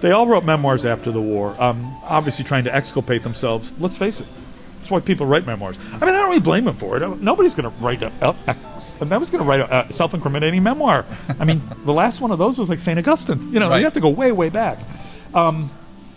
They 0.00 0.10
all 0.10 0.26
wrote 0.26 0.44
memoirs 0.44 0.84
after 0.84 1.10
the 1.10 1.20
war, 1.20 1.54
um, 1.58 1.94
obviously 2.04 2.44
trying 2.44 2.64
to 2.64 2.74
exculpate 2.74 3.22
themselves. 3.22 3.72
Let's 3.80 3.96
face 3.96 4.20
it. 4.20 4.26
That's 4.78 4.90
why 4.90 5.00
people 5.00 5.24
write 5.24 5.46
memoirs. 5.46 5.78
I 5.94 6.04
mean, 6.04 6.14
I 6.14 6.18
don't 6.18 6.28
really 6.28 6.40
blame 6.40 6.64
them 6.66 6.76
for 6.76 6.96
it. 7.02 7.20
Nobody's 7.20 7.54
going 7.54 7.70
to 7.70 7.76
write 7.82 8.02
a, 8.02 8.12
a, 8.20 8.34
ex- 8.48 8.94
nobody's 9.00 9.30
going 9.30 9.42
to 9.42 9.48
write 9.48 9.60
a, 9.60 9.88
a 9.88 9.92
self-incriminating 9.92 10.62
memoir. 10.62 11.06
I 11.40 11.46
mean, 11.46 11.62
the 11.86 11.92
last 11.94 12.20
one 12.20 12.30
of 12.32 12.38
those 12.38 12.58
was 12.58 12.68
like 12.68 12.78
Saint 12.80 12.98
Augustine. 12.98 13.50
You 13.50 13.60
know, 13.60 13.70
Right. 13.70 13.78
you 13.78 13.84
have 13.84 13.94
to 13.94 14.00
go 14.00 14.10
way, 14.10 14.30
way 14.30 14.50
back. 14.50 14.78
Um, 15.32 15.70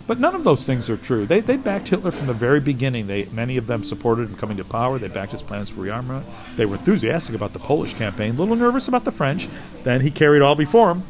but 0.06 0.20
none 0.20 0.34
of 0.34 0.44
those 0.44 0.66
things 0.66 0.90
are 0.90 0.98
true. 0.98 1.24
They, 1.24 1.40
they 1.40 1.56
backed 1.56 1.88
Hitler 1.88 2.10
from 2.10 2.26
the 2.26 2.34
very 2.34 2.60
beginning. 2.60 3.06
They 3.06 3.24
many 3.26 3.56
of 3.56 3.66
them 3.66 3.84
supported 3.84 4.28
him 4.28 4.36
coming 4.36 4.58
to 4.58 4.64
power. 4.64 4.98
They 4.98 5.08
backed 5.08 5.32
his 5.32 5.42
plans 5.42 5.70
for 5.70 5.80
rearmament. 5.80 6.24
They 6.56 6.66
were 6.66 6.76
enthusiastic 6.76 7.34
about 7.34 7.54
the 7.54 7.58
Polish 7.58 7.94
campaign, 7.94 8.34
a 8.34 8.38
little 8.38 8.56
nervous 8.56 8.86
about 8.88 9.04
the 9.04 9.12
French. 9.12 9.48
Then 9.84 10.00
he 10.02 10.10
carried 10.10 10.42
all 10.42 10.54
before 10.54 10.90
him. 10.90 11.02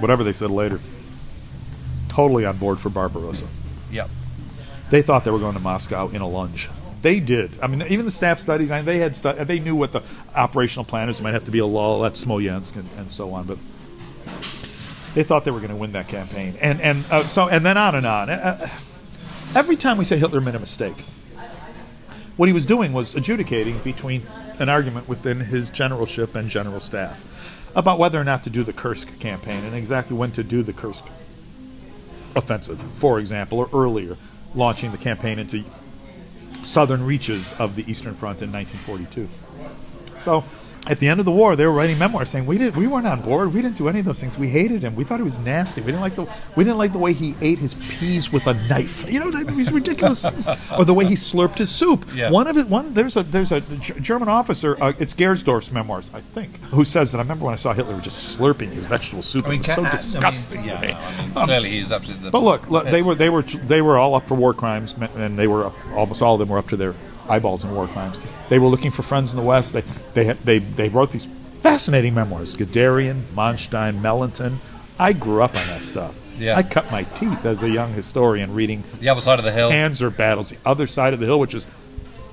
Whatever 0.00 0.24
they 0.24 0.32
said 0.32 0.50
later. 0.50 0.80
Totally 2.10 2.44
on 2.44 2.58
board 2.58 2.78
for 2.78 2.90
Barbarossa. 2.90 3.46
Yep. 3.90 4.10
They 4.90 5.00
thought 5.00 5.24
they 5.24 5.30
were 5.30 5.38
going 5.38 5.54
to 5.54 5.60
Moscow 5.60 6.08
in 6.08 6.20
a 6.20 6.28
lunge. 6.28 6.68
They 7.02 7.20
did. 7.20 7.52
I 7.62 7.66
mean, 7.68 7.82
even 7.88 8.04
the 8.04 8.10
staff 8.10 8.40
studies. 8.40 8.70
I 8.70 8.78
mean, 8.78 8.84
they 8.84 8.98
had 8.98 9.16
stu- 9.16 9.32
They 9.32 9.60
knew 9.60 9.74
what 9.76 9.92
the 9.92 10.02
operational 10.36 10.84
plan 10.84 11.08
is. 11.08 11.20
It 11.20 11.22
might 11.22 11.32
have 11.32 11.44
to 11.44 11.50
be 11.50 11.60
a 11.60 11.66
lull 11.66 12.04
at 12.04 12.16
Smolensk 12.16 12.74
and, 12.76 12.88
and 12.98 13.10
so 13.10 13.32
on. 13.32 13.46
But 13.46 13.58
they 15.14 15.22
thought 15.22 15.44
they 15.44 15.50
were 15.50 15.60
going 15.60 15.70
to 15.70 15.76
win 15.76 15.92
that 15.92 16.08
campaign, 16.08 16.54
and 16.60 16.80
and 16.80 17.04
uh, 17.10 17.22
so 17.22 17.48
and 17.48 17.64
then 17.64 17.76
on 17.78 17.94
and 17.94 18.06
on. 18.06 18.28
Uh, 18.28 18.68
every 19.54 19.76
time 19.76 19.96
we 19.96 20.04
say 20.04 20.18
Hitler 20.18 20.40
made 20.40 20.54
a 20.54 20.60
mistake, 20.60 20.96
what 22.36 22.48
he 22.48 22.52
was 22.52 22.66
doing 22.66 22.92
was 22.92 23.14
adjudicating 23.14 23.78
between 23.78 24.22
an 24.58 24.68
argument 24.68 25.08
within 25.08 25.40
his 25.40 25.70
generalship 25.70 26.34
and 26.34 26.50
general 26.50 26.80
staff 26.80 27.72
about 27.74 27.98
whether 27.98 28.20
or 28.20 28.24
not 28.24 28.44
to 28.44 28.50
do 28.50 28.62
the 28.62 28.72
Kursk 28.72 29.18
campaign 29.20 29.64
and 29.64 29.74
exactly 29.74 30.16
when 30.16 30.32
to 30.32 30.42
do 30.42 30.62
the 30.62 30.72
Kursk 30.72 31.06
offensive, 32.40 32.80
for 32.98 33.20
example, 33.20 33.58
or 33.58 33.68
earlier, 33.72 34.16
launching 34.54 34.90
the 34.90 34.98
campaign 34.98 35.38
into 35.38 35.62
southern 36.62 37.06
reaches 37.06 37.52
of 37.60 37.76
the 37.76 37.88
Eastern 37.90 38.14
Front 38.14 38.42
in 38.42 38.50
1942. 38.52 39.28
So, 40.18 40.44
at 40.86 40.98
the 40.98 41.08
end 41.08 41.20
of 41.20 41.26
the 41.26 41.32
war, 41.32 41.56
they 41.56 41.66
were 41.66 41.72
writing 41.72 41.98
memoirs 41.98 42.30
saying 42.30 42.46
we 42.46 42.56
didn't, 42.56 42.76
we 42.76 42.86
weren't 42.86 43.06
on 43.06 43.20
board. 43.20 43.52
We 43.52 43.60
didn't 43.60 43.76
do 43.76 43.88
any 43.88 44.00
of 44.00 44.06
those 44.06 44.18
things. 44.20 44.38
We 44.38 44.48
hated 44.48 44.82
him. 44.82 44.94
We 44.94 45.04
thought 45.04 45.18
he 45.18 45.22
was 45.24 45.38
nasty. 45.38 45.82
We 45.82 45.88
didn't 45.88 46.00
like 46.00 46.14
the, 46.14 46.22
we 46.56 46.64
didn't 46.64 46.78
like 46.78 46.92
the 46.92 46.98
way 46.98 47.12
he 47.12 47.34
ate 47.42 47.58
his 47.58 47.74
peas 47.74 48.32
with 48.32 48.46
a 48.46 48.54
knife. 48.68 49.10
You 49.10 49.20
know, 49.20 49.30
these 49.30 49.70
ridiculous 49.70 50.22
things, 50.22 50.48
or 50.78 50.84
the 50.84 50.94
way 50.94 51.04
he 51.04 51.14
slurped 51.14 51.58
his 51.58 51.70
soup. 51.70 52.06
Yeah. 52.14 52.30
One 52.30 52.46
of 52.46 52.56
it, 52.56 52.66
one 52.66 52.94
there's 52.94 53.16
a 53.16 53.22
there's 53.22 53.52
a 53.52 53.60
German 53.60 54.28
officer. 54.28 54.82
Uh, 54.82 54.92
it's 54.98 55.12
Gersdorff's 55.14 55.70
memoirs, 55.70 56.10
I 56.14 56.20
think, 56.20 56.56
who 56.64 56.84
says 56.84 57.12
that. 57.12 57.18
I 57.18 57.22
remember 57.22 57.44
when 57.44 57.52
I 57.52 57.56
saw 57.56 57.72
Hitler 57.74 58.00
just 58.00 58.38
slurping 58.38 58.70
his 58.70 58.86
vegetable 58.86 59.22
soup. 59.22 59.46
I 59.46 59.50
mean, 59.50 59.60
it 59.60 59.66
was 59.66 59.74
so 59.74 59.82
I 59.82 59.84
mean, 59.84 59.92
disgusting. 59.92 60.64
yeah, 60.64 60.80
to 60.80 60.86
me. 60.86 60.92
no, 60.92 60.98
I 60.98 61.24
mean, 61.26 61.36
Um, 61.36 61.44
clearly 61.44 61.70
he's 61.70 61.92
absolutely. 61.92 62.24
The 62.26 62.30
but 62.30 62.40
look, 62.42 62.70
look 62.70 62.86
they 62.86 63.02
were 63.02 63.14
they 63.14 63.28
were 63.28 63.42
they 63.42 63.82
were 63.82 63.98
all 63.98 64.14
up 64.14 64.26
for 64.26 64.34
war 64.34 64.54
crimes, 64.54 64.94
and 65.16 65.38
they 65.38 65.46
were 65.46 65.70
almost 65.94 66.22
all 66.22 66.34
of 66.34 66.40
them 66.40 66.48
were 66.48 66.58
up 66.58 66.68
to 66.68 66.76
their 66.76 66.94
eyeballs 67.30 67.64
in 67.64 67.74
war 67.74 67.86
crimes. 67.86 68.20
They 68.48 68.58
were 68.58 68.66
looking 68.66 68.90
for 68.90 69.02
friends 69.02 69.32
in 69.32 69.38
the 69.38 69.44
West. 69.44 69.72
They 69.72 69.82
they 70.14 70.32
they 70.32 70.58
they 70.58 70.88
wrote 70.88 71.12
these 71.12 71.26
fascinating 71.62 72.14
memoirs: 72.14 72.56
Guderian, 72.56 73.22
Manstein, 73.34 74.00
Mellenthin. 74.00 74.56
I 74.98 75.12
grew 75.12 75.42
up 75.42 75.50
on 75.56 75.66
that 75.68 75.82
stuff. 75.82 76.16
Yeah. 76.38 76.56
I 76.56 76.62
cut 76.62 76.90
my 76.90 77.04
teeth 77.04 77.44
as 77.44 77.62
a 77.62 77.68
young 77.68 77.92
historian 77.92 78.54
reading 78.54 78.82
The 78.98 79.10
other 79.10 79.20
side 79.20 79.38
of 79.38 79.44
the 79.44 79.52
hill. 79.52 79.70
Panzer 79.70 80.14
battles, 80.14 80.50
the 80.50 80.58
other 80.64 80.86
side 80.86 81.12
of 81.12 81.20
the 81.20 81.26
hill, 81.26 81.38
which 81.38 81.54
is 81.54 81.66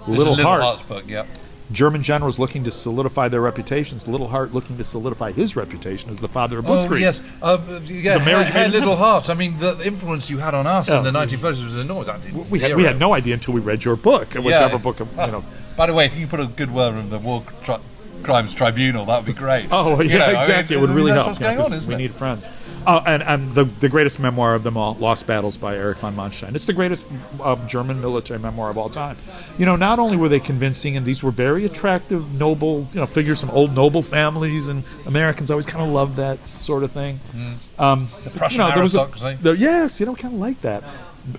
Liddell, 0.07 0.31
Liddell 0.31 0.45
Hart. 0.45 0.61
Hart's 0.61 0.83
book. 0.83 1.03
Yep. 1.07 1.27
German 1.71 2.01
generals 2.01 2.39
looking 2.39 2.63
to 2.63 2.71
solidify 2.71 3.27
their 3.27 3.41
reputations. 3.41 4.07
Liddell 4.07 4.29
Hart 4.29 4.53
looking 4.53 4.77
to 4.77 4.83
solidify 4.83 5.31
his 5.33 5.55
reputation 5.55 6.09
as 6.09 6.19
the 6.21 6.27
father 6.29 6.59
of 6.59 6.65
Oh, 6.67 6.71
Blitzkrieg. 6.71 6.95
Um, 6.95 6.99
yes. 7.01 7.21
Uh, 7.41 7.45
uh 7.45 7.79
yeah, 7.85 8.13
It's 8.15 8.21
a 8.21 8.25
marriage 8.25 8.47
Hair, 8.47 8.69
made 8.69 8.73
Liddell. 8.75 8.95
Hart. 8.95 9.29
I 9.29 9.33
mean, 9.33 9.57
the 9.59 9.79
influence 9.85 10.29
you 10.29 10.37
had 10.37 10.53
on 10.53 10.65
us 10.65 10.89
Yeah. 10.89 10.99
in 10.99 11.03
the 11.03 11.11
1930s 11.11 11.63
was 11.63 11.77
enormous. 11.77 12.07
We 12.49 12.59
had, 12.59 12.75
we 12.75 12.83
had 12.83 12.99
no 12.99 13.13
idea 13.13 13.33
until 13.33 13.53
we 13.53 13.59
read 13.61 13.83
your 13.83 13.95
book, 13.97 14.33
whichever 14.33 14.49
Yeah. 14.75 14.77
book, 14.77 14.99
you 14.99 15.05
know. 15.17 15.43
Ah, 15.45 15.75
by 15.75 15.87
the 15.87 15.93
way, 15.93 16.05
if 16.05 16.17
you 16.17 16.25
put 16.27 16.39
a 16.39 16.45
good 16.45 16.73
word 16.73 16.95
in 16.95 17.09
the 17.09 17.19
War 17.19 17.43
Tri- 17.63 17.79
Crimes 18.23 18.53
Tribunal, 18.53 19.05
that 19.05 19.17
would 19.17 19.25
be 19.25 19.33
great. 19.33 19.67
Oh, 19.71 20.01
You 20.01 20.09
yeah, 20.09 20.17
know, 20.19 20.23
I 20.25 20.27
mean, 20.29 20.37
exactly. 20.39 20.77
it 20.77 20.79
would 20.79 20.89
really 20.89 21.11
that's 21.11 21.17
help. 21.17 21.27
What's 21.27 21.39
yeah, 21.41 21.55
going 21.55 21.71
on, 21.73 21.87
we 21.87 21.93
it? 21.93 21.97
need 21.97 22.11
friends. 22.11 22.45
Oh, 22.89 23.03
and, 23.05 23.21
and 23.21 23.53
the, 23.53 23.65
the 23.65 23.89
greatest 23.89 24.17
memoir 24.17 24.55
of 24.55 24.63
them 24.63 24.77
all, 24.77 24.93
Lost 24.93 25.27
Battles 25.27 25.57
by 25.57 25.75
Erich 25.75 25.97
von 25.97 26.15
Manstein. 26.15 26.55
It's 26.55 26.65
the 26.65 26.71
greatest 26.71 27.05
uh, 27.43 27.57
German 27.67 27.99
military 27.99 28.39
memoir 28.39 28.69
of 28.69 28.77
all 28.77 28.87
time. 28.87 29.17
You 29.57 29.65
know, 29.65 29.75
not 29.75 29.99
only 29.99 30.15
were 30.15 30.29
they 30.29 30.39
convincing, 30.39 30.95
and 30.95 31.05
these 31.05 31.21
were 31.21 31.31
very 31.31 31.65
attractive, 31.65 32.39
noble, 32.39 32.87
you 32.93 33.01
know, 33.01 33.05
figures 33.05 33.41
from 33.41 33.49
old 33.49 33.75
noble 33.75 34.01
families, 34.01 34.69
and 34.69 34.85
Americans 35.05 35.51
always 35.51 35.65
kind 35.65 35.83
of 35.83 35.89
loved 35.91 36.15
that 36.15 36.47
sort 36.47 36.83
of 36.83 36.91
thing. 36.93 37.19
Mm. 37.35 37.79
Um, 37.79 38.07
The 38.23 38.29
Prussian 38.29 38.61
you 38.61 38.67
know, 38.69 38.73
a- 38.73 38.79
aristocracy. 38.79 39.37
there- 39.41 39.53
yes, 39.53 39.99
you 39.99 40.05
know, 40.05 40.15
kind 40.15 40.33
of 40.33 40.39
like 40.39 40.61
that. 40.61 40.81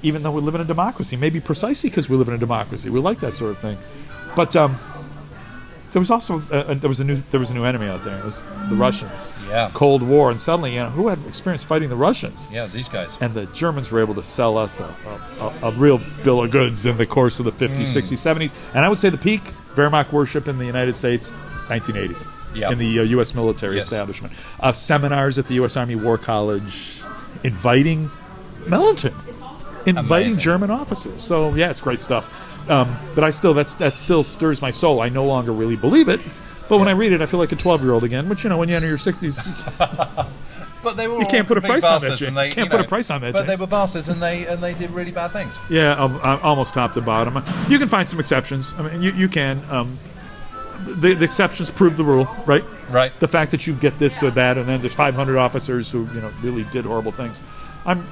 Even 0.03 0.23
though 0.23 0.33
we 0.33 0.43
live 0.43 0.55
in 0.55 0.61
a 0.61 0.67
democracy, 0.67 1.17
maybe 1.17 1.41
precisely 1.41 1.89
because 1.89 2.11
we 2.11 2.17
live 2.19 2.29
in 2.29 2.35
a 2.35 2.39
democracy, 2.39 2.91
we 2.91 3.01
like 3.01 3.21
that 3.21 3.33
sort 3.33 3.53
of 3.53 3.59
thing. 3.59 3.79
But 4.37 4.55
um, 4.55 4.77
there 5.93 6.01
was 6.01 6.11
also 6.11 6.43
a, 6.51 6.73
a, 6.73 6.75
there 6.75 6.89
was 6.89 7.01
a 7.01 7.05
new 7.05 7.17
there 7.31 7.41
was 7.41 7.51
a 7.51 7.55
new 7.55 7.65
enemy 7.65 7.87
out 7.89 8.05
there. 8.05 8.19
It 8.19 8.25
was 8.25 8.43
the 8.69 8.77
Russians. 8.77 9.33
Yeah. 9.49 9.71
Cold 9.73 10.03
War, 10.03 10.31
and 10.31 10.41
suddenly, 10.41 10.75
you 10.75 10.81
know, 10.81 10.91
who 10.91 11.09
had 11.09 11.19
experience 11.27 11.65
fighting 11.65 11.89
the 11.89 11.97
Russians? 11.97 12.47
Yeah, 12.53 12.65
it's 12.65 12.75
these 12.75 12.89
guys. 12.89 13.17
And 13.21 13.33
the 13.35 13.47
Germans 13.47 13.91
were 13.91 14.01
able 14.01 14.15
to 14.17 14.23
sell 14.23 14.59
us 14.59 14.81
a, 14.81 14.95
a, 15.41 15.69
a, 15.69 15.71
real 15.73 16.01
bill 16.25 16.43
of 16.45 16.51
goods 16.51 16.85
in 16.87 16.97
the 16.99 17.07
course 17.07 17.39
of 17.41 17.45
the 17.47 17.53
50s, 17.53 17.79
Mm. 17.79 18.03
60s, 18.03 18.49
70s. 18.51 18.75
And 18.75 18.85
I 18.85 18.89
would 18.89 18.99
say 18.99 19.09
the 19.09 19.19
peak 19.19 19.43
Wehrmacht 19.77 20.13
worship 20.13 20.47
in 20.49 20.59
the 20.59 20.67
United 20.67 20.95
States, 20.95 21.33
1980s, 21.69 22.27
Yeah. 22.55 22.71
in 22.71 22.79
the 22.79 22.99
uh, 23.01 23.03
U.S. 23.05 23.35
military 23.35 23.77
Yes. 23.77 23.85
establishment. 23.91 24.35
Uh, 24.61 24.73
seminars 24.73 25.39
at 25.39 25.47
the 25.47 25.55
U.S. 25.55 25.77
Army 25.77 25.97
War 25.97 26.19
College, 26.19 27.03
inviting 27.45 28.11
militant, 28.69 29.15
inviting 29.87 30.27
Amazing. 30.33 30.41
German 30.41 30.71
officers. 30.71 31.23
So 31.23 31.55
yeah, 31.55 31.71
it's 31.71 31.81
great 31.81 32.01
stuff. 32.01 32.48
Um, 32.69 32.95
but 33.15 33.25
I 33.25 33.31
still 33.31 33.55
that's 33.55 33.75
that 33.77 33.99
still 33.99 34.23
stirs 34.23 34.61
my 34.61 34.71
soul. 34.71 35.01
I 35.01 35.09
no 35.09 35.25
longer 35.25 35.53
really 35.53 35.77
believe 35.77 36.09
it. 36.09 36.21
But 36.69 36.79
when 36.79 36.89
I 36.89 36.93
read 36.93 37.13
it, 37.13 37.23
I 37.23 37.27
feel 37.27 37.41
like 37.41 37.53
a 37.53 37.57
12 37.57 37.83
year 37.83 37.93
old 37.93 38.05
again. 38.05 38.29
Which 38.29 38.45
you 38.45 38.51
know, 38.51 38.59
when 38.59 38.69
you 38.69 38.77
enter 38.77 38.89
your 38.89 38.99
60s, 38.99 40.29
But 40.83 40.97
they 40.97 41.09
were 41.09 41.19
You 41.19 41.27
can't 41.27 41.49
put 41.49 41.59
a 41.59 41.61
price 41.61 41.85
on 41.85 42.01
that, 42.01 42.09
bastards 42.09 42.23
and 42.23 42.37
they, 42.37 42.51
Can't 42.51 42.67
you 42.67 42.77
put 42.77 42.85
a 42.85 42.89
price 42.89 43.11
on 43.11 43.21
that, 43.23 43.33
But 43.33 43.43
Jay. 43.43 43.47
they 43.49 43.57
were 43.57 43.67
bastards 43.67 44.09
and 44.09 44.23
they 44.23 44.47
and 44.47 44.63
they 44.63 44.75
did 44.75 44.91
really 44.91 45.11
bad 45.11 45.33
things. 45.33 45.59
Yeah, 45.71 45.93
um, 45.93 46.17
um, 46.23 46.39
almost 46.43 46.75
top 46.75 46.93
to 46.95 47.01
bottom. 47.01 47.43
You 47.69 47.79
can 47.79 47.89
find 47.89 48.07
some 48.07 48.21
exceptions. 48.21 48.75
I 48.79 48.83
mean, 48.89 49.03
you, 49.03 49.13
you 49.13 49.29
can. 49.29 49.61
Um, 49.71 49.99
the, 50.87 51.15
the 51.15 51.25
exceptions 51.25 51.71
prove 51.71 51.97
the 51.97 52.05
rule, 52.05 52.29
right? 52.47 52.63
Right. 52.91 53.13
The 53.19 53.27
fact 53.29 53.51
that 53.51 53.67
you 53.67 53.75
get 53.75 53.99
this 53.99 54.23
or 54.23 54.31
that, 54.31 54.57
and 54.57 54.67
then 54.67 54.81
there's 54.81 54.95
500 54.95 55.37
officers 55.37 55.91
who 55.91 56.07
you 56.15 56.21
know 56.21 56.31
really 56.43 56.65
did 56.73 56.85
horrible 56.85 57.13
things. 57.13 57.43
I'm 57.85 58.07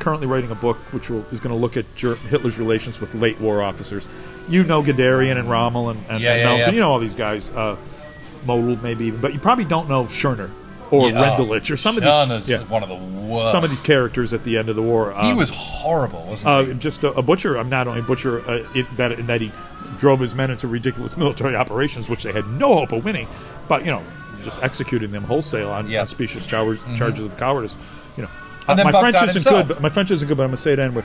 currently 0.00 0.26
writing 0.26 0.50
a 0.50 0.54
book 0.56 0.76
which 0.92 1.10
will, 1.10 1.24
is 1.30 1.40
going 1.40 1.54
to 1.54 1.60
look 1.60 1.76
at 1.76 1.84
Hitler's 1.96 2.58
relations 2.58 3.00
with 3.00 3.14
late 3.14 3.40
war 3.40 3.62
officers. 3.62 4.08
You 4.48 4.64
know 4.64 4.82
Guderian 4.82 5.38
and 5.38 5.48
Rommel 5.48 5.90
and, 5.90 6.00
and, 6.08 6.20
Yeah, 6.20 6.32
and 6.32 6.40
yeah, 6.40 6.44
Melton. 6.44 6.58
yeah. 6.66 6.70
You 6.72 6.80
know 6.80 6.90
all 6.90 6.98
these 6.98 7.14
guys. 7.14 7.50
Uh, 7.50 7.76
Model 8.46 8.76
maybe 8.82 9.04
even, 9.06 9.20
but 9.20 9.34
you 9.34 9.38
probably 9.38 9.66
don't 9.66 9.88
know 9.88 10.04
Schörner 10.04 10.50
or 10.90 11.10
Yeah, 11.10 11.20
oh, 11.20 11.44
Rendulic 11.44 11.70
or 11.70 11.76
some 11.76 11.96
of 11.96 12.02
these. 12.02 12.68
one 12.68 12.82
of 12.82 12.88
the 12.88 12.94
worst. 12.96 13.50
Some 13.52 13.64
of 13.64 13.70
these 13.70 13.80
characters 13.82 14.32
at 14.32 14.44
the 14.44 14.56
end 14.58 14.68
of 14.68 14.76
the 14.76 14.82
war. 14.82 15.12
He 15.12 15.30
um, 15.30 15.36
was 15.36 15.50
horrible, 15.50 16.24
wasn't 16.26 16.48
uh, 16.48 16.62
he? 16.64 16.74
just 16.74 17.04
a, 17.04 17.12
a 17.12 17.22
butcher. 17.22 17.56
I'm 17.56 17.68
not 17.68 17.86
only 17.86 18.00
a 18.00 18.02
butcher 18.02 18.40
uh, 18.48 18.66
it, 18.74 18.86
that 18.96 19.12
in 19.12 19.26
that 19.26 19.40
he 19.40 19.52
drove 19.98 20.20
his 20.20 20.34
men 20.34 20.50
into 20.50 20.66
ridiculous 20.68 21.16
military 21.18 21.54
operations, 21.54 22.08
which 22.08 22.22
they 22.22 22.32
had 22.32 22.46
no 22.48 22.74
hope 22.74 22.92
of 22.92 23.04
winning, 23.04 23.28
but 23.68 23.84
you 23.84 23.90
know, 23.90 24.02
just 24.42 24.62
executing 24.62 25.10
them 25.10 25.22
wholesale 25.24 25.70
on, 25.70 25.94
on 25.94 26.06
specious 26.06 26.46
charges, 26.46 26.82
charges 26.96 27.26
of 27.26 27.36
cowardice. 27.36 27.76
You 28.16 28.22
know, 28.24 28.28
Mm-hmm. 28.28 28.49
And 28.70 28.78
then 28.78 28.86
my 28.92 29.00
French 29.00 29.16
isn't 29.16 29.28
himself. 29.34 29.66
good. 29.68 29.74
But 29.74 29.82
my 29.82 29.88
French 29.88 30.10
isn't 30.10 30.26
good, 30.28 30.36
but 30.36 30.44
I'm 30.44 30.48
gonna 30.50 30.56
say 30.56 30.72
it 30.72 30.78
anyway. 30.78 31.02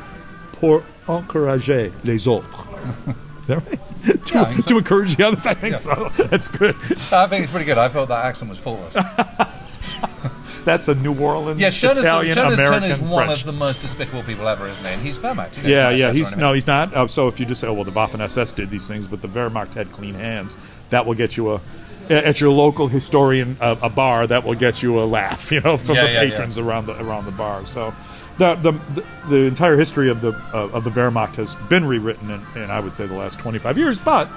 Pour 0.54 0.84
encourager 1.08 1.92
les 2.04 2.28
autres. 2.28 2.50
Is 3.42 3.48
that 3.48 3.58
right? 3.58 3.80
to, 4.26 4.34
Yeah, 4.34 4.54
so. 4.56 4.62
to 4.62 4.78
encourage 4.78 5.16
the 5.16 5.24
others, 5.28 5.46
I 5.46 5.54
think 5.54 5.72
Yeah. 5.74 5.78
so. 5.78 6.10
That's 6.26 6.48
good. 6.48 6.76
I 7.12 7.28
think 7.28 7.44
it's 7.44 7.52
pretty 7.52 7.66
good. 7.66 7.78
I 7.78 7.88
thought 7.90 8.08
that 8.08 8.26
accent 8.26 8.50
was 8.50 8.60
faultless. 8.60 8.94
That's 10.66 10.88
a 10.88 10.96
New 10.96 11.14
Orleans 11.20 11.60
yeah, 11.60 11.68
Schörner's, 11.68 12.00
Italian 12.00 12.36
Schörner's, 12.36 12.54
American 12.60 12.90
Schörner's 12.90 13.00
one 13.00 13.26
French. 13.28 13.42
of 13.42 13.46
the 13.46 13.52
most 13.54 13.82
despicable 13.82 14.24
people 14.24 14.48
ever, 14.48 14.66
isn't 14.66 14.84
he? 14.86 14.94
And 14.94 15.02
he's 15.04 15.20
Wehrmacht. 15.20 15.56
You 15.58 15.64
know, 15.64 15.70
Yeah, 15.70 15.90
yeah. 15.92 16.12
He's 16.12 16.36
no, 16.36 16.54
he's 16.54 16.66
not. 16.66 16.92
Uh, 16.92 17.06
so 17.08 17.28
if 17.28 17.40
you 17.40 17.46
just 17.46 17.62
say, 17.62 17.68
"Oh, 17.68 17.74
well, 17.74 17.84
the 17.84 17.92
Waffen 17.92 18.20
SS 18.20 18.52
did 18.54 18.72
these 18.72 18.88
things," 18.88 19.06
but 19.06 19.22
the 19.22 19.28
Wehrmacht 19.28 19.76
had 19.76 19.92
clean 19.92 20.16
hands, 20.16 20.58
that 20.90 21.06
will 21.06 21.14
get 21.14 21.38
you 21.38 21.54
a 21.54 21.62
at 22.10 22.40
your 22.42 22.52
local 22.52 22.88
historian 22.88 23.58
a, 23.62 23.78
a 23.84 23.90
bar 23.90 24.28
that 24.28 24.44
will 24.44 24.56
get 24.56 24.82
you 24.84 25.00
a 25.00 25.06
laugh, 25.06 25.52
you 25.54 25.62
know, 25.62 25.78
from 25.78 25.96
Yeah, 25.96 26.04
the 26.08 26.12
yeah, 26.14 26.22
yeah. 26.24 26.30
patrons 26.32 26.58
around 26.58 26.86
the 26.88 27.02
around 27.04 27.26
the 27.26 27.32
bar. 27.32 27.66
So. 27.66 27.94
The, 28.38 28.56
the, 28.56 28.72
the, 28.74 29.06
the 29.30 29.38
entire 29.46 29.78
history 29.78 30.10
of 30.10 30.20
the 30.20 30.34
uh, 30.54 30.68
of 30.74 30.84
the 30.84 30.90
Wehrmacht 30.90 31.36
has 31.36 31.56
been 31.70 31.86
rewritten 31.86 32.30
in, 32.30 32.42
in 32.62 32.70
I 32.70 32.82
would 32.82 32.94
say 32.94 33.06
the 33.08 33.14
last 33.16 33.40
25 33.40 33.78
years, 33.78 33.98
but 33.98 34.28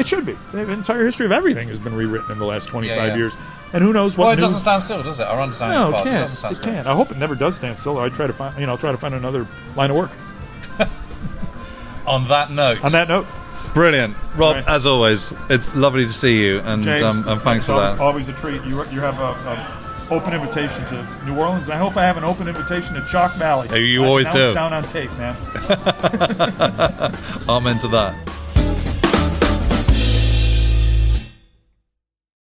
it 0.00 0.06
should 0.08 0.26
be. 0.26 0.32
The 0.50 0.68
entire 0.72 1.04
history 1.04 1.26
of 1.26 1.30
everything 1.32 1.68
has 1.68 1.78
been 1.78 1.94
rewritten 1.94 2.32
in 2.32 2.40
the 2.40 2.44
last 2.44 2.66
25 2.68 2.96
Yeah, 2.96 3.06
yeah. 3.06 3.14
years, 3.14 3.36
and 3.72 3.84
who 3.84 3.92
knows 3.92 4.16
what 4.18 4.24
Well, 4.24 4.32
it 4.32 4.36
new- 4.38 4.40
doesn't 4.42 4.58
stand 4.58 4.82
still, 4.82 5.00
does 5.00 5.20
it? 5.20 5.28
Our 5.28 5.40
understanding 5.40 5.78
no, 5.78 5.90
it 5.90 5.92
past, 5.92 6.06
it 6.08 6.10
doesn't 6.12 6.36
stand 6.38 6.52
It 6.52 6.56
still. 6.56 6.72
can't. 6.72 6.86
I 6.88 6.94
hope 6.96 7.12
it 7.12 7.18
never 7.18 7.36
does 7.36 7.54
stand 7.54 7.78
still. 7.78 7.98
I 8.00 8.08
try 8.08 8.26
to 8.26 8.32
find, 8.32 8.58
you 8.58 8.66
know, 8.66 8.72
I'll 8.72 8.78
try 8.78 8.90
to 8.90 8.98
find 8.98 9.14
another 9.14 9.46
line 9.76 9.90
of 9.90 9.96
work. 9.96 10.10
On 12.06 12.26
that 12.26 12.50
note. 12.50 12.84
On 12.84 12.90
that 12.90 13.06
note, 13.08 13.26
Brilliant. 13.76 14.16
Rob, 14.36 14.54
Right. 14.56 14.68
as 14.68 14.86
always, 14.86 15.34
it's 15.50 15.74
lovely 15.76 16.04
to 16.04 16.10
see 16.10 16.42
you, 16.42 16.60
and, 16.64 16.82
James, 16.82 17.02
um, 17.02 17.28
and 17.28 17.38
thanks 17.38 17.66
for 17.66 17.72
always, 17.74 17.92
that. 17.92 18.00
Always 18.00 18.28
a 18.30 18.32
treat. 18.32 18.64
You 18.64 18.82
you 18.90 19.00
have 19.00 19.20
a, 19.20 19.32
a 19.52 20.14
open 20.14 20.32
invitation 20.32 20.82
to 20.86 21.06
New 21.26 21.36
Orleans. 21.38 21.66
and 21.68 21.74
I 21.74 21.76
hope 21.76 21.94
I 21.94 22.04
have 22.04 22.16
an 22.16 22.24
open 22.24 22.48
invitation 22.48 22.94
to 22.94 23.02
Chalke 23.02 23.34
Valley. 23.36 23.68
You 23.78 24.02
always 24.06 24.30
do. 24.30 24.54
Down 24.54 24.72
on 24.72 24.82
tape, 24.84 25.10
man. 25.18 25.36
Amen 27.50 27.78
to 27.80 27.88
that. 27.88 28.14